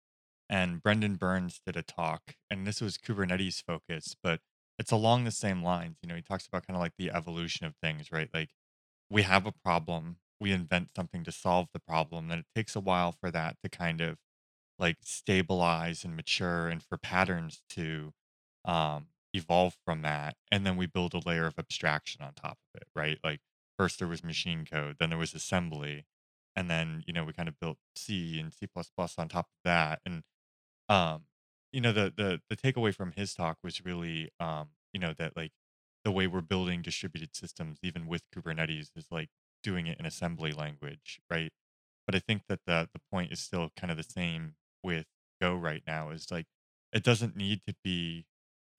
and 0.49 0.81
Brendan 0.83 1.15
Burns 1.15 1.61
did 1.65 1.77
a 1.77 1.83
talk, 1.83 2.35
and 2.49 2.67
this 2.67 2.81
was 2.81 2.97
Kubernetes 2.97 3.63
focused, 3.63 4.17
but 4.21 4.41
it's 4.77 4.91
along 4.91 5.23
the 5.23 5.31
same 5.31 5.63
lines. 5.63 5.97
You 6.01 6.09
know, 6.09 6.15
he 6.15 6.21
talks 6.21 6.47
about 6.47 6.67
kind 6.67 6.75
of 6.77 6.81
like 6.81 6.93
the 6.97 7.11
evolution 7.11 7.65
of 7.65 7.75
things, 7.81 8.11
right? 8.11 8.29
Like 8.33 8.49
we 9.09 9.23
have 9.23 9.45
a 9.45 9.51
problem, 9.51 10.17
we 10.39 10.51
invent 10.51 10.91
something 10.95 11.23
to 11.25 11.31
solve 11.31 11.69
the 11.73 11.79
problem, 11.79 12.27
then 12.29 12.39
it 12.39 12.47
takes 12.55 12.75
a 12.75 12.79
while 12.81 13.11
for 13.13 13.31
that 13.31 13.57
to 13.63 13.69
kind 13.69 14.01
of 14.01 14.17
like 14.79 14.97
stabilize 15.03 16.03
and 16.03 16.15
mature 16.15 16.67
and 16.69 16.83
for 16.83 16.97
patterns 16.97 17.61
to 17.69 18.11
um, 18.65 19.07
evolve 19.33 19.77
from 19.85 20.01
that. 20.03 20.35
And 20.51 20.65
then 20.65 20.77
we 20.77 20.87
build 20.87 21.13
a 21.13 21.21
layer 21.27 21.45
of 21.45 21.59
abstraction 21.59 22.21
on 22.23 22.33
top 22.33 22.57
of 22.75 22.81
it, 22.81 22.87
right? 22.95 23.19
Like 23.23 23.41
first 23.77 23.99
there 23.99 24.07
was 24.07 24.23
machine 24.23 24.65
code, 24.65 24.97
then 24.99 25.09
there 25.09 25.19
was 25.19 25.33
assembly, 25.33 26.05
and 26.55 26.69
then 26.69 27.03
you 27.07 27.13
know 27.13 27.23
we 27.25 27.33
kind 27.33 27.49
of 27.49 27.59
built 27.59 27.77
C 27.95 28.39
and 28.39 28.53
C 28.53 28.67
on 29.17 29.29
top 29.29 29.47
of 29.47 29.57
that. 29.65 30.01
And 30.05 30.23
um, 30.89 31.25
you 31.71 31.81
know 31.81 31.91
the 31.91 32.13
the 32.15 32.41
the 32.49 32.55
takeaway 32.57 32.93
from 32.95 33.13
his 33.13 33.33
talk 33.33 33.57
was 33.63 33.83
really 33.85 34.29
um, 34.39 34.69
you 34.93 34.99
know 34.99 35.13
that 35.17 35.35
like 35.37 35.51
the 36.05 36.11
way 36.11 36.27
we're 36.27 36.41
building 36.41 36.81
distributed 36.81 37.35
systems, 37.35 37.79
even 37.83 38.07
with 38.07 38.23
Kubernetes, 38.35 38.89
is 38.95 39.07
like 39.11 39.29
doing 39.63 39.87
it 39.87 39.99
in 39.99 40.05
assembly 40.05 40.51
language, 40.51 41.19
right? 41.29 41.51
But 42.05 42.15
I 42.15 42.19
think 42.19 42.43
that 42.49 42.61
the 42.65 42.89
the 42.93 43.01
point 43.11 43.31
is 43.31 43.39
still 43.39 43.71
kind 43.77 43.91
of 43.91 43.97
the 43.97 44.03
same 44.03 44.55
with 44.83 45.05
Go 45.41 45.55
right 45.55 45.83
now. 45.87 46.09
Is 46.11 46.31
like 46.31 46.47
it 46.93 47.03
doesn't 47.03 47.35
need 47.35 47.61
to 47.67 47.75
be 47.83 48.25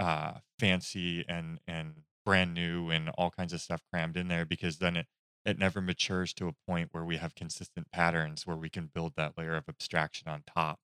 uh, 0.01 0.35
fancy 0.59 1.25
and 1.29 1.61
and 1.67 2.05
brand 2.25 2.55
new 2.55 2.91
and 2.91 3.09
all 3.11 3.31
kinds 3.31 3.53
of 3.53 3.61
stuff 3.61 3.83
crammed 3.93 4.17
in 4.17 4.29
there 4.29 4.45
because 4.47 4.79
then 4.79 4.97
it 4.97 5.09
it 5.45 5.59
never 5.59 5.81
matures 5.83 6.33
to 6.35 6.49
a 6.49 6.55
point 6.67 6.89
where 6.93 7.05
we 7.05 7.19
have 7.19 7.35
consistent 7.35 7.91
patterns 7.91 8.47
where 8.47 8.57
we 8.57 8.71
can 8.71 8.87
build 8.87 9.15
that 9.17 9.37
layer 9.37 9.57
of 9.57 9.69
abstraction 9.69 10.27
on 10.29 10.43
top. 10.43 10.81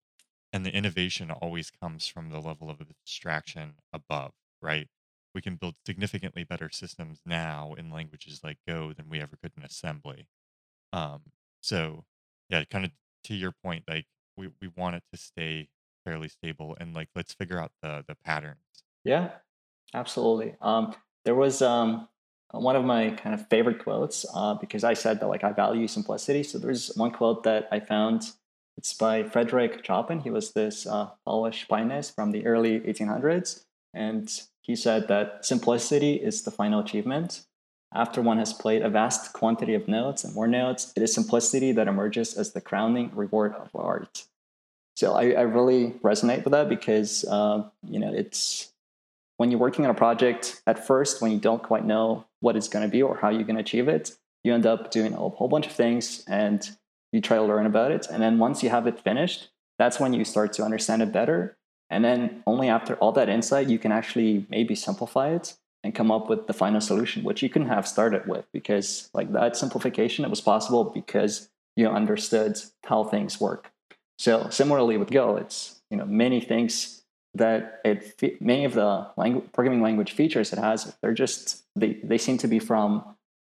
And 0.53 0.65
the 0.67 0.75
innovation 0.75 1.31
always 1.31 1.71
comes 1.71 2.07
from 2.07 2.31
the 2.31 2.41
level 2.41 2.71
of 2.71 2.81
abstraction 2.81 3.79
above 3.93 4.35
right? 4.63 4.89
We 5.35 5.41
can 5.43 5.57
build 5.57 5.77
significantly 5.87 6.45
better 6.45 6.69
systems 6.71 7.23
now 7.25 7.73
in 7.75 7.91
languages 7.91 8.45
like 8.45 8.59
go 8.67 8.93
than 8.93 9.09
we 9.09 9.21
ever 9.21 9.37
could 9.37 9.53
in 9.57 9.63
assembly. 9.65 10.29
Um 10.93 11.33
so 11.63 12.07
yeah 12.49 12.65
kind 12.65 12.85
of 12.85 12.93
to 13.25 13.35
your 13.35 13.53
point 13.53 13.85
like 13.89 14.09
we, 14.37 14.49
we 14.61 14.69
want 14.69 14.97
it 14.97 15.05
to 15.13 15.19
stay 15.19 15.71
fairly 16.05 16.29
stable 16.29 16.77
and 16.81 16.95
like 16.95 17.11
let's 17.15 17.35
figure 17.35 17.59
out 17.61 17.73
the 17.83 18.05
the 18.07 18.15
patterns. 18.17 18.85
Yeah 19.05 19.39
absolutely. 19.95 20.57
Um 20.61 20.95
there 21.25 21.35
was 21.35 21.63
um, 21.63 22.09
one 22.53 22.77
of 22.77 22.85
my 22.85 23.11
kind 23.11 23.35
of 23.35 23.49
favorite 23.49 23.83
quotes 23.83 24.27
uh, 24.35 24.55
because 24.55 24.85
I 24.85 24.95
said 24.95 25.21
that 25.21 25.29
like 25.29 25.45
I 25.45 25.53
value 25.53 25.87
simplicity. 25.87 26.43
So 26.43 26.59
there's 26.59 26.93
one 26.97 27.11
quote 27.13 27.43
that 27.45 27.69
I 27.71 27.81
found. 27.81 28.33
It's 28.77 28.95
by 28.95 29.25
Frederick 29.25 29.85
Chopin. 29.85 30.21
He 30.21 30.31
was 30.31 30.53
this 30.53 30.87
uh, 30.87 31.11
Polish 31.27 31.69
pianist 31.69 32.15
from 32.15 32.31
the 32.31 32.47
early 32.47 32.81
1800s, 32.81 33.65
and 33.93 34.31
he 34.63 34.75
said 34.75 35.09
that 35.09 35.45
simplicity 35.45 36.15
is 36.15 36.43
the 36.43 36.51
final 36.51 36.81
achievement. 36.81 37.45
After 37.93 38.23
one 38.23 38.39
has 38.39 38.53
played 38.53 38.83
a 38.83 38.89
vast 38.89 39.33
quantity 39.33 39.75
of 39.75 39.89
notes 39.89 40.23
and 40.23 40.35
more 40.35 40.47
notes, 40.47 40.93
it 40.97 41.03
is 41.03 41.13
simplicity 41.13 41.73
that 41.73 41.89
emerges 41.89 42.35
as 42.35 42.53
the 42.53 42.61
crowning 42.61 43.11
reward 43.15 43.53
of 43.55 43.69
art. 43.75 44.27
So 44.97 45.15
I, 45.15 45.33
I 45.33 45.43
really 45.43 45.93
resonate 46.03 46.45
with 46.45 46.53
that 46.53 46.69
because 46.69 47.25
uh, 47.25 47.65
you 47.83 47.99
know 47.99 48.13
it's 48.13 48.70
when 49.41 49.51
you're 49.51 49.59
working 49.59 49.87
on 49.87 49.91
a 49.91 49.95
project 49.95 50.61
at 50.67 50.87
first, 50.87 51.23
when 51.23 51.33
you 51.33 51.39
don't 51.39 51.63
quite 51.63 51.87
know 51.87 52.27
what 52.41 52.57
it's 52.57 52.69
going 52.69 52.85
to 52.85 52.91
be 52.91 53.01
or 53.01 53.17
how 53.17 53.31
you're 53.31 53.45
going 53.45 53.57
to 53.57 53.63
achieve 53.63 53.89
it, 53.89 54.15
you 54.45 54.53
end 54.53 54.67
up 54.67 54.91
doing 54.91 55.15
a 55.15 55.17
whole 55.17 55.49
bunch 55.49 55.65
of 55.65 55.73
things 55.73 56.23
and 56.29 56.69
you 57.11 57.23
try 57.23 57.39
to 57.39 57.43
learn 57.43 57.65
about 57.65 57.91
it. 57.91 58.07
And 58.13 58.23
then 58.23 58.39
once 58.39 58.63
you 58.63 58.69
have 58.69 58.87
it 58.87 59.01
finished, 59.01 59.49
that's 59.79 59.99
when 59.99 60.13
you 60.13 60.27
start 60.27 60.53
to 60.53 60.63
understand 60.63 61.01
it 61.01 61.11
better. 61.11 61.57
And 61.89 62.05
then 62.05 62.43
only 62.47 62.69
after 62.69 62.97
all 62.97 63.13
that 63.13 63.31
insight, 63.31 63.71
you 63.71 63.79
can 63.79 63.93
actually 63.93 64.45
maybe 64.51 64.75
simplify 64.75 65.31
it 65.31 65.57
and 65.83 65.95
come 65.95 66.11
up 66.11 66.29
with 66.29 66.47
the 66.47 66.53
final 66.53 66.83
solution, 66.83 67.25
which 67.25 67.43
you 67.43 67.49
couldn't 67.49 67.69
have 67.69 67.89
started 67.89 68.27
with 68.27 68.45
because 68.53 69.09
like 69.15 69.33
that 69.33 69.57
simplification, 69.57 70.23
it 70.23 70.31
was 70.31 70.43
possible 70.43 70.85
because 70.85 71.49
you 71.77 71.89
understood 71.89 72.59
how 72.85 73.05
things 73.05 73.41
work. 73.41 73.73
So 74.19 74.51
similarly 74.51 74.99
with 74.99 75.11
Go, 75.11 75.37
it's 75.37 75.81
you 75.91 75.97
know 75.97 76.05
many 76.05 76.43
things 76.43 77.00
that 77.35 77.81
it 77.85 78.41
many 78.41 78.65
of 78.65 78.75
the 78.75 79.09
language, 79.17 79.45
programming 79.53 79.83
language 79.83 80.13
features 80.13 80.53
it 80.53 80.59
has 80.59 80.97
they're 81.01 81.15
just 81.15 81.65
they, 81.77 81.95
they 82.03 82.19
seem 82.19 82.37
to 82.39 82.49
be 82.49 82.59
from 82.59 83.05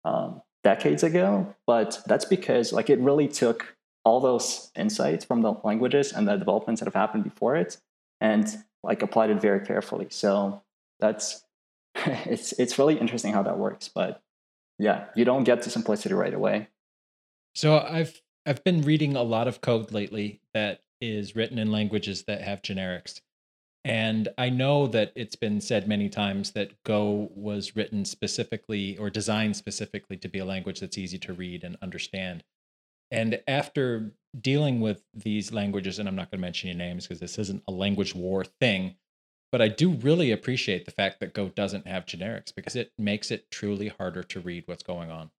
um, 0.04 0.42
decades 0.64 1.04
ago 1.04 1.54
but 1.68 2.00
that's 2.08 2.26
because 2.26 2.74
like 2.74 2.90
it 2.90 3.00
really 3.00 3.28
took 3.28 3.78
all 4.08 4.22
those 4.22 4.72
insights 4.76 5.26
from 5.26 5.42
the 5.42 5.54
languages 5.66 6.14
and 6.14 6.26
the 6.26 6.38
developments 6.38 6.80
that 6.80 6.86
have 6.86 6.94
happened 6.94 7.26
before 7.26 7.58
it 7.58 7.78
and 8.22 8.48
like 8.82 9.02
applied 9.02 9.30
it 9.30 9.42
very 9.42 9.66
carefully. 9.66 10.08
So 10.10 10.64
that's 11.00 11.44
it's 11.96 12.54
it's 12.54 12.80
really 12.80 12.98
interesting 12.98 13.34
how 13.34 13.44
that 13.44 13.58
works 13.58 13.90
but 13.94 14.22
yeah 14.80 15.06
you 15.16 15.26
don't 15.26 15.44
get 15.44 15.62
to 15.64 15.70
simplicity 15.70 16.16
right 16.16 16.34
away. 16.34 16.70
So 17.54 17.78
i've 17.80 18.22
i've 18.46 18.64
been 18.64 18.82
reading 18.82 19.16
a 19.16 19.24
lot 19.24 19.48
of 19.48 19.62
code 19.62 19.92
lately 19.92 20.40
that 20.54 20.82
is 21.02 21.36
written 21.36 21.60
in 21.60 21.72
languages 21.72 22.24
that 22.24 22.42
have 22.42 22.62
generics 22.62 23.22
and 23.88 24.28
I 24.38 24.50
know 24.50 24.88
that 24.88 25.14
it's 25.16 25.38
been 25.38 25.62
said 25.62 25.88
many 25.88 26.10
times 26.10 26.52
that 26.52 26.72
Go 26.84 27.32
was 27.36 27.76
written 27.76 28.04
specifically 28.04 28.98
or 28.98 29.10
designed 29.10 29.56
specifically 29.56 30.18
to 30.18 30.28
be 30.28 30.40
a 30.40 30.46
language 30.46 30.82
that's 30.82 30.98
easy 30.98 31.18
to 31.20 31.34
read 31.34 31.64
and 31.64 31.78
understand. 31.82 32.44
And 33.12 33.42
after 33.48 34.12
dealing 34.40 34.82
with 34.82 35.04
these 35.14 35.54
languages, 35.54 36.00
and 36.00 36.10
I'm 36.10 36.16
not 36.16 36.30
going 36.30 36.40
to 36.40 36.46
mention 36.46 36.70
any 36.70 36.78
names 36.78 37.08
because 37.08 37.22
this 37.22 37.40
isn't 37.40 37.64
a 37.68 37.72
language 37.72 38.14
war 38.14 38.44
thing, 38.44 38.96
but 39.54 39.62
I 39.62 39.70
do 39.70 39.92
really 39.92 40.32
appreciate 40.32 40.84
the 40.84 40.92
fact 40.92 41.22
that 41.22 41.34
Go 41.34 41.48
doesn't 41.48 41.88
have 41.88 42.06
generics 42.06 42.54
because 42.54 42.76
it 42.76 42.92
makes 42.98 43.32
it 43.32 43.50
truly 43.52 43.88
harder 43.88 44.24
to 44.24 44.42
read 44.42 44.64
what's 44.66 44.84
going 44.84 45.10
on. 45.10 45.32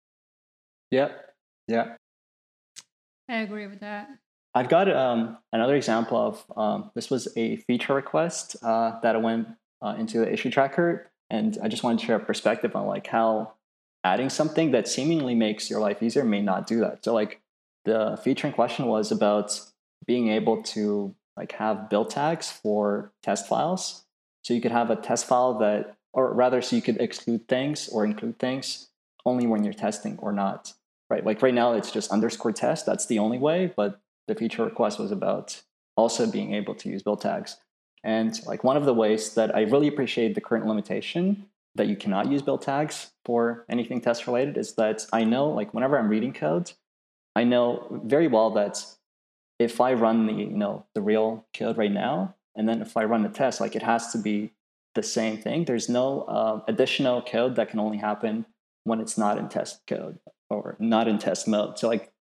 Yeah. 0.90 1.10
Yeah. 1.66 1.96
I 3.28 3.40
agree 3.40 3.66
with 3.66 3.80
that. 3.80 4.08
I've 4.54 4.68
got 4.68 4.90
um, 4.90 5.38
another 5.52 5.76
example 5.76 6.16
of 6.16 6.44
um, 6.56 6.90
this 6.94 7.10
was 7.10 7.28
a 7.36 7.56
feature 7.56 7.94
request 7.94 8.56
uh, 8.62 8.98
that 9.00 9.20
went 9.22 9.48
uh, 9.82 9.94
into 9.98 10.18
the 10.18 10.32
issue 10.32 10.50
tracker, 10.50 11.10
and 11.30 11.58
I 11.62 11.68
just 11.68 11.82
wanted 11.82 12.00
to 12.00 12.06
share 12.06 12.16
a 12.16 12.20
perspective 12.20 12.74
on 12.74 12.86
like 12.86 13.06
how 13.06 13.52
adding 14.04 14.30
something 14.30 14.70
that 14.70 14.88
seemingly 14.88 15.34
makes 15.34 15.68
your 15.68 15.80
life 15.80 16.02
easier 16.02 16.24
may 16.24 16.40
not 16.40 16.66
do 16.66 16.80
that. 16.80 17.04
So 17.04 17.12
like 17.12 17.40
the 17.84 18.18
feature 18.22 18.46
in 18.46 18.52
question 18.52 18.86
was 18.86 19.12
about 19.12 19.60
being 20.06 20.28
able 20.28 20.62
to 20.62 21.14
like 21.36 21.52
have 21.52 21.90
build 21.90 22.10
tags 22.10 22.50
for 22.50 23.12
test 23.22 23.46
files. 23.46 24.04
So 24.42 24.54
you 24.54 24.60
could 24.60 24.72
have 24.72 24.90
a 24.90 24.96
test 24.96 25.26
file 25.26 25.58
that, 25.58 25.96
or 26.12 26.32
rather, 26.32 26.62
so 26.62 26.74
you 26.74 26.82
could 26.82 27.00
exclude 27.00 27.46
things 27.48 27.88
or 27.88 28.04
include 28.04 28.38
things 28.38 28.88
only 29.26 29.46
when 29.46 29.62
you're 29.62 29.74
testing 29.74 30.18
or 30.18 30.32
not. 30.32 30.72
Right? 31.10 31.24
Like 31.24 31.42
right 31.42 31.54
now, 31.54 31.72
it's 31.74 31.90
just 31.90 32.10
underscore 32.10 32.52
test. 32.52 32.86
That's 32.86 33.06
the 33.06 33.18
only 33.18 33.38
way, 33.38 33.72
but 33.76 34.00
the 34.28 34.34
feature 34.34 34.64
request 34.64 34.98
was 34.98 35.10
about 35.10 35.60
also 35.96 36.30
being 36.30 36.54
able 36.54 36.74
to 36.76 36.88
use 36.88 37.02
build 37.02 37.20
tags. 37.20 37.56
And 38.04 38.38
like 38.46 38.62
one 38.62 38.76
of 38.76 38.84
the 38.84 38.94
ways 38.94 39.34
that 39.34 39.54
I 39.56 39.62
really 39.62 39.88
appreciate 39.88 40.34
the 40.34 40.40
current 40.40 40.66
limitation 40.66 41.46
that 41.74 41.88
you 41.88 41.96
cannot 41.96 42.30
use 42.30 42.42
build 42.42 42.62
tags 42.62 43.10
for 43.24 43.64
anything 43.68 44.00
test 44.00 44.26
related 44.26 44.56
is 44.56 44.74
that 44.74 45.06
I 45.12 45.24
know 45.24 45.48
like 45.48 45.74
whenever 45.74 45.98
I'm 45.98 46.08
reading 46.08 46.32
code, 46.32 46.72
I 47.34 47.44
know 47.44 48.00
very 48.04 48.28
well 48.28 48.50
that 48.50 48.84
if 49.58 49.80
I 49.80 49.94
run 49.94 50.26
the 50.26 50.32
you 50.32 50.46
know 50.46 50.86
the 50.94 51.00
real 51.00 51.46
code 51.56 51.76
right 51.76 51.90
now, 51.90 52.34
and 52.54 52.68
then 52.68 52.80
if 52.80 52.96
I 52.96 53.04
run 53.04 53.22
the 53.22 53.28
test, 53.28 53.60
like 53.60 53.74
it 53.74 53.82
has 53.82 54.12
to 54.12 54.18
be 54.18 54.52
the 54.94 55.02
same 55.02 55.38
thing. 55.38 55.64
There's 55.64 55.88
no 55.88 56.22
uh, 56.22 56.60
additional 56.68 57.22
code 57.22 57.56
that 57.56 57.70
can 57.70 57.80
only 57.80 57.98
happen 57.98 58.46
when 58.84 59.00
it's 59.00 59.18
not 59.18 59.38
in 59.38 59.48
test 59.48 59.86
code 59.86 60.18
or 60.50 60.76
not 60.78 61.08
in 61.08 61.18
test 61.18 61.46
mode. 61.46 61.78
So 61.78 61.88
like 61.88 62.12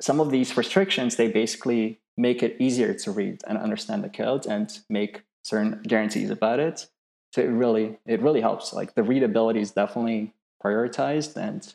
some 0.00 0.20
of 0.20 0.30
these 0.30 0.56
restrictions, 0.56 1.16
they 1.16 1.30
basically 1.30 2.00
make 2.16 2.42
it 2.42 2.56
easier 2.60 2.94
to 2.94 3.10
read 3.10 3.40
and 3.46 3.58
understand 3.58 4.04
the 4.04 4.08
code 4.08 4.46
and 4.46 4.78
make 4.88 5.22
certain 5.42 5.82
guarantees 5.82 6.30
about 6.30 6.60
it. 6.60 6.86
So 7.32 7.42
it 7.42 7.46
really, 7.46 7.98
it 8.06 8.20
really 8.22 8.40
helps. 8.40 8.72
Like 8.72 8.94
the 8.94 9.02
readability 9.02 9.60
is 9.60 9.72
definitely 9.72 10.34
prioritized 10.64 11.36
and 11.36 11.74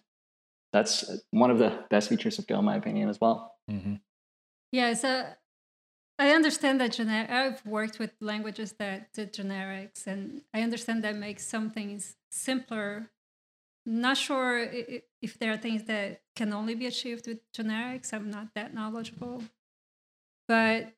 that's 0.71 1.21
one 1.31 1.51
of 1.51 1.59
the 1.59 1.83
best 1.89 2.09
features 2.09 2.39
of 2.39 2.47
Go, 2.47 2.59
in 2.59 2.65
my 2.65 2.75
opinion, 2.75 3.09
as 3.09 3.19
well. 3.19 3.55
hmm 3.67 3.95
Yeah, 4.71 4.93
so 4.93 5.25
I 6.19 6.31
understand 6.31 6.79
that 6.81 6.91
gener- 6.91 7.29
I've 7.29 7.65
worked 7.65 7.97
with 7.97 8.11
languages 8.19 8.73
that 8.73 9.11
did 9.13 9.33
generics, 9.33 10.05
and 10.05 10.41
I 10.53 10.61
understand 10.61 11.03
that 11.03 11.15
makes 11.15 11.45
some 11.45 11.69
things 11.69 12.17
simpler. 12.29 13.09
Not 13.91 14.17
sure 14.17 14.59
if 15.19 15.39
there 15.39 15.51
are 15.51 15.57
things 15.57 15.85
that 15.85 16.21
can 16.35 16.53
only 16.53 16.75
be 16.75 16.85
achieved 16.85 17.25
with 17.25 17.39
generics. 17.51 18.13
I'm 18.13 18.29
not 18.29 18.53
that 18.53 18.71
knowledgeable, 18.71 19.41
but 20.47 20.93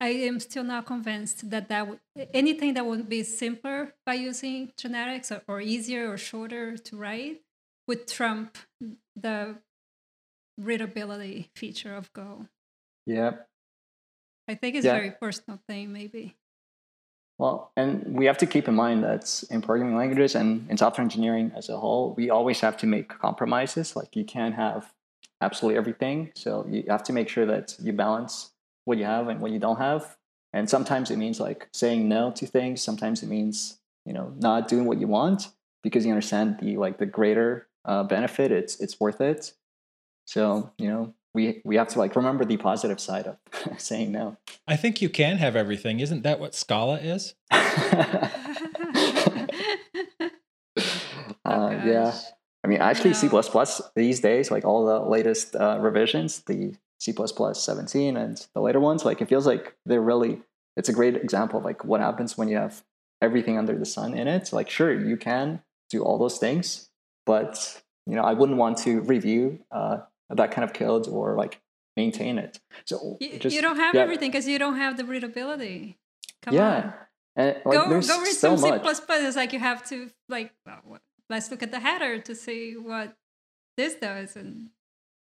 I 0.00 0.08
am 0.08 0.40
still 0.40 0.64
not 0.64 0.86
convinced 0.86 1.50
that 1.50 1.68
that 1.68 1.86
would 1.86 2.00
anything 2.32 2.72
that 2.74 2.86
would 2.86 3.10
be 3.10 3.24
simpler 3.24 3.94
by 4.06 4.14
using 4.14 4.72
generics 4.80 5.30
or, 5.30 5.42
or 5.46 5.60
easier 5.60 6.10
or 6.10 6.16
shorter 6.16 6.78
to 6.78 6.96
write 6.96 7.42
would 7.86 8.08
trump 8.08 8.56
the 9.14 9.58
readability 10.56 11.50
feature 11.54 11.94
of 11.94 12.10
Go. 12.14 12.46
Yeah. 13.04 13.32
I 14.48 14.54
think 14.54 14.76
it's 14.76 14.86
Yeah. 14.86 14.94
a 14.96 14.98
very 14.98 15.10
personal 15.10 15.60
thing, 15.68 15.92
maybe. 15.92 16.36
Well, 17.40 17.72
and 17.74 18.04
we 18.04 18.26
have 18.26 18.36
to 18.36 18.46
keep 18.46 18.68
in 18.68 18.74
mind 18.74 19.02
that 19.02 19.42
in 19.48 19.62
programming 19.62 19.96
languages 19.96 20.34
and 20.34 20.70
in 20.70 20.76
software 20.76 21.02
engineering 21.02 21.52
as 21.56 21.70
a 21.70 21.78
whole, 21.78 22.12
we 22.14 22.28
always 22.28 22.60
have 22.60 22.76
to 22.76 22.86
make 22.86 23.08
compromises. 23.08 23.96
Like 23.96 24.14
you 24.14 24.24
can't 24.26 24.54
have 24.54 24.92
absolutely 25.40 25.78
everything. 25.78 26.32
So 26.34 26.66
you 26.68 26.84
have 26.88 27.02
to 27.04 27.14
make 27.14 27.30
sure 27.30 27.46
that 27.46 27.76
you 27.80 27.94
balance 27.94 28.50
what 28.84 28.98
you 28.98 29.06
have 29.06 29.28
and 29.28 29.40
what 29.40 29.52
you 29.52 29.58
don't 29.58 29.78
have. 29.78 30.18
And 30.52 30.68
sometimes 30.68 31.10
it 31.10 31.16
means 31.16 31.40
like 31.40 31.68
saying 31.72 32.06
no 32.06 32.30
to 32.32 32.46
things. 32.46 32.82
Sometimes 32.82 33.22
it 33.22 33.30
means, 33.30 33.78
you 34.04 34.12
know, 34.12 34.34
not 34.36 34.68
doing 34.68 34.84
what 34.84 35.00
you 35.00 35.06
want 35.06 35.48
because 35.82 36.04
you 36.04 36.12
understand 36.12 36.58
the 36.60 36.76
like 36.76 36.98
the 36.98 37.06
greater 37.06 37.68
uh, 37.86 38.02
benefit. 38.02 38.52
It's 38.52 38.78
it's 38.80 39.00
worth 39.00 39.22
it. 39.22 39.54
So, 40.26 40.72
you 40.76 40.88
know, 40.88 41.14
we 41.34 41.60
we 41.64 41.76
have 41.76 41.88
to 41.88 41.98
like 41.98 42.16
remember 42.16 42.44
the 42.44 42.56
positive 42.56 43.00
side 43.00 43.26
of 43.26 43.36
saying 43.80 44.12
no. 44.12 44.36
I 44.66 44.76
think 44.76 45.00
you 45.02 45.08
can 45.08 45.36
have 45.36 45.56
everything. 45.56 46.00
Isn't 46.00 46.22
that 46.22 46.40
what 46.40 46.54
Scala 46.54 46.98
is? 46.98 47.34
uh, 47.50 47.60
yeah. 51.44 52.12
I 52.62 52.68
mean, 52.68 52.80
actually, 52.80 53.14
C++ 53.14 53.28
No. 53.28 53.64
these 53.96 54.20
days, 54.20 54.50
like 54.50 54.64
all 54.64 54.84
the 54.84 55.00
latest 55.00 55.56
uh, 55.56 55.78
revisions, 55.80 56.40
the 56.40 56.74
C++ 56.98 57.12
17 57.12 58.16
and 58.16 58.46
the 58.54 58.60
later 58.60 58.80
ones, 58.80 59.04
like 59.04 59.22
it 59.22 59.28
feels 59.28 59.46
like 59.46 59.74
they're 59.86 60.02
really, 60.02 60.42
it's 60.76 60.88
a 60.88 60.92
great 60.92 61.16
example 61.16 61.58
of 61.58 61.64
like 61.64 61.84
what 61.84 62.00
happens 62.00 62.36
when 62.36 62.48
you 62.48 62.56
have 62.56 62.82
everything 63.22 63.56
under 63.56 63.76
the 63.78 63.86
sun 63.86 64.14
in 64.16 64.28
it. 64.28 64.52
Like, 64.52 64.68
sure, 64.68 64.92
you 64.92 65.16
can 65.16 65.62
do 65.88 66.02
all 66.02 66.18
those 66.18 66.38
things, 66.38 66.90
but, 67.24 67.82
you 68.06 68.14
know, 68.14 68.22
I 68.22 68.34
wouldn't 68.34 68.58
want 68.58 68.76
to 68.78 69.00
review 69.00 69.60
uh, 69.70 70.00
that 70.30 70.50
kind 70.52 70.64
of 70.64 70.72
code 70.72 71.08
or 71.08 71.36
like 71.36 71.60
maintain 71.96 72.38
it. 72.38 72.60
So 72.84 73.18
You, 73.20 73.38
just, 73.38 73.54
you 73.54 73.62
don't 73.62 73.76
have 73.76 73.94
yeah, 73.94 74.02
everything 74.02 74.30
because 74.30 74.46
you 74.48 74.58
don't 74.58 74.76
have 74.76 74.96
the 74.96 75.04
readability. 75.04 75.98
Come 76.42 76.54
yeah. 76.54 76.76
on. 76.76 76.94
And 77.36 77.56
like, 77.64 77.78
go 77.78 77.88
go 77.88 77.94
read 77.96 78.04
so 78.04 78.56
some 78.56 78.60
much. 78.60 78.96
C++. 78.96 79.04
It's 79.08 79.36
like 79.36 79.52
you 79.52 79.58
have 79.58 79.84
to, 79.88 80.10
like, 80.28 80.52
well, 80.66 80.98
let's 81.28 81.50
look 81.50 81.62
at 81.62 81.70
the 81.70 81.80
header 81.80 82.18
to 82.18 82.34
see 82.34 82.76
what 82.76 83.16
this 83.76 83.94
does. 83.94 84.36
And 84.36 84.70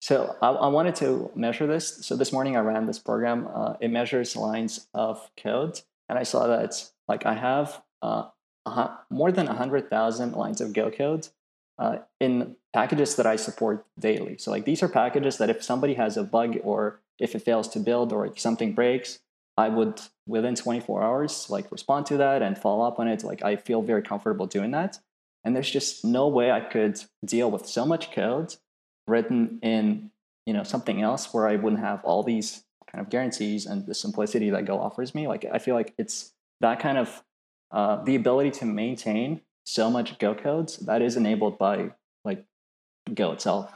So 0.01 0.35
I, 0.41 0.49
I 0.49 0.67
wanted 0.67 0.95
to 0.95 1.31
measure 1.35 1.67
this. 1.67 2.05
So 2.05 2.15
this 2.15 2.31
morning 2.31 2.55
I 2.55 2.61
ran 2.61 2.85
this 2.85 2.99
program. 2.99 3.47
Uh, 3.53 3.73
it 3.79 3.89
measures 3.91 4.35
lines 4.35 4.87
of 4.93 5.29
code, 5.35 5.81
and 6.07 6.17
I 6.17 6.23
saw 6.23 6.47
that 6.47 6.89
like 7.07 7.25
I 7.25 7.33
have 7.33 7.81
uh, 8.01 8.29
more 9.09 9.31
than 9.31 9.47
hundred 9.47 9.89
thousand 9.89 10.33
lines 10.33 10.61
of 10.61 10.73
Go 10.73 10.91
code 10.91 11.27
uh, 11.77 11.97
in 12.19 12.55
packages 12.77 13.15
that 13.15 13.25
I 13.25 13.37
support 13.37 13.83
daily. 13.97 14.37
So 14.37 14.51
like 14.51 14.65
these 14.65 14.83
are 14.83 14.87
packages 14.87 15.39
that 15.39 15.49
if 15.49 15.63
somebody 15.63 15.95
has 15.95 16.15
a 16.15 16.23
bug 16.23 16.59
or 16.63 16.99
if 17.17 17.33
it 17.33 17.39
fails 17.39 17.67
to 17.69 17.79
build 17.79 18.13
or 18.13 18.31
something 18.37 18.73
breaks, 18.73 19.17
I 19.57 19.69
would 19.69 19.99
within 20.27 20.53
24 20.53 21.01
hours 21.01 21.49
like 21.49 21.71
respond 21.71 22.05
to 22.05 22.17
that 22.17 22.43
and 22.43 22.55
follow 22.55 22.85
up 22.85 22.99
on 22.99 23.07
it. 23.07 23.23
Like 23.23 23.43
I 23.43 23.55
feel 23.55 23.81
very 23.81 24.03
comfortable 24.03 24.45
doing 24.45 24.69
that. 24.71 24.99
And 25.43 25.55
there's 25.55 25.71
just 25.71 26.05
no 26.05 26.27
way 26.27 26.51
I 26.51 26.59
could 26.59 27.03
deal 27.25 27.49
with 27.49 27.65
so 27.65 27.83
much 27.83 28.11
code 28.11 28.53
written 29.07 29.57
in 29.63 30.11
you 30.45 30.53
know 30.53 30.63
something 30.63 31.01
else 31.01 31.33
where 31.33 31.47
I 31.47 31.55
wouldn't 31.55 31.81
have 31.81 32.05
all 32.05 32.21
these 32.21 32.63
kind 32.91 33.01
of 33.03 33.09
guarantees 33.09 33.65
and 33.65 33.87
the 33.87 33.95
simplicity 33.95 34.51
that 34.51 34.65
Go 34.65 34.79
offers 34.79 35.15
me. 35.15 35.27
Like 35.27 35.45
I 35.51 35.57
feel 35.57 35.73
like 35.73 35.95
it's 35.97 36.33
that 36.61 36.79
kind 36.79 36.99
of 36.99 37.23
uh, 37.71 38.03
the 38.03 38.15
ability 38.15 38.51
to 38.59 38.65
maintain 38.65 39.41
so 39.65 39.89
much 39.89 40.19
Go 40.19 40.35
codes 40.35 40.77
that 40.77 41.01
is 41.01 41.17
enabled 41.17 41.57
by 41.57 41.93
Go 43.13 43.31
itself. 43.31 43.71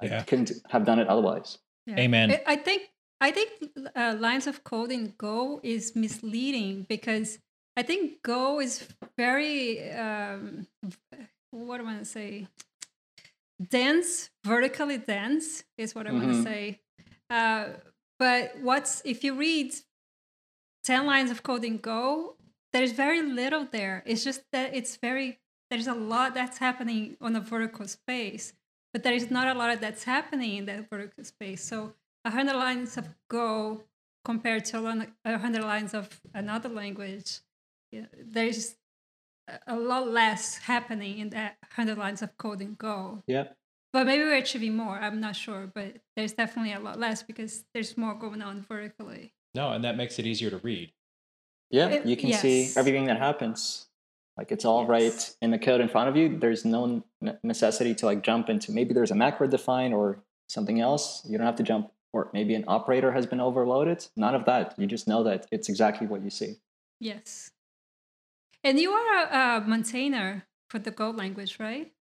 Yeah. 0.00 0.20
I 0.20 0.22
couldn't 0.22 0.50
have 0.70 0.84
done 0.84 0.98
it 0.98 1.08
otherwise. 1.08 1.58
yeah. 1.86 1.98
Amen. 2.00 2.30
I- 2.32 2.42
I 2.46 2.56
think 2.56 2.82
I 3.20 3.30
think 3.30 3.50
uh, 3.94 4.16
lines 4.18 4.46
of 4.48 4.64
code 4.64 4.90
in 4.90 5.14
Go 5.16 5.60
is 5.62 5.94
misleading 5.94 6.86
because 6.88 7.38
I 7.76 7.82
think 7.82 8.22
Go 8.22 8.60
is 8.60 8.86
very 9.16 9.90
um, 9.92 10.66
what 11.50 11.76
do 11.78 11.82
I 11.84 11.86
want 11.86 11.98
to 12.00 12.04
say? 12.04 12.48
Dense, 13.70 14.30
vertically 14.44 14.98
dense 14.98 15.62
is 15.78 15.94
what 15.94 16.06
I 16.08 16.12
want 16.12 16.30
to 16.32 16.42
say. 16.42 16.80
Uh, 17.30 17.66
but 18.18 18.56
what's 18.60 19.02
if 19.04 19.22
you 19.22 19.34
read 19.34 19.72
ten 20.82 21.06
lines 21.06 21.30
of 21.30 21.42
code 21.44 21.64
in 21.64 21.78
Go, 21.78 22.36
there's 22.72 22.92
very 22.92 23.22
little 23.22 23.64
there. 23.70 24.02
It's 24.04 24.24
just 24.24 24.42
that 24.52 24.74
it's 24.74 24.96
very 24.96 25.38
there's 25.70 25.86
a 25.86 25.94
lot 25.94 26.34
that's 26.34 26.58
happening 26.58 27.16
on 27.20 27.36
a 27.36 27.40
vertical 27.40 27.86
space, 27.86 28.52
but 28.92 29.02
there 29.02 29.14
is 29.14 29.30
not 29.30 29.46
a 29.48 29.58
lot 29.58 29.70
of 29.72 29.80
that's 29.80 30.04
happening 30.04 30.56
in 30.56 30.64
that 30.66 30.88
vertical 30.90 31.24
space. 31.24 31.62
So 31.64 31.94
a 32.24 32.30
hundred 32.30 32.56
lines 32.56 32.96
of 32.96 33.06
Go 33.28 33.84
compared 34.24 34.64
to 34.66 35.06
a 35.24 35.38
hundred 35.38 35.62
lines 35.62 35.94
of 35.94 36.20
another 36.34 36.68
language, 36.68 37.40
yeah, 37.90 38.06
there's 38.18 38.76
a- 39.48 39.58
a 39.66 39.76
lot 39.76 40.08
less 40.08 40.58
happening 40.58 41.18
in 41.18 41.30
that 41.30 41.56
hundred 41.72 41.98
lines 41.98 42.22
of 42.22 42.36
code 42.36 42.60
in 42.62 42.74
Go. 42.74 43.22
Yeah. 43.26 43.48
But 43.92 44.06
maybe 44.06 44.22
we're 44.24 44.36
achieving 44.36 44.74
more. 44.76 44.96
I'm 44.98 45.20
not 45.20 45.36
sure, 45.36 45.66
but 45.66 45.96
there's 46.16 46.32
definitely 46.32 46.72
a 46.72 46.80
lot 46.80 46.98
less 46.98 47.22
because 47.22 47.64
there's 47.74 47.96
more 47.98 48.14
going 48.14 48.40
on 48.40 48.62
vertically. 48.62 49.34
No, 49.54 49.72
and 49.72 49.84
that 49.84 49.96
makes 49.96 50.18
it 50.18 50.26
easier 50.26 50.48
to 50.50 50.58
read. 50.58 50.92
Yeah, 51.70 51.88
It- 51.88 52.06
you 52.06 52.16
can 52.16 52.32
see 52.34 52.70
everything 52.76 53.04
that 53.06 53.18
happens. 53.18 53.88
Like 54.36 54.50
it's 54.50 54.64
all 54.64 54.86
right 54.86 55.02
Yes. 55.02 55.36
in 55.42 55.50
the 55.50 55.58
code 55.58 55.80
in 55.80 55.88
front 55.88 56.08
of 56.08 56.16
you. 56.16 56.38
There's 56.38 56.64
no 56.64 57.04
necessity 57.42 57.94
to 57.96 58.06
like 58.06 58.22
jump 58.22 58.48
into 58.48 58.72
maybe 58.72 58.94
there's 58.94 59.10
a 59.10 59.14
macro 59.14 59.46
defined 59.46 59.94
or 59.94 60.22
something 60.48 60.80
else. 60.80 61.22
You 61.28 61.36
don't 61.38 61.46
have 61.46 61.56
to 61.56 61.62
jump 61.62 61.90
or 62.12 62.30
maybe 62.32 62.54
an 62.54 62.64
operator 62.68 63.12
has 63.12 63.26
been 63.26 63.40
overloaded. 63.40 64.06
None 64.16 64.34
of 64.34 64.44
that. 64.44 64.74
You 64.78 64.86
just 64.86 65.08
know 65.08 65.22
that 65.24 65.46
it's 65.50 65.68
exactly 65.68 66.06
what 66.06 66.22
you 66.22 66.30
see. 66.30 66.56
Yes. 67.00 67.50
And 68.64 68.78
you 68.78 68.90
are 68.92 69.24
a, 69.24 69.56
a 69.56 69.60
maintainer 69.66 70.46
for 70.68 70.78
the 70.78 70.90
Go 70.90 71.10
language, 71.10 71.58
right? 71.58 71.92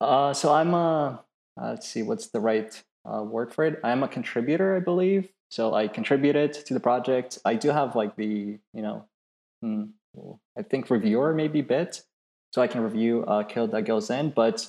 Uh, 0.00 0.32
so 0.32 0.52
I'm 0.52 0.74
a 0.74 1.24
uh, 1.60 1.70
let's 1.70 1.88
see 1.88 2.02
what's 2.02 2.28
the 2.28 2.40
right 2.40 2.82
uh, 3.10 3.22
word 3.22 3.52
for 3.52 3.64
it. 3.64 3.80
I'm 3.82 4.02
a 4.02 4.08
contributor, 4.08 4.76
I 4.76 4.80
believe. 4.80 5.30
So 5.48 5.74
I 5.74 5.88
contributed 5.88 6.52
to 6.52 6.74
the 6.74 6.80
project. 6.80 7.38
I 7.44 7.54
do 7.54 7.70
have 7.70 7.96
like 7.96 8.16
the 8.16 8.58
you 8.74 8.82
know, 8.82 9.04
hmm, 9.62 9.84
I 10.58 10.62
think 10.62 10.90
reviewer 10.90 11.34
maybe 11.34 11.60
bit, 11.62 12.02
so 12.52 12.62
I 12.62 12.66
can 12.66 12.80
review 12.80 13.24
uh, 13.24 13.44
Kill 13.44 13.68
that 13.68 13.82
goes 13.82 14.10
in. 14.10 14.30
But 14.30 14.68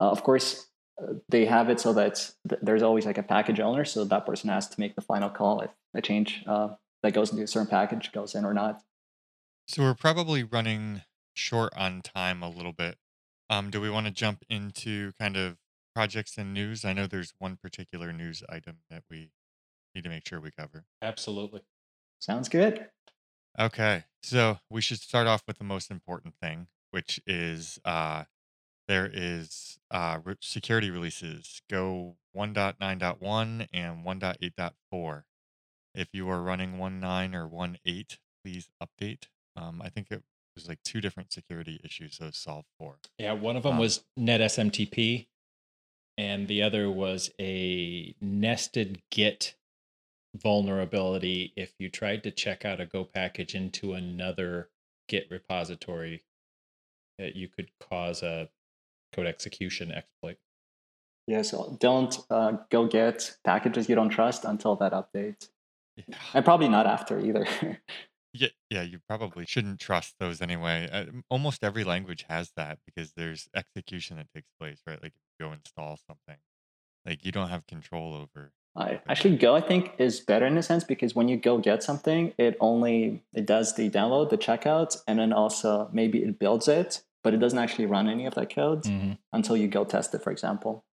uh, 0.00 0.10
of 0.10 0.22
course, 0.22 0.66
uh, 1.00 1.14
they 1.28 1.44
have 1.46 1.70
it 1.70 1.80
so 1.80 1.92
that 1.94 2.30
th- 2.48 2.60
there's 2.62 2.82
always 2.82 3.06
like 3.06 3.18
a 3.18 3.22
package 3.22 3.60
owner, 3.60 3.84
so 3.84 4.04
that 4.04 4.26
person 4.26 4.50
has 4.50 4.68
to 4.68 4.80
make 4.80 4.94
the 4.94 5.02
final 5.02 5.30
call 5.30 5.60
if 5.60 5.70
a 5.94 6.02
change 6.02 6.44
uh, 6.46 6.68
that 7.02 7.12
goes 7.12 7.30
into 7.30 7.42
a 7.42 7.46
certain 7.46 7.68
package 7.68 8.12
goes 8.12 8.34
in 8.34 8.44
or 8.44 8.54
not. 8.54 8.82
So 9.66 9.82
we're 9.82 9.94
probably 9.94 10.42
running 10.42 11.02
short 11.34 11.72
on 11.76 12.02
time 12.02 12.42
a 12.42 12.48
little 12.48 12.72
bit. 12.72 12.96
Um, 13.50 13.70
do 13.70 13.80
we 13.80 13.90
want 13.90 14.06
to 14.06 14.12
jump 14.12 14.44
into 14.48 15.12
kind 15.18 15.36
of 15.36 15.56
projects 15.94 16.36
and 16.36 16.52
news? 16.52 16.84
I 16.84 16.92
know 16.92 17.06
there's 17.06 17.32
one 17.38 17.56
particular 17.56 18.12
news 18.12 18.42
item 18.48 18.78
that 18.90 19.04
we 19.10 19.30
need 19.94 20.04
to 20.04 20.10
make 20.10 20.26
sure 20.26 20.40
we 20.40 20.50
cover. 20.50 20.84
Absolutely. 21.02 21.62
Sounds 22.18 22.48
good. 22.48 22.88
Okay, 23.58 24.04
so 24.22 24.58
we 24.70 24.80
should 24.80 25.00
start 25.00 25.26
off 25.26 25.42
with 25.48 25.58
the 25.58 25.64
most 25.64 25.90
important 25.90 26.34
thing, 26.40 26.68
which 26.92 27.20
is 27.26 27.80
uh, 27.84 28.24
there 28.86 29.10
is 29.12 29.78
uh, 29.90 30.20
re- 30.24 30.36
security 30.40 30.90
releases 30.90 31.60
Go 31.68 32.16
1.9.1 32.36 33.66
and 33.72 34.04
1.8.4. 34.04 35.22
If 35.94 36.08
you 36.12 36.28
are 36.30 36.40
running 36.40 36.78
1.9 36.78 37.34
or 37.34 37.48
1.8, 37.48 38.16
please 38.44 38.68
update. 38.80 39.24
Um, 39.56 39.82
I 39.82 39.88
think 39.88 40.08
it 40.12 40.22
was 40.54 40.68
like 40.68 40.82
two 40.84 41.00
different 41.00 41.32
security 41.32 41.80
issues 41.82 42.18
those 42.18 42.36
solved 42.36 42.68
for. 42.78 42.98
Yeah, 43.18 43.32
one 43.32 43.56
of 43.56 43.64
them 43.64 43.72
Um, 43.72 43.78
was 43.78 44.04
NetSMTP, 44.16 45.26
and 46.16 46.46
the 46.46 46.62
other 46.62 46.88
was 46.88 47.30
a 47.40 48.14
nested 48.20 49.02
Git 49.10 49.54
vulnerability. 50.34 51.52
If 51.56 51.72
you 51.78 51.88
tried 51.90 52.22
to 52.24 52.30
check 52.30 52.64
out 52.64 52.80
a 52.80 52.86
Go 52.86 53.04
package 53.04 53.54
into 53.54 53.94
another 53.94 54.70
Git 55.08 55.26
repository, 55.30 56.24
that 57.18 57.34
you 57.34 57.48
could 57.48 57.70
cause 57.80 58.22
a 58.22 58.48
code 59.12 59.26
execution 59.26 59.90
exploit. 59.90 60.36
Yeah, 61.26 61.42
so 61.42 61.76
don't 61.80 62.18
uh, 62.30 62.52
go 62.70 62.86
get 62.86 63.36
packages 63.44 63.88
you 63.88 63.94
don't 63.94 64.08
trust 64.08 64.44
until 64.44 64.76
that 64.76 64.92
update, 64.92 65.48
Yeah. 65.96 66.16
and 66.34 66.44
probably 66.44 66.68
not 66.68 66.86
after 66.86 67.18
either. 67.20 67.46
Yeah, 68.34 68.48
yeah, 68.68 68.82
you 68.82 68.98
probably 69.08 69.46
shouldn't 69.46 69.80
trust 69.80 70.16
those 70.20 70.42
anyway. 70.42 70.86
Uh, 70.92 71.06
almost 71.30 71.64
every 71.64 71.82
language 71.82 72.26
has 72.28 72.52
that 72.56 72.78
because 72.84 73.12
there's 73.14 73.48
execution 73.56 74.18
that 74.18 74.28
takes 74.34 74.50
place, 74.60 74.82
right? 74.86 75.02
Like 75.02 75.14
if 75.16 75.22
you 75.40 75.46
go 75.46 75.52
install 75.52 75.96
something, 75.96 76.36
like 77.06 77.24
you 77.24 77.32
don't 77.32 77.48
have 77.48 77.66
control 77.66 78.14
over. 78.14 78.52
I, 78.78 79.00
actually, 79.08 79.36
Go 79.36 79.56
I 79.56 79.60
think 79.60 79.92
is 79.98 80.20
better 80.20 80.46
in 80.46 80.56
a 80.56 80.62
sense 80.62 80.84
because 80.84 81.14
when 81.14 81.28
you 81.28 81.36
go 81.36 81.58
get 81.58 81.82
something, 81.82 82.32
it 82.38 82.56
only 82.60 83.24
it 83.34 83.44
does 83.44 83.74
the 83.74 83.90
download, 83.90 84.30
the 84.30 84.38
checkout, 84.38 85.02
and 85.08 85.18
then 85.18 85.32
also 85.32 85.90
maybe 85.92 86.22
it 86.22 86.38
builds 86.38 86.68
it, 86.68 87.02
but 87.24 87.34
it 87.34 87.38
doesn't 87.38 87.58
actually 87.58 87.86
run 87.86 88.08
any 88.08 88.24
of 88.24 88.34
that 88.36 88.54
code 88.54 88.84
Mhm. 88.84 89.18
until 89.32 89.56
you 89.56 89.66
go 89.66 89.84
test 89.84 90.14
it, 90.14 90.22
for 90.22 90.30
example. 90.30 90.84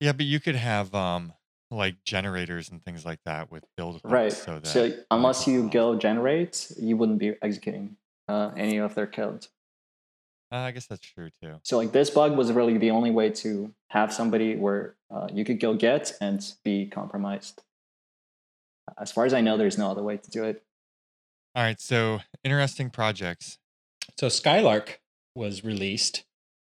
Yeah, 0.00 0.12
but 0.12 0.26
you 0.26 0.40
could 0.40 0.56
have 0.56 0.94
um 0.94 1.32
like 1.70 2.02
generators 2.04 2.70
and 2.70 2.84
things 2.84 3.04
like 3.04 3.20
that 3.24 3.50
with 3.50 3.64
build 3.76 4.00
Right. 4.04 4.32
so 4.32 4.60
that 4.60 4.66
So 4.66 4.92
unless 5.10 5.46
you 5.46 5.68
go 5.68 5.96
generate, 5.96 6.72
you 6.78 6.96
wouldn't 6.96 7.18
be 7.18 7.34
executing 7.42 7.96
uh, 8.28 8.50
any 8.56 8.78
of 8.78 8.94
their 8.94 9.06
code. 9.06 9.46
Uh, 10.52 10.56
I 10.56 10.70
guess 10.70 10.86
that's 10.86 11.00
true 11.00 11.30
too. 11.42 11.56
So 11.64 11.76
like 11.76 11.92
this 11.92 12.10
bug 12.10 12.36
was 12.36 12.52
really 12.52 12.78
the 12.78 12.90
only 12.90 13.10
way 13.10 13.30
to 13.30 13.74
have 13.90 14.12
somebody 14.12 14.56
where 14.56 14.94
uh, 15.10 15.28
you 15.32 15.44
could 15.44 15.60
go 15.60 15.74
get 15.74 16.12
and 16.20 16.44
be 16.64 16.86
compromised. 16.86 17.62
As 18.98 19.10
far 19.10 19.24
as 19.24 19.34
I 19.34 19.40
know, 19.40 19.56
there's 19.56 19.78
no 19.78 19.90
other 19.90 20.02
way 20.02 20.16
to 20.16 20.30
do 20.30 20.44
it. 20.44 20.62
All 21.56 21.62
right, 21.62 21.80
so 21.80 22.20
interesting 22.44 22.90
projects. 22.90 23.58
So 24.20 24.28
Skylark 24.28 25.00
was 25.34 25.64
released 25.64 26.24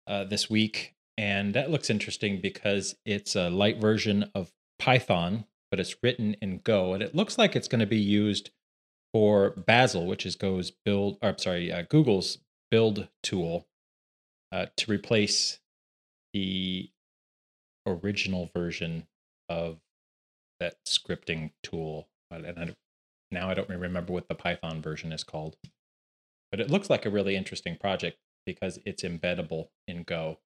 uh, 0.07 0.23
this 0.23 0.49
week, 0.49 0.93
and 1.17 1.53
that 1.55 1.69
looks 1.69 1.89
interesting 1.89 2.39
because 2.39 2.95
it's 3.05 3.35
a 3.35 3.49
light 3.49 3.79
version 3.79 4.31
of 4.33 4.51
Python, 4.79 5.45
but 5.69 5.79
it's 5.79 5.95
written 6.01 6.35
in 6.41 6.59
Go, 6.59 6.93
and 6.93 7.03
it 7.03 7.15
looks 7.15 7.37
like 7.37 7.55
it's 7.55 7.67
going 7.67 7.79
to 7.79 7.85
be 7.85 7.97
used 7.97 8.51
for 9.11 9.51
Bazel, 9.51 10.05
which 10.05 10.25
is 10.25 10.35
Go's 10.35 10.71
build. 10.71 11.17
Or, 11.21 11.29
I'm 11.29 11.37
sorry, 11.37 11.71
uh, 11.71 11.83
Google's 11.89 12.37
build 12.71 13.09
tool 13.23 13.67
uh, 14.51 14.67
to 14.77 14.91
replace 14.91 15.59
the 16.33 16.89
original 17.85 18.49
version 18.55 19.07
of 19.49 19.79
that 20.59 20.75
scripting 20.87 21.51
tool. 21.63 22.07
And 22.31 22.59
I 22.59 22.75
now 23.31 23.49
I 23.49 23.53
don't 23.53 23.69
remember 23.69 24.13
what 24.13 24.27
the 24.29 24.35
Python 24.35 24.81
version 24.81 25.11
is 25.11 25.23
called 25.23 25.57
but 26.51 26.61
it 26.61 26.71
looks 26.71 26.89
like 26.89 27.05
a 27.05 27.09
really 27.09 27.35
interesting 27.35 27.75
project 27.77 28.17
because 28.45 28.79
it's 28.85 29.03
embeddable 29.03 29.69
in 29.87 30.03
Go. 30.03 30.39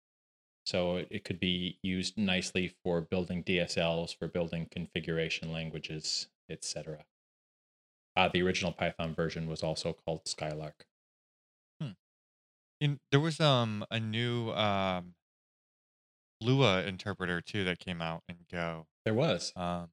So 0.66 0.98
it- 0.98 1.24
could 1.24 1.40
be 1.40 1.80
used 1.84 2.18
nicely 2.18 2.70
for 2.84 3.02
building 3.02 3.44
DSLs, 3.44 4.14
for 4.14 4.28
building 4.28 4.68
configuration 4.72 5.52
languages, 5.52 6.28
etc. 6.50 7.06
Uh, 8.16 8.30
the 8.30 8.42
original 8.42 8.74
Python 8.74 9.14
version 9.14 9.48
was 9.48 9.64
also 9.64 9.94
called 9.94 10.28
Skylark. 10.28 10.88
In, 12.80 13.00
there 13.12 13.20
was 13.20 13.40
um 13.40 13.86
a 13.92 14.00
new 14.00 14.52
um 14.52 15.16
Lua 16.42 16.84
interpreter 16.84 17.42
too 17.42 17.66
that 17.66 17.80
came 17.80 18.02
out 18.02 18.24
in 18.30 18.38
Go. 18.52 18.88
There 19.04 19.14
was. 19.14 19.52
Um, 19.56 19.90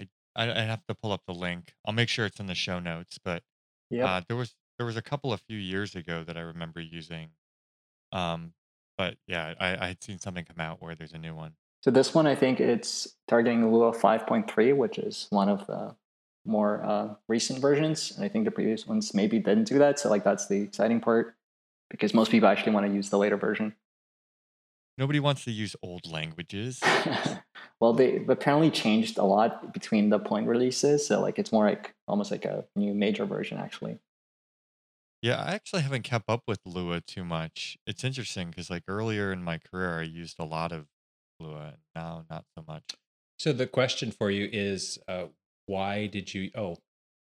I 0.00 0.06
I 0.36 0.50
I 0.50 0.62
have 0.62 0.86
to 0.86 0.94
pull 0.94 1.12
up 1.12 1.22
the 1.26 1.34
link. 1.34 1.74
I'll 1.84 1.92
make 1.92 2.08
sure 2.08 2.26
it's 2.26 2.38
in 2.38 2.46
the 2.46 2.54
show 2.54 2.78
notes. 2.78 3.18
But 3.22 3.42
yeah, 3.90 4.06
uh, 4.06 4.20
there 4.28 4.36
was 4.36 4.54
there 4.78 4.86
was 4.86 4.96
a 4.96 5.02
couple 5.02 5.32
a 5.32 5.38
few 5.38 5.58
years 5.58 5.94
ago 5.94 6.22
that 6.24 6.36
I 6.36 6.40
remember 6.40 6.80
using. 6.80 7.30
Um, 8.12 8.54
but 8.96 9.16
yeah, 9.26 9.54
I 9.58 9.84
I 9.84 9.88
had 9.88 10.02
seen 10.02 10.18
something 10.18 10.44
come 10.44 10.60
out 10.60 10.80
where 10.80 10.94
there's 10.94 11.12
a 11.12 11.18
new 11.18 11.34
one. 11.34 11.54
So 11.82 11.90
this 11.90 12.14
one, 12.14 12.28
I 12.28 12.36
think 12.36 12.60
it's 12.60 13.16
targeting 13.26 13.72
Lua 13.72 13.90
5.3, 13.90 14.76
which 14.76 14.98
is 14.98 15.26
one 15.30 15.48
of 15.48 15.66
the 15.66 15.96
more 16.44 16.84
uh, 16.84 17.14
recent 17.26 17.58
versions. 17.58 18.12
And 18.12 18.24
I 18.24 18.28
think 18.28 18.44
the 18.44 18.52
previous 18.52 18.86
ones 18.86 19.14
maybe 19.14 19.40
didn't 19.40 19.64
do 19.64 19.78
that. 19.80 19.98
So 19.98 20.08
like 20.08 20.22
that's 20.22 20.46
the 20.46 20.60
exciting 20.60 21.00
part 21.00 21.34
because 21.92 22.14
most 22.14 22.30
people 22.32 22.48
actually 22.48 22.72
want 22.72 22.86
to 22.86 22.92
use 22.92 23.10
the 23.10 23.18
later 23.18 23.36
version. 23.36 23.74
Nobody 24.98 25.20
wants 25.20 25.44
to 25.44 25.52
use 25.52 25.76
old 25.82 26.10
languages. 26.10 26.80
well, 27.80 27.92
they 27.92 28.24
apparently 28.28 28.70
changed 28.70 29.18
a 29.18 29.24
lot 29.24 29.72
between 29.72 30.10
the 30.10 30.18
point 30.18 30.48
releases. 30.48 31.06
So 31.06 31.20
like 31.20 31.38
it's 31.38 31.52
more 31.52 31.66
like 31.66 31.94
almost 32.08 32.30
like 32.30 32.44
a 32.44 32.64
new 32.74 32.94
major 32.94 33.24
version 33.24 33.58
actually. 33.58 33.98
Yeah, 35.22 35.40
I 35.40 35.54
actually 35.54 35.82
haven't 35.82 36.02
kept 36.02 36.28
up 36.28 36.42
with 36.48 36.58
Lua 36.64 37.00
too 37.00 37.24
much. 37.24 37.78
It's 37.86 38.02
interesting 38.02 38.48
because 38.48 38.70
like 38.70 38.82
earlier 38.88 39.32
in 39.32 39.44
my 39.44 39.58
career, 39.58 40.00
I 40.00 40.02
used 40.02 40.40
a 40.40 40.44
lot 40.44 40.72
of 40.72 40.86
Lua, 41.38 41.74
now 41.94 42.24
not 42.28 42.44
so 42.56 42.64
much. 42.66 42.82
So 43.38 43.52
the 43.52 43.66
question 43.66 44.10
for 44.10 44.30
you 44.30 44.48
is 44.52 44.98
uh, 45.06 45.26
why 45.66 46.06
did 46.06 46.34
you? 46.34 46.50
Oh, 46.56 46.78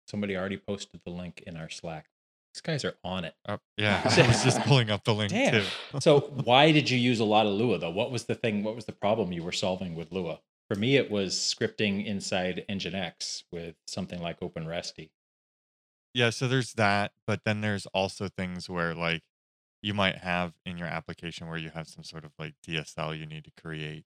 somebody 0.08 0.36
already 0.38 0.58
posted 0.58 1.02
the 1.06 1.12
link 1.12 1.44
in 1.46 1.58
our 1.58 1.70
Slack. 1.70 2.06
These 2.54 2.62
guys 2.62 2.86
are 2.86 2.96
on 3.04 3.26
it. 3.26 3.34
Oh, 3.48 3.58
yeah, 3.78 4.02
I 4.06 4.28
was 4.28 4.44
just 4.44 4.62
pulling 4.62 4.92
up 4.92 5.04
the 5.04 5.14
link 5.14 5.32
Damn. 5.32 5.62
too. 5.62 5.68
So 6.00 6.20
why 6.44 6.72
did 6.72 6.90
you 6.90 6.98
use 6.98 7.20
a 7.20 7.24
lot 7.24 7.48
of 7.48 7.54
Lua 7.54 7.80
though? 7.80 7.90
What 7.90 8.12
was 8.12 8.26
the 8.26 8.36
thing? 8.36 8.64
What 8.64 8.76
was 8.76 8.86
the 8.86 8.92
problem 8.92 9.32
you 9.32 9.44
were 9.44 9.52
solving 9.52 9.96
with 9.96 10.12
Lua? 10.12 10.40
For 10.70 10.76
me, 10.76 10.96
it 10.96 11.10
was 11.12 11.36
scripting 11.36 12.06
inside 12.06 12.64
Nginx 12.70 13.44
with 13.52 13.76
something 13.88 14.22
like 14.22 14.40
OpenResty. 14.40 15.10
Yeah, 16.14 16.30
so 16.30 16.48
there's 16.48 16.74
that, 16.74 17.12
but 17.26 17.42
then 17.44 17.62
there's 17.62 17.88
also 17.88 18.28
things 18.28 18.70
where 18.70 18.94
like 18.94 19.24
you 19.82 19.94
might 19.96 20.20
have 20.20 20.54
in 20.66 20.78
your 20.78 20.88
application 20.88 21.48
where 21.48 21.58
you 21.58 21.72
have 21.72 21.88
some 21.88 22.04
sort 22.04 22.24
of 22.24 22.32
like 22.38 22.54
DSL 22.66 23.18
you 23.18 23.26
need 23.26 23.46
to 23.46 23.52
create, 23.62 24.06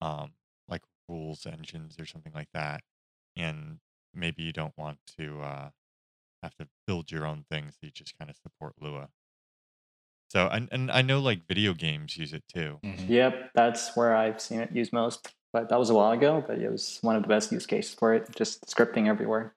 um, 0.00 0.32
like 0.68 0.82
rules 1.08 1.44
engines 1.44 1.96
or 1.98 2.06
something 2.06 2.32
like 2.32 2.48
that, 2.54 2.82
and 3.36 3.78
maybe 4.14 4.42
you 4.44 4.52
don't 4.52 4.76
want 4.78 4.98
to 5.18 5.40
uh, 5.42 5.70
have 6.42 6.54
to 6.56 6.68
build 6.86 7.10
your 7.10 7.26
own 7.26 7.44
things. 7.50 7.76
You 7.80 7.90
just 7.90 8.18
kind 8.18 8.30
of 8.30 8.36
support 8.36 8.74
Lua. 8.80 9.08
So 10.28 10.46
and 10.46 10.68
and 10.70 10.90
I 10.90 11.02
know 11.02 11.20
like 11.20 11.46
video 11.48 11.74
games 11.74 12.16
use 12.16 12.32
it 12.32 12.44
too. 12.52 12.78
Yep, 13.08 13.50
that's 13.54 13.96
where 13.96 14.14
I've 14.14 14.40
seen 14.40 14.60
it 14.60 14.70
used 14.72 14.92
most. 14.92 15.34
But 15.52 15.68
that 15.68 15.78
was 15.78 15.90
a 15.90 15.94
while 15.94 16.12
ago, 16.12 16.44
but 16.46 16.58
it 16.58 16.70
was 16.70 16.98
one 17.02 17.16
of 17.16 17.22
the 17.22 17.28
best 17.28 17.50
use 17.50 17.66
cases 17.66 17.92
for 17.94 18.14
it, 18.14 18.28
just 18.36 18.64
scripting 18.66 19.08
everywhere. 19.08 19.56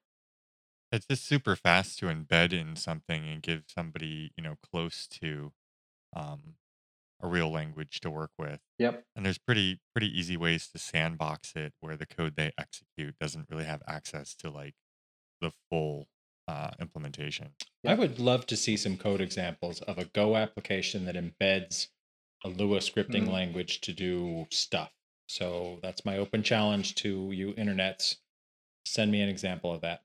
It's 0.92 1.06
just 1.06 1.26
super 1.26 1.56
fast 1.56 2.00
to 2.00 2.08
embed 2.08 2.52
in 2.52 2.76
something 2.76 3.28
and 3.28 3.42
give 3.42 3.66
somebody 3.68 4.32
you 4.36 4.44
know 4.44 4.56
close 4.64 5.08
to 5.22 5.52
um, 6.16 6.56
a 7.22 7.28
real 7.28 7.52
language 7.52 8.00
to 8.02 8.10
work 8.10 8.32
with. 8.38 8.60
Yep. 8.80 9.04
And 9.16 9.26
there's 9.26 9.38
pretty 9.38 9.80
pretty 9.94 10.08
easy 10.08 10.38
ways 10.38 10.68
to 10.70 10.80
sandbox 10.80 11.54
it 11.56 11.74
where 11.82 11.96
the 11.96 12.08
code 12.08 12.34
they 12.36 12.52
execute 12.58 13.16
doesn't 13.20 13.48
really 13.50 13.66
have 13.66 13.84
access 13.88 14.34
to 14.36 14.50
like 14.50 14.74
the 15.40 15.52
full 15.70 16.08
uh, 16.48 16.72
implementation. 16.80 17.50
I 17.86 17.94
would 17.96 18.20
love 18.20 18.46
to 18.48 18.58
see 18.58 18.78
some 18.78 18.98
code 18.98 19.22
examples 19.22 19.82
of 19.82 19.98
a 19.98 20.06
Go 20.06 20.36
application 20.36 21.06
that 21.06 21.16
embeds 21.16 21.88
a 22.44 22.50
Lua 22.50 22.80
scripting 22.80 23.26
Mm. 23.28 23.32
language 23.32 23.82
to 23.82 23.94
do 23.94 24.48
stuff. 24.52 24.92
So 25.28 25.80
that's 25.82 26.04
my 26.06 26.18
open 26.18 26.44
challenge 26.44 26.96
to 26.96 27.32
you 27.32 27.54
internets. 27.54 28.18
Send 28.86 29.12
me 29.12 29.22
an 29.22 29.30
example 29.30 29.74
of 29.74 29.82
that. 29.82 30.04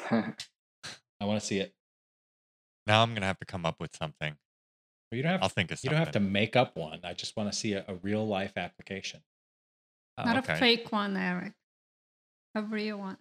I 0.10 1.24
want 1.24 1.40
to 1.40 1.46
see 1.46 1.58
it. 1.58 1.74
Now 2.86 3.02
I'm 3.02 3.14
gonna 3.14 3.26
have 3.26 3.38
to 3.40 3.46
come 3.46 3.64
up 3.64 3.76
with 3.80 3.94
something. 3.96 4.36
Well, 5.10 5.16
You 5.16 5.22
don't 5.22 5.32
have 5.32 5.42
I'll 5.42 5.48
think 5.48 5.70
of 5.72 5.78
something. 5.78 5.90
you 5.90 5.96
don't 5.96 6.04
have 6.06 6.12
to 6.14 6.20
make 6.20 6.56
up 6.56 6.76
one. 6.76 7.00
I 7.04 7.14
just 7.14 7.36
want 7.36 7.50
to 7.52 7.58
see 7.58 7.72
a, 7.74 7.84
a 7.88 7.94
real 7.96 8.26
life 8.26 8.52
application. 8.56 9.20
Oh, 10.18 10.24
Not 10.24 10.38
okay. 10.38 10.52
a 10.54 10.56
fake 10.56 10.92
one, 10.92 11.16
Eric. 11.16 11.52
A 12.54 12.62
real 12.62 12.98
one. 12.98 13.16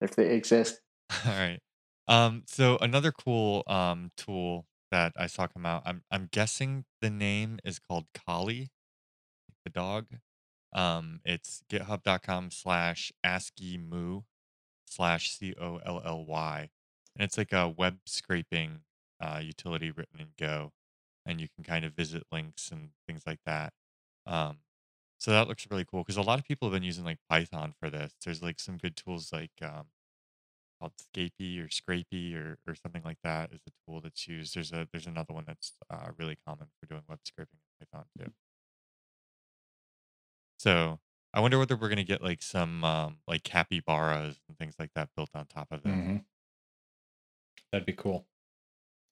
if 0.00 0.14
they 0.16 0.34
exist. 0.34 0.80
All 1.26 1.32
right. 1.32 1.60
Um, 2.08 2.42
so 2.46 2.76
another 2.80 3.12
cool 3.12 3.62
um 3.66 4.10
tool 4.16 4.66
that 4.90 5.12
I 5.16 5.26
saw 5.26 5.46
come 5.46 5.66
out, 5.66 5.82
I'm 5.86 6.02
I'm 6.10 6.28
guessing 6.32 6.84
the 7.00 7.10
name 7.10 7.58
is 7.64 7.78
called 7.78 8.06
Colly, 8.14 8.70
the 9.64 9.70
dog. 9.70 10.06
Um, 10.74 11.20
it's 11.24 11.62
github.com 11.70 12.50
slash 12.52 13.12
ASCII 13.24 13.78
moo 13.78 14.22
slash 14.86 15.30
C 15.30 15.54
O 15.60 15.78
L 15.84 16.02
L 16.04 16.24
Y. 16.26 16.70
And 17.16 17.24
it's 17.24 17.38
like 17.38 17.52
a 17.52 17.68
web 17.68 18.00
scraping 18.06 18.80
uh, 19.20 19.40
utility 19.42 19.90
written 19.90 20.20
in 20.20 20.28
Go. 20.38 20.72
And 21.26 21.40
you 21.40 21.48
can 21.54 21.64
kind 21.64 21.84
of 21.84 21.94
visit 21.94 22.24
links 22.32 22.70
and 22.70 22.90
things 23.08 23.24
like 23.26 23.40
that. 23.46 23.72
Um, 24.26 24.58
so 25.18 25.32
that 25.32 25.48
looks 25.48 25.66
really 25.70 25.84
cool 25.84 26.02
because 26.02 26.16
a 26.18 26.22
lot 26.22 26.38
of 26.40 26.46
people 26.46 26.68
have 26.68 26.74
been 26.74 26.84
using 26.84 27.04
like 27.04 27.18
Python 27.30 27.74
for 27.80 27.90
this. 27.90 28.12
There's 28.24 28.42
like 28.42 28.60
some 28.60 28.78
good 28.78 28.96
tools 28.96 29.32
like 29.32 29.52
um, 29.62 29.86
called 30.80 30.92
Scapy 30.96 31.60
or 31.62 31.68
Scrapey 31.68 32.34
or, 32.34 32.58
or 32.66 32.74
something 32.74 33.02
like 33.04 33.18
that 33.24 33.52
is 33.52 33.60
a 33.68 33.72
tool 33.86 34.00
that's 34.00 34.26
used. 34.28 34.54
There's 34.54 34.72
a 34.72 34.88
there's 34.92 35.06
another 35.06 35.34
one 35.34 35.44
that's 35.46 35.74
uh, 35.90 36.10
really 36.18 36.36
common 36.46 36.68
for 36.80 36.86
doing 36.86 37.02
web 37.08 37.20
scraping 37.24 37.58
in 37.80 37.86
Python 37.86 38.06
too. 38.18 38.32
So 40.58 41.00
I 41.32 41.40
wonder 41.40 41.58
whether 41.58 41.76
we're 41.76 41.88
gonna 41.88 42.04
get 42.04 42.22
like 42.22 42.42
some 42.42 42.84
um, 42.84 43.18
like 43.26 43.42
capybaras 43.44 44.40
and 44.48 44.58
things 44.58 44.74
like 44.78 44.92
that 44.94 45.10
built 45.16 45.30
on 45.34 45.46
top 45.46 45.68
of 45.72 45.82
them. 45.82 46.04
That'd 47.72 47.86
be 47.86 47.92
cool. 47.92 48.26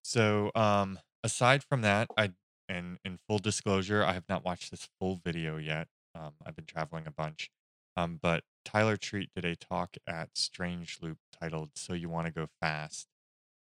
So 0.02 0.50
um, 0.54 1.00
aside 1.24 1.64
from 1.64 1.82
that, 1.82 2.10
I 2.16 2.32
and 2.68 2.98
in 3.04 3.18
full 3.28 3.38
disclosure, 3.38 4.04
I 4.04 4.12
have 4.14 4.28
not 4.28 4.44
watched 4.44 4.70
this 4.70 4.88
full 5.00 5.16
video 5.16 5.56
yet. 5.58 5.88
Um, 6.14 6.34
I've 6.44 6.56
been 6.56 6.66
traveling 6.66 7.06
a 7.06 7.10
bunch. 7.10 7.50
Um, 7.96 8.18
but 8.22 8.44
Tyler 8.68 8.96
Treat 8.98 9.30
did 9.34 9.46
a 9.46 9.56
talk 9.56 9.96
at 10.06 10.28
Strange 10.34 10.98
Loop 11.00 11.16
titled 11.40 11.70
"So 11.74 11.94
You 11.94 12.10
Want 12.10 12.26
to 12.26 12.32
Go 12.32 12.48
Fast," 12.60 13.06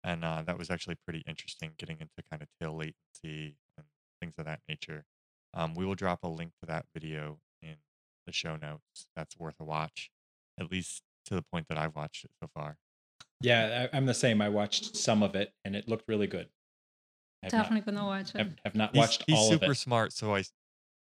and 0.04 0.22
uh, 0.24 0.42
that 0.42 0.58
was 0.58 0.70
actually 0.70 0.96
pretty 1.06 1.22
interesting, 1.26 1.72
getting 1.78 1.96
into 2.00 2.10
kind 2.30 2.42
of 2.42 2.48
tail 2.60 2.76
latency 2.76 3.56
and 3.78 3.86
things 4.20 4.34
of 4.36 4.44
that 4.44 4.60
nature. 4.68 5.04
Um, 5.54 5.74
we 5.74 5.86
will 5.86 5.94
drop 5.94 6.20
a 6.22 6.28
link 6.28 6.52
to 6.60 6.66
that 6.66 6.84
video 6.92 7.38
in 7.62 7.76
the 8.26 8.32
show 8.32 8.56
notes. 8.56 9.06
That's 9.16 9.38
worth 9.38 9.54
a 9.58 9.64
watch, 9.64 10.10
at 10.58 10.70
least 10.70 11.02
to 11.26 11.34
the 11.34 11.42
point 11.42 11.68
that 11.68 11.78
I've 11.78 11.96
watched 11.96 12.24
it 12.24 12.30
so 12.38 12.48
far. 12.54 12.76
Yeah, 13.40 13.88
I, 13.90 13.96
I'm 13.96 14.04
the 14.04 14.12
same. 14.14 14.42
I 14.42 14.50
watched 14.50 14.96
some 14.96 15.22
of 15.22 15.34
it 15.34 15.54
and 15.64 15.74
it 15.74 15.88
looked 15.88 16.06
really 16.08 16.26
good. 16.26 16.48
I 17.42 17.46
have 17.46 17.52
not- 17.54 17.62
Definitely 17.62 17.92
gonna 17.92 18.06
watch 18.06 18.34
it. 18.34 18.38
have, 18.38 18.52
have 18.66 18.74
not 18.74 18.90
He's, 18.92 18.98
watched 18.98 19.24
he's 19.26 19.36
all 19.38 19.48
super 19.50 19.64
of 19.64 19.70
it. 19.70 19.74
smart, 19.76 20.12
so 20.12 20.34
I, 20.34 20.44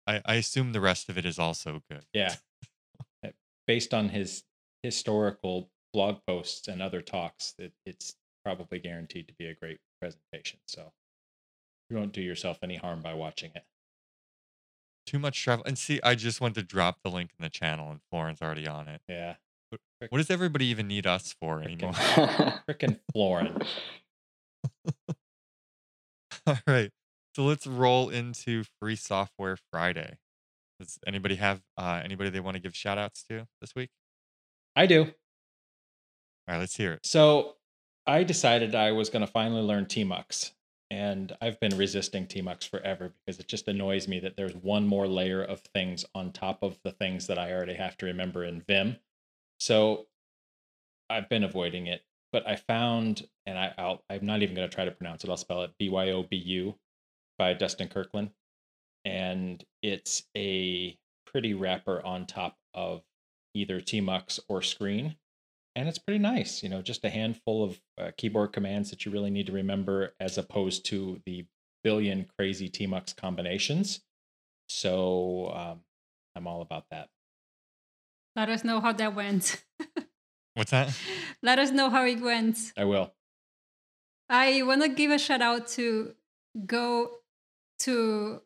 I, 0.05 0.21
I 0.25 0.35
assume 0.35 0.73
the 0.73 0.79
rest 0.79 1.09
of 1.09 1.17
it 1.17 1.25
is 1.25 1.39
also 1.39 1.81
good. 1.89 2.05
Yeah. 2.13 2.35
Based 3.69 3.93
on 3.93 4.09
his 4.09 4.45
historical 4.81 5.69
blog 5.93 6.17
posts 6.25 6.67
and 6.67 6.81
other 6.81 7.03
talks, 7.03 7.53
it, 7.59 7.71
it's 7.85 8.15
probably 8.43 8.79
guaranteed 8.79 9.27
to 9.27 9.33
be 9.35 9.45
a 9.45 9.53
great 9.53 9.77
presentation. 10.01 10.59
So 10.67 10.91
you 11.91 11.97
won't 11.97 12.11
do 12.11 12.21
yourself 12.21 12.57
any 12.63 12.77
harm 12.77 13.01
by 13.03 13.13
watching 13.13 13.51
it. 13.53 13.63
Too 15.05 15.19
much 15.19 15.43
travel, 15.43 15.63
and 15.65 15.77
see, 15.77 15.99
I 16.01 16.15
just 16.15 16.41
went 16.41 16.55
to 16.55 16.63
drop 16.63 17.03
the 17.03 17.11
link 17.11 17.29
in 17.37 17.43
the 17.43 17.49
channel, 17.51 17.91
and 17.91 17.99
Florin's 18.09 18.41
already 18.41 18.67
on 18.67 18.87
it. 18.87 19.01
Yeah. 19.07 19.35
What 19.99 20.17
does 20.17 20.31
everybody 20.31 20.65
even 20.65 20.87
need 20.87 21.05
us 21.05 21.35
for 21.39 21.61
anymore? 21.61 21.93
Frickin' 21.93 22.97
Florin. 23.13 23.55
All 26.47 26.57
right. 26.65 26.89
So 27.35 27.43
let's 27.43 27.67
roll 27.67 28.09
into 28.09 28.63
Free 28.79 28.95
Software 28.95 29.57
Friday. 29.71 30.17
Does 30.79 30.97
anybody 31.05 31.35
have 31.35 31.61
uh, 31.77 32.01
anybody 32.03 32.29
they 32.29 32.39
want 32.39 32.55
to 32.55 32.61
give 32.61 32.75
shout 32.75 32.97
outs 32.97 33.23
to 33.29 33.45
this 33.61 33.75
week? 33.75 33.89
I 34.75 34.85
do. 34.85 35.01
All 35.03 35.09
right, 36.47 36.57
let's 36.57 36.75
hear 36.75 36.93
it. 36.93 37.05
So 37.05 37.55
I 38.07 38.23
decided 38.23 38.75
I 38.75 38.91
was 38.91 39.09
going 39.09 39.25
to 39.25 39.31
finally 39.31 39.61
learn 39.61 39.85
Tmux. 39.85 40.51
And 40.91 41.37
I've 41.39 41.59
been 41.59 41.77
resisting 41.77 42.25
Tmux 42.25 42.67
forever 42.67 43.13
because 43.13 43.39
it 43.39 43.47
just 43.47 43.67
annoys 43.67 44.07
me 44.07 44.19
that 44.21 44.35
there's 44.35 44.55
one 44.55 44.87
more 44.87 45.07
layer 45.07 45.43
of 45.43 45.61
things 45.75 46.03
on 46.15 46.31
top 46.31 46.63
of 46.63 46.79
the 46.83 46.91
things 46.91 47.27
that 47.27 47.37
I 47.37 47.53
already 47.53 47.75
have 47.75 47.95
to 47.97 48.07
remember 48.07 48.43
in 48.43 48.61
Vim. 48.61 48.97
So 49.59 50.07
I've 51.07 51.29
been 51.29 51.43
avoiding 51.43 51.85
it. 51.85 52.01
But 52.31 52.47
I 52.47 52.55
found, 52.55 53.27
and 53.45 53.57
I, 53.57 53.73
I'll, 53.77 54.03
I'm 54.09 54.25
not 54.25 54.41
even 54.41 54.55
going 54.55 54.67
to 54.67 54.73
try 54.73 54.85
to 54.85 54.91
pronounce 54.91 55.23
it. 55.23 55.29
I'll 55.29 55.37
spell 55.37 55.61
it 55.61 55.71
B 55.77 55.89
Y 55.89 56.09
O 56.09 56.23
B 56.23 56.37
U 56.37 56.75
by 57.37 57.53
Dustin 57.53 57.87
Kirkland. 57.87 58.31
And 59.05 59.63
it's 59.81 60.23
a 60.35 60.97
pretty 61.25 61.53
wrapper 61.53 62.03
on 62.05 62.25
top 62.25 62.57
of 62.73 63.01
either 63.53 63.79
Tmux 63.81 64.39
or 64.47 64.61
Screen 64.61 65.15
and 65.79 65.87
it's 65.87 65.97
pretty 65.97 66.19
nice. 66.19 66.61
You 66.61 66.69
know, 66.69 66.81
just 66.81 67.05
a 67.05 67.09
handful 67.09 67.63
of 67.63 67.79
uh, 67.97 68.11
keyboard 68.17 68.51
commands 68.51 68.89
that 68.89 69.05
you 69.05 69.11
really 69.11 69.29
need 69.29 69.45
to 69.47 69.53
remember, 69.53 70.13
as 70.19 70.37
opposed 70.37 70.85
to 70.87 71.21
the 71.25 71.45
billion 71.83 72.25
crazy 72.37 72.69
Tmux 72.69 73.15
combinations. 73.15 74.01
So 74.67 75.51
um, 75.55 75.79
I'm 76.35 76.47
all 76.47 76.61
about 76.61 76.85
that. 76.91 77.07
Let 78.35 78.49
us 78.49 78.63
know 78.63 78.81
how 78.81 78.91
that 78.91 79.15
went. 79.15 79.63
What's 80.53 80.71
that? 80.71 80.93
Let 81.41 81.59
us 81.59 81.71
know 81.71 81.89
how 81.89 82.05
it 82.05 82.19
went. 82.19 82.73
I 82.77 82.83
will. 82.83 83.13
I 84.29 84.61
want 84.63 84.81
to 84.81 84.89
give 84.89 85.11
a 85.11 85.17
shout 85.17 85.41
out 85.41 85.67
to 85.69 86.13
go 86.65 87.11
to 87.79 88.41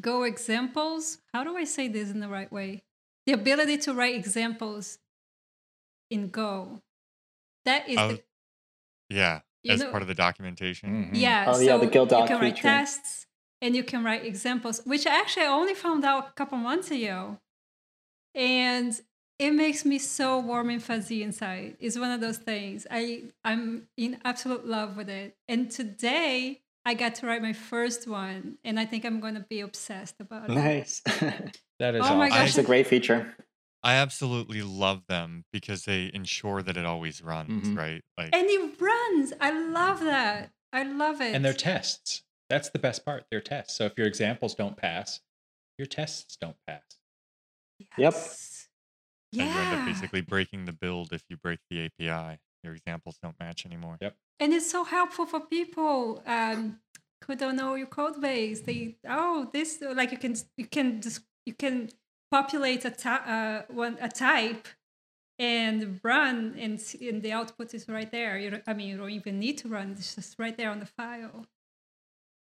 go 0.00 0.22
examples. 0.24 1.18
How 1.32 1.44
do 1.44 1.56
I 1.56 1.64
say 1.64 1.88
this 1.88 2.10
in 2.10 2.20
the 2.20 2.28
right 2.28 2.50
way? 2.52 2.82
The 3.26 3.32
ability 3.32 3.78
to 3.78 3.94
write 3.94 4.14
examples 4.14 4.98
in 6.10 6.28
Go. 6.28 6.82
That 7.64 7.88
is 7.88 7.98
Oh, 7.98 8.08
the, 8.12 8.22
Yeah, 9.10 9.40
as 9.68 9.80
know, 9.80 9.90
part 9.90 10.02
of 10.02 10.08
the 10.08 10.14
documentation. 10.14 11.06
Mhm. 11.10 11.10
yeah. 11.14 11.46
Oh, 11.48 11.54
so 11.54 11.60
yeah, 11.60 11.76
the 11.76 11.86
Guild 11.86 12.10
you 12.12 12.24
can 12.26 12.40
write 12.40 12.54
feature. 12.54 12.68
tests 12.68 13.26
and 13.60 13.74
you 13.74 13.82
can 13.82 14.04
write 14.04 14.24
examples, 14.24 14.80
which 14.84 15.06
I 15.06 15.18
actually 15.18 15.46
I 15.46 15.48
only 15.48 15.74
found 15.74 16.04
out 16.04 16.28
a 16.28 16.32
couple 16.32 16.58
months 16.58 16.90
ago, 16.90 17.38
and 18.34 19.00
it 19.38 19.50
makes 19.52 19.84
me 19.84 19.98
so 19.98 20.38
warm 20.38 20.70
and 20.70 20.82
fuzzy 20.82 21.22
inside. 21.22 21.76
It's 21.80 21.98
one 21.98 22.10
of 22.10 22.20
those 22.20 22.38
things. 22.38 22.86
I 22.90 23.24
I'm 23.44 23.88
in 23.96 24.20
absolute 24.24 24.66
love 24.66 24.96
with 24.96 25.08
it, 25.08 25.36
and 25.48 25.70
today 25.70 26.62
I 26.86 26.94
got 26.94 27.16
to 27.16 27.26
write 27.26 27.42
my 27.42 27.52
first 27.52 28.06
one, 28.06 28.58
and 28.64 28.78
I 28.80 28.86
think 28.86 29.04
I'm 29.04 29.20
going 29.20 29.34
to 29.34 29.40
be 29.48 29.60
obsessed 29.60 30.20
about 30.20 30.48
it. 30.48 30.54
nice. 30.54 31.02
That 31.78 31.94
is 31.94 32.00
Oh 32.06 32.16
my 32.16 32.28
awesome. 32.28 32.38
gosh. 32.38 32.48
It's 32.48 32.58
a 32.58 32.62
great 32.62 32.86
feature. 32.86 33.34
I 33.82 33.96
absolutely 33.96 34.62
love 34.62 35.02
them 35.08 35.44
because 35.52 35.84
they 35.84 36.10
ensure 36.14 36.62
that 36.62 36.76
it 36.78 36.86
always 36.86 37.20
runs, 37.20 37.68
Mhm. 37.68 37.76
right? 37.76 38.02
Like 38.16 38.34
And 38.34 38.46
it 38.48 38.80
runs. 38.80 39.34
I 39.42 39.50
love 39.50 40.00
that. 40.00 40.52
I 40.72 40.84
love 40.84 41.20
it. 41.20 41.34
And 41.34 41.44
they're 41.44 41.52
tests. 41.52 42.22
That's 42.48 42.70
the 42.70 42.78
best 42.78 43.04
part. 43.04 43.26
They're 43.30 43.42
tests. 43.42 43.76
So 43.76 43.84
if 43.84 43.92
your 43.98 44.06
examples 44.06 44.54
don't 44.54 44.76
pass, 44.78 45.20
your 45.76 45.86
tests 45.86 46.36
don't 46.36 46.56
pass. 46.66 46.82
Yep. 47.80 47.88
Yes. 47.98 48.68
and 49.34 49.42
you 49.42 49.46
end 49.60 49.78
up 49.80 49.84
basically 49.86 50.22
breaking 50.22 50.64
the 50.64 50.72
build 50.72 51.12
if 51.12 51.24
you 51.28 51.36
break 51.36 51.58
the 51.68 51.84
API. 51.84 52.38
Your 52.64 52.72
examples 52.74 53.18
don't 53.22 53.38
match 53.38 53.66
anymore. 53.66 53.98
Yep. 54.00 54.16
And 54.40 54.52
it's 54.52 54.70
so 54.70 54.84
helpful 54.84 55.26
for 55.26 55.40
people 55.40 56.22
um, 56.26 56.78
who 57.24 57.34
don't 57.36 57.56
know 57.56 57.74
your 57.74 57.86
code 57.86 58.20
base. 58.20 58.60
They 58.60 58.96
oh 59.08 59.48
this 59.52 59.82
like 59.94 60.12
you 60.12 60.18
can 60.18 60.36
you 60.56 60.66
can 60.66 61.00
just 61.00 61.20
you 61.46 61.54
can 61.54 61.90
populate 62.30 62.84
a 62.84 62.90
ty- 62.90 63.24
uh, 63.68 63.72
one 63.72 63.96
a 64.00 64.08
type 64.08 64.68
and 65.38 66.00
run 66.02 66.54
and, 66.58 66.74
s- 66.78 66.94
and 67.00 67.22
the 67.22 67.32
output 67.32 67.74
is 67.74 67.88
right 67.88 68.10
there. 68.10 68.38
You 68.38 68.60
I 68.66 68.74
mean 68.74 68.88
you 68.88 68.96
don't 68.96 69.10
even 69.10 69.38
need 69.38 69.58
to 69.58 69.68
run. 69.68 69.92
It's 69.92 70.14
just 70.14 70.38
right 70.38 70.56
there 70.56 70.70
on 70.70 70.80
the 70.80 70.86
file. 70.86 71.46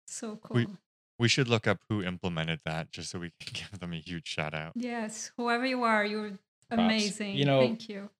So 0.06 0.36
cool. 0.36 0.54
We- 0.56 0.66
We 1.18 1.28
should 1.28 1.46
look 1.48 1.66
up 1.68 1.78
who 1.88 2.02
implemented 2.02 2.60
that 2.64 2.90
just 2.90 3.10
so 3.10 3.18
we 3.20 3.30
can 3.38 3.52
give 3.70 3.78
them 3.78 3.92
a 3.92 3.96
huge 4.00 4.26
shout 4.26 4.54
out. 4.54 4.72
yes, 4.74 5.30
whoever 5.36 5.64
you 5.66 5.84
are, 5.84 6.04
you're 6.04 6.30
Props. 6.30 6.82
amazing. 6.82 7.36
You 7.36 7.44
know- 7.44 7.60
Thank 7.60 7.88
you. 7.88 8.10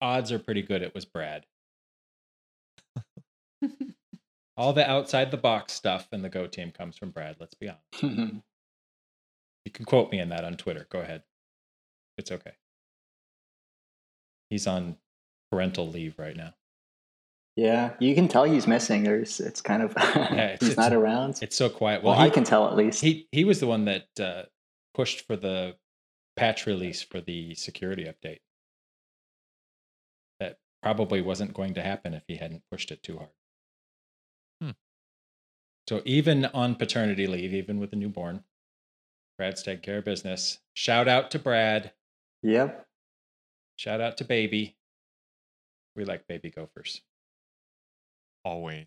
Odds 0.00 0.30
are 0.32 0.38
pretty 0.38 0.62
good 0.62 0.80
it 0.82 0.94
was 0.94 1.04
Brad. 1.04 1.44
All 4.56 4.72
the 4.72 4.88
outside 4.88 5.30
the 5.30 5.36
box 5.36 5.72
stuff 5.72 6.08
in 6.12 6.22
the 6.22 6.28
Go 6.28 6.46
team 6.46 6.70
comes 6.72 6.96
from 6.96 7.10
Brad. 7.10 7.36
Let's 7.40 7.54
be 7.54 7.70
honest. 7.70 8.42
You 9.64 9.72
can 9.72 9.84
quote 9.84 10.10
me 10.10 10.18
in 10.18 10.30
that 10.30 10.44
on 10.44 10.56
Twitter. 10.56 10.86
Go 10.88 11.00
ahead. 11.00 11.22
It's 12.16 12.32
okay. 12.32 12.52
He's 14.48 14.66
on 14.66 14.96
parental 15.52 15.86
leave 15.86 16.18
right 16.18 16.34
now. 16.36 16.54
yeah, 17.54 17.90
you 17.98 18.14
can 18.14 18.28
tell 18.28 18.44
he's 18.44 18.66
missing. 18.66 19.02
There's, 19.02 19.40
it's 19.40 19.60
kind 19.60 19.82
of 19.82 19.90
it's- 19.96 20.58
he's 20.60 20.70
it's- 20.70 20.76
not 20.78 20.94
around. 20.94 21.38
It's 21.42 21.54
so 21.56 21.68
quiet. 21.68 22.02
well, 22.02 22.14
Well, 22.14 22.22
I 22.22 22.26
he, 22.26 22.30
can 22.30 22.44
tell 22.44 22.66
at 22.66 22.76
least. 22.76 23.02
he 23.02 23.28
he 23.30 23.44
was 23.44 23.60
the 23.60 23.66
one 23.66 23.84
that 23.84 24.06
uh, 24.18 24.42
pushed 24.94 25.26
for 25.26 25.36
the 25.36 25.76
patch 26.36 26.64
release 26.66 27.02
for 27.02 27.20
the 27.20 27.54
security 27.54 28.04
update. 28.04 28.38
That 30.40 30.58
probably 30.82 31.20
wasn't 31.20 31.52
going 31.52 31.74
to 31.74 31.82
happen 31.82 32.14
if 32.14 32.22
he 32.26 32.36
hadn't 32.36 32.62
pushed 32.70 32.90
it 32.90 33.02
too 33.02 33.18
hard. 33.18 33.30
So 35.88 36.02
even 36.04 36.44
on 36.44 36.74
paternity 36.74 37.26
leave, 37.26 37.54
even 37.54 37.80
with 37.80 37.94
a 37.94 37.96
newborn, 37.96 38.44
Brad's 39.38 39.62
taking 39.62 39.80
care 39.80 39.98
of 39.98 40.04
business. 40.04 40.58
Shout 40.74 41.08
out 41.08 41.30
to 41.30 41.38
Brad. 41.38 41.92
yep. 42.42 42.86
Shout 43.76 43.98
out 43.98 44.18
to 44.18 44.24
Baby. 44.24 44.76
We 45.96 46.04
like 46.04 46.26
baby 46.26 46.50
gophers. 46.50 47.00
Always. 48.44 48.86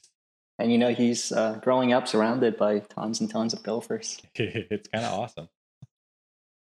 And 0.59 0.71
you 0.71 0.77
know 0.77 0.93
he's 0.93 1.31
uh, 1.31 1.59
growing 1.63 1.91
up 1.91 2.07
surrounded 2.07 2.55
by 2.55 2.79
tons 2.79 3.19
and 3.19 3.27
tons 3.27 3.53
of 3.53 3.63
gophers. 3.63 4.21
it's 4.35 4.87
kind 4.89 5.03
of 5.03 5.11
awesome. 5.19 5.49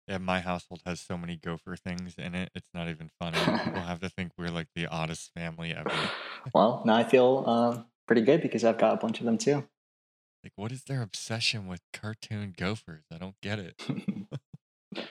Yeah, 0.08 0.20
my 0.20 0.40
household 0.40 0.84
has 0.86 1.02
so 1.02 1.18
many 1.18 1.36
gopher 1.36 1.76
things 1.76 2.14
in 2.20 2.36
it. 2.36 2.52
It's 2.54 2.70
not 2.76 2.90
even 2.90 3.10
funny. 3.20 3.40
People 3.40 3.82
have 3.82 4.02
to 4.02 4.10
think 4.10 4.34
we're 4.38 4.50
like 4.50 4.68
the 4.76 4.86
oddest 4.86 5.34
family 5.34 5.74
ever. 5.74 5.92
Well, 6.54 6.84
now 6.86 6.96
I 6.96 7.04
feel 7.06 7.44
uh, 7.48 7.84
pretty 8.06 8.22
good 8.22 8.42
because 8.42 8.64
I've 8.64 8.78
got 8.78 8.94
a 8.94 8.98
bunch 8.98 9.20
of 9.20 9.26
them 9.26 9.40
too. 9.40 9.68
Like, 10.48 10.54
what 10.56 10.72
is 10.72 10.86
their 10.86 11.02
obsession 11.02 11.68
with 11.68 11.82
cartoon 11.92 12.54
gophers? 12.58 13.04
I 13.14 13.18
don't 13.18 13.36
get 13.42 13.60
it. 13.60 13.76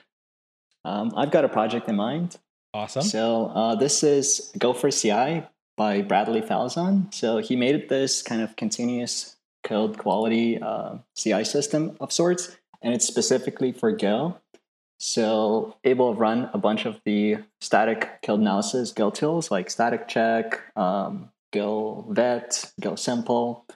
um, 0.83 1.13
I've 1.15 1.29
got 1.29 1.45
a 1.45 1.47
project 1.47 1.87
in 1.87 1.95
mind. 1.95 2.37
Awesome. 2.73 3.03
So 3.03 3.51
uh, 3.53 3.75
this 3.75 4.01
is 4.01 4.51
Gopher 4.57 4.89
CI 4.89 5.43
by 5.75 6.01
Bradley 6.01 6.41
Falzon. 6.41 7.13
So 7.13 7.37
he 7.37 7.55
made 7.55 7.87
this 7.87 8.23
kind 8.23 8.41
of 8.41 8.55
continuous 8.55 9.35
code 9.63 9.99
quality 9.99 10.59
uh, 10.59 10.95
CI 11.15 11.43
system 11.43 11.95
of 11.99 12.11
sorts, 12.11 12.57
and 12.81 12.95
it's 12.95 13.05
specifically 13.05 13.71
for 13.71 13.91
Go. 13.91 14.39
So 14.97 15.77
able 15.83 16.15
to 16.15 16.19
run 16.19 16.49
a 16.51 16.57
bunch 16.57 16.87
of 16.87 16.99
the 17.05 17.37
static 17.61 18.23
code 18.23 18.39
analysis 18.39 18.91
Go 18.91 19.11
tools 19.11 19.51
like 19.51 19.69
static 19.69 20.07
check, 20.07 20.63
um, 20.75 21.29
Go 21.53 22.07
vet, 22.09 22.71
Go 22.81 22.95
simple, 22.95 23.67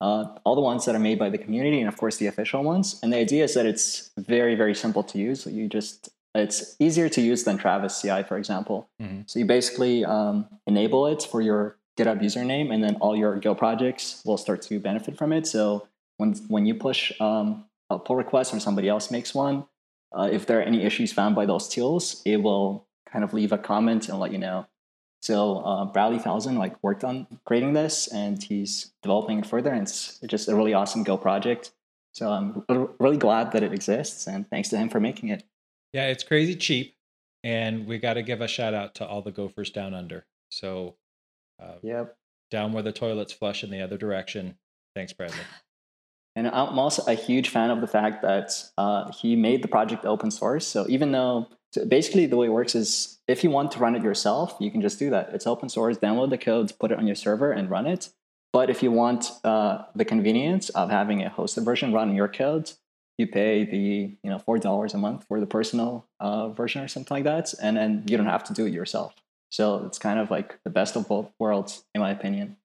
uh, 0.00 0.26
all 0.44 0.54
the 0.54 0.60
ones 0.60 0.84
that 0.84 0.94
are 0.94 1.00
made 1.00 1.18
by 1.18 1.30
the 1.30 1.38
community, 1.38 1.80
and 1.80 1.88
of 1.88 1.96
course 1.96 2.16
the 2.16 2.26
official 2.26 2.62
ones. 2.62 3.00
And 3.02 3.12
the 3.12 3.18
idea 3.18 3.44
is 3.44 3.54
that 3.54 3.66
it's 3.66 4.10
very, 4.18 4.54
very 4.54 4.74
simple 4.74 5.02
to 5.04 5.18
use. 5.18 5.46
You 5.46 5.68
just 5.68 6.10
it's 6.34 6.74
easier 6.80 7.08
to 7.08 7.20
use 7.20 7.44
than 7.44 7.56
Travis 7.58 8.00
CI, 8.00 8.24
for 8.24 8.36
example. 8.36 8.88
Mhm. 9.00 9.28
So 9.30 9.38
you 9.38 9.44
basically 9.44 10.04
um, 10.04 10.48
enable 10.66 11.06
it 11.06 11.22
for 11.22 11.40
your 11.40 11.76
GitHub 11.96 12.20
username, 12.20 12.74
and 12.74 12.82
then 12.82 12.96
all 12.96 13.14
your 13.16 13.38
Go 13.38 13.54
projects 13.54 14.20
will 14.24 14.36
start 14.36 14.62
to 14.62 14.80
benefit 14.80 15.16
from 15.16 15.32
it. 15.32 15.46
So 15.46 15.86
when 16.16 16.34
when 16.48 16.66
you 16.66 16.74
push 16.74 17.12
um, 17.20 17.64
a 17.88 17.98
pull 17.98 18.16
request 18.16 18.52
or 18.52 18.60
somebody 18.60 18.88
else 18.88 19.10
makes 19.10 19.34
one, 19.34 19.66
uh, 20.16 20.28
if 20.32 20.46
there 20.46 20.58
are 20.58 20.62
any 20.62 20.82
issues 20.82 21.12
found 21.12 21.34
by 21.34 21.46
those 21.46 21.68
tools, 21.68 22.20
it 22.24 22.38
will 22.42 22.86
kind 23.10 23.24
of 23.24 23.32
leave 23.32 23.52
a 23.52 23.58
comment 23.58 24.08
and 24.08 24.18
let 24.18 24.32
you 24.32 24.38
know. 24.38 24.66
So 25.24 25.60
uh, 25.60 25.86
Bradley 25.86 26.18
Falzon 26.18 26.58
like 26.58 26.76
worked 26.82 27.02
on 27.02 27.26
creating 27.46 27.72
this, 27.72 28.08
and 28.08 28.42
he's 28.42 28.92
developing 29.02 29.38
it 29.38 29.46
further, 29.46 29.72
and 29.72 29.80
it's 29.80 30.18
just 30.26 30.48
a 30.50 30.54
really 30.54 30.74
awesome 30.74 31.02
Go 31.02 31.16
project. 31.16 31.72
So 32.12 32.30
I'm 32.30 32.62
r- 32.68 32.90
really 33.00 33.16
glad 33.16 33.52
that 33.52 33.62
it 33.62 33.72
exists, 33.72 34.26
and 34.26 34.46
thanks 34.50 34.68
to 34.68 34.76
him 34.76 34.90
for 34.90 35.00
making 35.00 35.30
it. 35.30 35.42
Yeah, 35.94 36.08
it's 36.08 36.24
crazy 36.24 36.54
cheap, 36.54 36.94
and 37.42 37.86
we 37.86 37.96
got 37.96 38.14
to 38.14 38.22
give 38.22 38.42
a 38.42 38.48
shout 38.48 38.74
out 38.74 38.96
to 38.96 39.06
all 39.06 39.22
the 39.22 39.32
gophers 39.32 39.70
down 39.70 39.94
under. 39.94 40.26
So, 40.50 40.96
uh, 41.58 41.76
Yep. 41.82 42.14
down 42.50 42.74
where 42.74 42.82
the 42.82 42.92
toilets 42.92 43.32
flush 43.32 43.64
in 43.64 43.70
the 43.70 43.80
other 43.80 43.96
direction. 43.96 44.58
Thanks, 44.94 45.14
Bradley. 45.14 45.38
And 46.36 46.48
I'm 46.48 46.80
also 46.80 47.04
a 47.06 47.14
huge 47.14 47.48
fan 47.48 47.70
of 47.70 47.80
the 47.80 47.86
fact 47.86 48.20
that 48.22 48.50
uh, 48.76 49.12
he 49.12 49.36
made 49.36 49.62
the 49.62 49.68
project 49.68 50.04
open 50.04 50.32
source. 50.32 50.66
So 50.66 50.84
even 50.88 51.12
though 51.12 51.46
so 51.74 51.84
basically 51.84 52.26
the 52.26 52.36
way 52.36 52.46
it 52.46 52.50
works 52.50 52.76
is 52.76 53.18
if 53.26 53.42
you 53.42 53.50
want 53.50 53.72
to 53.72 53.80
run 53.80 53.96
it 53.96 54.02
yourself, 54.04 54.56
you 54.60 54.70
can 54.70 54.80
just 54.80 54.96
do 54.96 55.10
that. 55.10 55.30
It's 55.34 55.44
open 55.44 55.68
source, 55.68 55.98
download 55.98 56.30
the 56.30 56.38
codes, 56.38 56.70
put 56.70 56.92
it 56.92 56.98
on 56.98 57.06
your 57.08 57.16
server, 57.16 57.50
and 57.50 57.68
run 57.68 57.88
it. 57.88 58.10
But 58.52 58.70
if 58.70 58.80
you 58.80 58.92
want 58.92 59.32
uh, 59.42 59.82
the 59.92 60.04
convenience 60.04 60.68
of 60.68 60.88
having 60.90 61.24
a 61.24 61.30
hosted 61.30 61.64
version 61.64 61.92
run 61.92 62.14
your 62.14 62.28
codes, 62.28 62.78
you 63.18 63.26
pay 63.26 63.64
the 63.64 64.16
you 64.22 64.30
know 64.30 64.38
four 64.38 64.58
dollars 64.58 64.94
a 64.94 64.98
month 64.98 65.24
for 65.26 65.40
the 65.40 65.46
personal 65.46 66.06
uh, 66.20 66.50
version 66.50 66.80
or 66.80 66.86
something 66.86 67.12
like 67.12 67.24
that, 67.24 67.52
and 67.60 67.76
then 67.76 68.04
you 68.06 68.16
don't 68.16 68.26
have 68.26 68.44
to 68.44 68.52
do 68.52 68.66
it 68.66 68.72
yourself. 68.72 69.16
So 69.50 69.84
it's 69.84 69.98
kind 69.98 70.20
of 70.20 70.30
like 70.30 70.60
the 70.62 70.70
best 70.70 70.94
of 70.94 71.08
both 71.08 71.32
worlds, 71.40 71.84
in 71.92 72.00
my 72.00 72.12
opinion. 72.12 72.56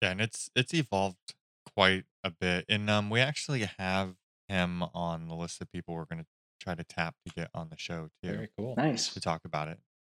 Yeah, 0.00 0.12
and 0.12 0.22
it's 0.22 0.48
it's 0.56 0.72
evolved 0.72 1.34
quite 1.74 2.04
a 2.24 2.30
bit. 2.30 2.64
And 2.70 2.88
um 2.88 3.10
we 3.10 3.20
actually 3.20 3.68
have 3.78 4.14
him 4.48 4.84
on 4.94 5.28
the 5.28 5.34
list 5.34 5.60
of 5.60 5.70
people 5.70 5.92
we're 5.92 6.06
gonna 6.06 6.24
try 6.66 6.74
to 6.74 6.84
tap 6.84 7.14
to 7.26 7.32
get 7.34 7.48
on 7.54 7.68
the 7.68 7.78
show 7.78 8.08
too 8.22 8.32
Very 8.32 8.48
cool. 8.58 8.74
Nice. 8.76 9.12
to 9.14 9.20
talk 9.20 9.42
about 9.44 9.68
it. 9.68 9.78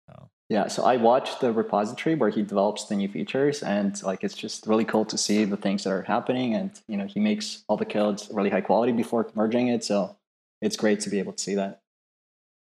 So 0.09 0.31
Yeah, 0.49 0.69
so 0.69 0.85
I 0.85 0.97
watched 0.97 1.41
the 1.41 1.53
repository 1.53 2.15
where 2.15 2.31
he 2.31 2.43
develops 2.43 2.85
the 2.85 2.95
new 2.95 3.09
features, 3.09 3.63
and 3.63 4.01
like 4.05 4.23
it's 4.23 4.35
just 4.35 4.67
really 4.67 4.85
cool 4.85 5.05
to 5.07 5.19
see 5.19 5.45
the 5.45 5.57
things 5.57 5.85
that 5.85 5.91
are 5.91 6.03
happening. 6.03 6.55
And 6.55 6.71
you 6.87 6.97
know, 6.97 7.07
he 7.07 7.19
makes 7.19 7.65
all 7.69 7.77
the 7.77 7.85
codes 7.85 8.29
really 8.33 8.51
high 8.51 8.61
quality 8.61 8.93
before 8.93 9.29
merging 9.35 9.69
it, 9.69 9.83
so 9.85 10.17
it's 10.63 10.77
great 10.77 11.01
to 11.01 11.11
be 11.11 11.19
able 11.19 11.33
to 11.33 11.43
see 11.43 11.57
that. 11.57 11.81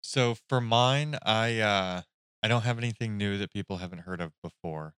So 0.02 0.36
for 0.50 0.62
mine, 0.62 1.18
I 1.24 1.60
uh 1.60 2.02
I 2.42 2.48
don't 2.48 2.64
have 2.64 2.80
anything 2.80 3.18
new 3.18 3.38
that 3.38 3.54
people 3.54 3.78
haven't 3.78 4.00
heard 4.00 4.22
of 4.22 4.32
before, 4.42 4.96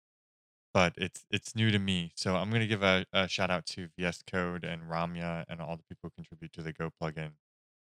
but 0.73 0.93
it's 0.97 1.25
it's 1.31 1.57
new 1.57 1.73
to 1.73 1.79
me. 1.81 2.13
So 2.15 2.37
I'm 2.37 2.51
gonna 2.51 2.67
give 2.69 2.85
a, 2.85 3.05
a 3.13 3.27
shout 3.27 3.51
out 3.51 3.67
to 3.67 3.89
VS 3.99 4.23
Code 4.31 4.65
and 4.65 4.83
Ramya 4.83 5.45
and 5.49 5.61
all 5.61 5.77
the 5.77 5.85
people 5.89 6.09
who 6.09 6.11
contribute 6.23 6.53
to 6.53 6.63
the 6.63 6.73
Go 6.73 6.91
plugin 7.03 7.33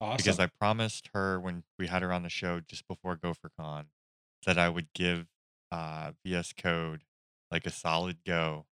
Awesome. 0.05 0.17
because 0.19 0.39
I 0.39 0.47
promised 0.47 1.11
her 1.15 1.41
when 1.41 1.65
we 1.79 1.87
had 1.89 2.03
her 2.03 2.13
on 2.13 2.23
the 2.23 2.29
show 2.29 2.61
just 2.61 2.87
before 2.89 3.17
GopherCon 3.17 3.87
that 4.47 4.59
I 4.59 4.69
would 4.69 4.93
give 4.95 5.29
uh, 5.73 6.13
VS 6.25 6.53
Code 6.53 7.05
like 7.51 7.67
a 7.67 7.71
solid 7.71 8.19
go 8.25 8.67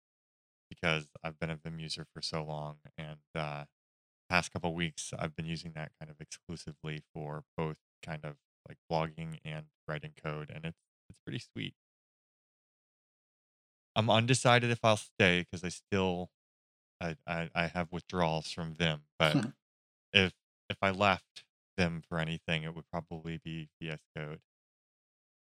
because 0.69 1.07
I've 1.23 1.39
been 1.39 1.49
a 1.49 1.55
Vim 1.57 1.79
user 1.79 2.05
for 2.13 2.21
so 2.21 2.43
long 2.43 2.79
and 2.97 3.19
uh, 3.35 3.65
past 4.29 4.51
couple 4.53 4.73
weeks 4.75 5.13
I've 5.17 5.35
been 5.35 5.45
using 5.45 5.73
that 5.73 5.91
kind 5.99 6.11
of 6.11 6.21
exclusively 6.21 7.03
for 7.13 7.43
both 7.57 7.79
kind 8.03 8.25
of 8.25 8.37
like 8.67 8.77
blogging 8.91 9.39
and 9.45 9.67
writing 9.87 10.13
code 10.23 10.51
and 10.53 10.65
it's 10.65 10.79
it's 11.09 11.19
pretty 11.25 11.39
sweet. 11.39 11.75
I'm 13.95 14.09
undecided 14.09 14.69
if 14.71 14.79
I'll 14.83 14.97
stay 14.97 15.41
because 15.41 15.63
I 15.63 15.69
still 15.69 16.29
I, 17.01 17.17
I 17.27 17.49
I 17.55 17.67
have 17.67 17.91
withdrawals 17.91 18.51
from 18.51 18.75
Vim, 18.75 19.03
but 19.19 19.41
Hmm. 19.41 19.49
if 20.13 20.33
if 20.69 20.77
I 20.81 20.91
left 20.91 21.43
them 21.77 22.01
for 22.07 22.19
anything, 22.19 22.63
it 22.63 22.75
would 22.75 22.85
probably 22.91 23.39
be 23.43 23.69
VS 23.81 23.99
Code. 24.15 24.39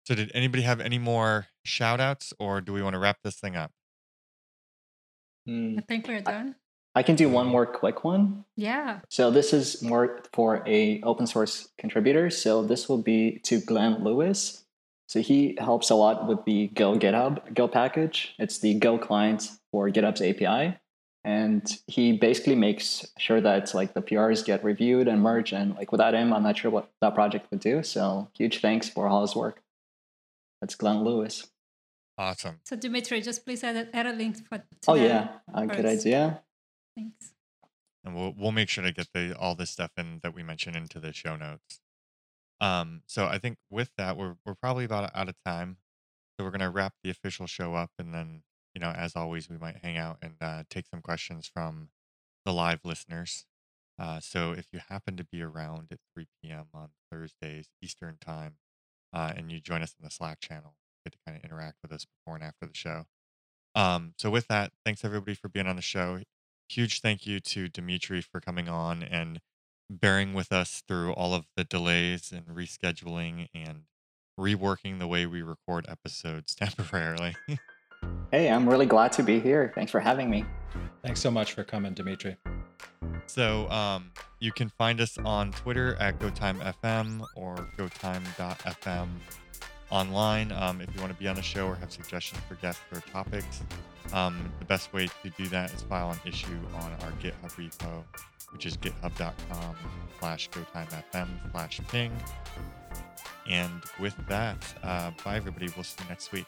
So 0.05 0.15
did 0.15 0.31
anybody 0.33 0.63
have 0.63 0.81
any 0.81 0.99
more 0.99 1.47
shout 1.63 1.99
outs 1.99 2.33
or 2.37 2.59
do 2.59 2.73
we 2.73 2.81
want 2.81 2.93
to 2.93 2.99
wrap 2.99 3.19
this 3.23 3.35
thing 3.35 3.55
up? 3.55 3.71
Hmm. 5.47 5.75
I 5.77 5.81
think 5.81 6.07
we're 6.07 6.21
done. 6.21 6.55
I 6.95 7.03
can 7.03 7.15
do 7.15 7.27
one 7.29 7.47
more 7.47 7.65
quick 7.65 8.03
one. 8.03 8.45
Yeah. 8.55 8.99
So 9.09 9.31
this 9.31 9.53
is 9.53 9.81
more 9.81 10.21
for 10.33 10.63
a 10.67 11.01
open 11.01 11.25
source 11.25 11.69
contributor. 11.77 12.29
So 12.29 12.63
this 12.63 12.87
will 12.87 13.01
be 13.01 13.39
to 13.45 13.59
Glenn 13.61 14.03
Lewis. 14.03 14.63
So 15.07 15.21
he 15.21 15.57
helps 15.59 15.89
a 15.89 15.95
lot 15.95 16.27
with 16.27 16.45
the 16.45 16.67
Go 16.67 16.97
GitHub 16.97 17.53
Go 17.53 17.67
package. 17.67 18.35
It's 18.37 18.59
the 18.59 18.75
Go 18.75 18.97
client 18.97 19.49
for 19.71 19.89
GitHub's 19.89 20.21
API. 20.21 20.77
And 21.25 21.65
he 21.87 22.17
basically 22.17 22.55
makes 22.55 23.05
sure 23.17 23.39
that 23.39 23.73
like 23.73 23.93
the 23.93 24.01
PRs 24.01 24.43
get 24.43 24.63
reviewed 24.63 25.07
and 25.07 25.21
merged. 25.21 25.53
And 25.53 25.75
like 25.75 25.91
without 25.91 26.13
him, 26.13 26.33
I'm 26.33 26.43
not 26.43 26.57
sure 26.57 26.69
what 26.69 26.91
that 26.99 27.15
project 27.15 27.49
would 27.49 27.61
do. 27.61 27.81
So 27.81 28.29
huge 28.33 28.59
thanks 28.59 28.89
for 28.89 29.07
all 29.07 29.21
his 29.21 29.35
work. 29.35 29.61
That's 30.59 30.75
Glenn 30.75 31.03
Lewis. 31.03 31.47
Awesome. 32.17 32.59
So 32.63 32.75
Dimitri, 32.75 33.21
just 33.21 33.45
please 33.45 33.63
add 33.63 33.75
a, 33.75 33.95
add 33.95 34.05
a 34.05 34.13
link 34.13 34.37
for. 34.47 34.57
To 34.57 34.65
Oh 34.89 34.93
yeah, 34.95 35.29
a 35.53 35.65
good 35.65 35.85
idea. 35.85 36.41
Thanks. 36.95 37.31
And 38.03 38.15
we'll 38.15 38.33
we'll 38.37 38.51
make 38.51 38.69
sure 38.69 38.83
to 38.83 38.91
get 38.91 39.07
the 39.13 39.35
all 39.37 39.55
this 39.55 39.71
stuff 39.71 39.91
in 39.97 40.19
that 40.23 40.35
we 40.35 40.43
mentioned 40.43 40.75
into 40.75 40.99
the 40.99 41.13
show 41.13 41.35
notes. 41.35 41.79
Um, 42.61 43.01
so 43.07 43.25
I 43.25 43.39
think 43.39 43.57
with 43.69 43.91
that 43.97 44.15
we're 44.17 44.35
we're 44.45 44.55
probably 44.55 44.85
about 44.85 45.11
out 45.15 45.29
of 45.29 45.35
time. 45.45 45.77
So 46.37 46.45
we're 46.45 46.51
gonna 46.51 46.69
wrap 46.69 46.93
the 47.03 47.09
official 47.09 47.47
show 47.47 47.75
up 47.75 47.91
and 47.97 48.13
then, 48.13 48.43
you 48.73 48.81
know, 48.81 48.89
as 48.89 49.15
always 49.15 49.49
we 49.49 49.57
might 49.57 49.77
hang 49.83 49.97
out 49.97 50.17
and 50.21 50.33
uh, 50.41 50.63
take 50.69 50.87
some 50.87 51.01
questions 51.01 51.49
from 51.51 51.89
the 52.45 52.53
live 52.53 52.79
listeners. 52.83 53.45
Uh, 53.99 54.19
so 54.19 54.51
if 54.51 54.67
you 54.71 54.79
happen 54.89 55.15
to 55.17 55.23
be 55.23 55.41
around 55.41 55.87
at 55.91 55.99
3 56.15 56.25
p.m. 56.41 56.65
on 56.73 56.89
Thursdays 57.11 57.67
Eastern 57.81 58.17
time, 58.19 58.55
uh, 59.13 59.31
and 59.35 59.51
you 59.51 59.59
join 59.59 59.83
us 59.83 59.95
in 59.99 60.03
the 60.03 60.09
Slack 60.09 60.39
channel, 60.39 60.73
get 61.05 61.13
to 61.13 61.19
kind 61.25 61.37
of 61.37 61.43
interact 61.43 61.77
with 61.83 61.91
us 61.91 62.05
before 62.05 62.35
and 62.35 62.43
after 62.43 62.65
the 62.65 62.73
show. 62.73 63.05
Um, 63.75 64.13
so 64.17 64.29
with 64.29 64.47
that, 64.47 64.71
thanks 64.83 65.05
everybody 65.05 65.35
for 65.35 65.49
being 65.49 65.67
on 65.67 65.75
the 65.75 65.81
show. 65.81 66.19
Huge 66.69 67.01
thank 67.01 67.27
you 67.27 67.39
to 67.39 67.67
Dimitri 67.67 68.21
for 68.21 68.39
coming 68.39 68.67
on 68.67 69.03
and 69.03 69.39
bearing 69.89 70.33
with 70.33 70.51
us 70.51 70.81
through 70.87 71.13
all 71.13 71.33
of 71.33 71.45
the 71.55 71.63
delays 71.63 72.31
and 72.31 72.47
rescheduling 72.47 73.47
and 73.53 73.83
reworking 74.39 74.99
the 74.99 75.07
way 75.07 75.25
we 75.25 75.41
record 75.41 75.85
episodes 75.87 76.55
temporarily. 76.59 77.35
Hey, 78.31 78.49
I'm 78.49 78.67
really 78.67 78.85
glad 78.85 79.11
to 79.13 79.23
be 79.23 79.39
here. 79.39 79.71
Thanks 79.75 79.91
for 79.91 79.99
having 79.99 80.29
me. 80.29 80.45
Thanks 81.03 81.21
so 81.21 81.29
much 81.29 81.53
for 81.53 81.63
coming, 81.63 81.93
Dimitri. 81.93 82.37
So 83.27 83.69
um, 83.69 84.11
you 84.39 84.51
can 84.51 84.69
find 84.69 84.99
us 85.01 85.17
on 85.19 85.51
Twitter 85.51 85.95
at 85.99 86.19
GoTimeFM 86.19 87.23
or 87.35 87.55
GoTime.fm 87.77 89.07
online. 89.89 90.51
Um, 90.51 90.81
if 90.81 90.93
you 90.95 91.01
want 91.01 91.13
to 91.13 91.19
be 91.19 91.27
on 91.27 91.35
the 91.35 91.41
show 91.41 91.67
or 91.67 91.75
have 91.75 91.91
suggestions 91.91 92.41
for 92.47 92.55
guests 92.55 92.81
or 92.93 93.01
topics, 93.11 93.61
um, 94.13 94.51
the 94.59 94.65
best 94.65 94.91
way 94.93 95.07
to 95.23 95.29
do 95.37 95.47
that 95.49 95.73
is 95.73 95.81
file 95.83 96.11
an 96.11 96.19
issue 96.25 96.59
on 96.75 96.91
our 97.03 97.11
GitHub 97.21 97.55
repo, 97.55 98.03
which 98.51 98.65
is 98.65 98.77
github.com 98.77 99.75
slash 100.19 100.49
GoTimeFM 100.49 101.51
slash 101.51 101.79
ping. 101.89 102.11
And 103.47 103.83
with 103.99 104.15
that, 104.27 104.57
uh, 104.83 105.11
bye 105.23 105.35
everybody. 105.35 105.69
We'll 105.75 105.83
see 105.83 106.03
you 106.03 106.09
next 106.09 106.31
week. 106.31 106.45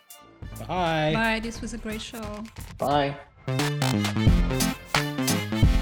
Bye. 0.67 1.11
Bye. 1.13 1.39
This 1.41 1.61
was 1.61 1.73
a 1.73 1.77
great 1.77 2.01
show. 2.01 2.43
Bye. 2.77 3.15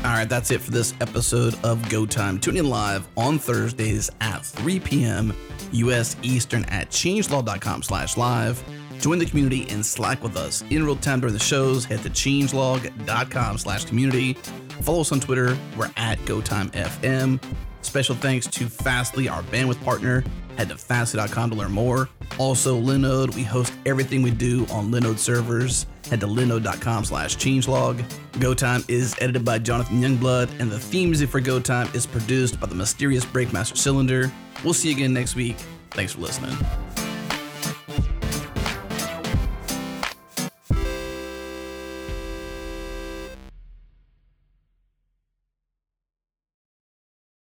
All 0.05 0.19
right, 0.19 0.27
that's 0.29 0.51
it 0.51 0.61
for 0.61 0.71
this 0.71 0.93
episode 1.01 1.55
of 1.63 1.87
Go 1.89 2.05
Time. 2.05 2.37
Tune 2.39 2.57
in 2.57 2.69
live 2.69 3.07
on 3.17 3.39
Thursdays 3.39 4.09
at 4.21 4.45
3 4.45 4.79
p.m. 4.81 5.33
U.S. 5.71 6.15
Eastern 6.21 6.65
at 6.65 6.89
changelog.com 6.89 7.83
slash 7.83 8.17
live. 8.17 8.61
Join 8.99 9.17
the 9.19 9.25
community 9.25 9.67
and 9.69 9.85
Slack 9.85 10.21
with 10.21 10.37
us 10.37 10.63
in 10.69 10.83
real 10.85 10.95
time 10.95 11.19
during 11.19 11.33
the 11.33 11.39
shows. 11.39 11.83
Head 11.85 12.03
to 12.03 12.09
changelog.com 12.09 13.57
slash 13.57 13.85
community. 13.85 14.33
Follow 14.81 15.01
us 15.01 15.11
on 15.11 15.19
Twitter. 15.19 15.57
We're 15.77 15.91
at 15.97 16.19
GoTimeFM. 16.19 17.43
Special 17.81 18.15
thanks 18.15 18.47
to 18.47 18.67
Fastly, 18.67 19.27
our 19.27 19.41
bandwidth 19.43 19.83
partner. 19.83 20.23
Head 20.57 20.69
to 20.69 20.77
fastly.com 20.77 21.49
to 21.51 21.55
learn 21.55 21.71
more. 21.71 22.09
Also, 22.37 22.79
Linode. 22.79 23.35
We 23.35 23.43
host 23.43 23.73
everything 23.85 24.21
we 24.21 24.31
do 24.31 24.65
on 24.71 24.91
Linode 24.91 25.19
servers. 25.19 25.85
Head 26.09 26.19
to 26.21 26.27
linode.com 26.27 27.05
slash 27.05 27.37
changelog. 27.37 28.03
GoTime 28.33 28.89
is 28.89 29.15
edited 29.19 29.45
by 29.45 29.59
Jonathan 29.59 30.01
Youngblood, 30.01 30.59
and 30.59 30.71
the 30.71 30.79
theme 30.79 31.09
music 31.09 31.29
for 31.29 31.41
GoTime 31.41 31.93
is 31.95 32.05
produced 32.05 32.59
by 32.59 32.67
the 32.67 32.75
mysterious 32.75 33.25
Breakmaster 33.25 33.77
Cylinder. 33.77 34.31
We'll 34.63 34.73
see 34.73 34.89
you 34.89 34.95
again 34.95 35.13
next 35.13 35.35
week. 35.35 35.55
Thanks 35.91 36.13
for 36.13 36.21
listening. 36.21 36.57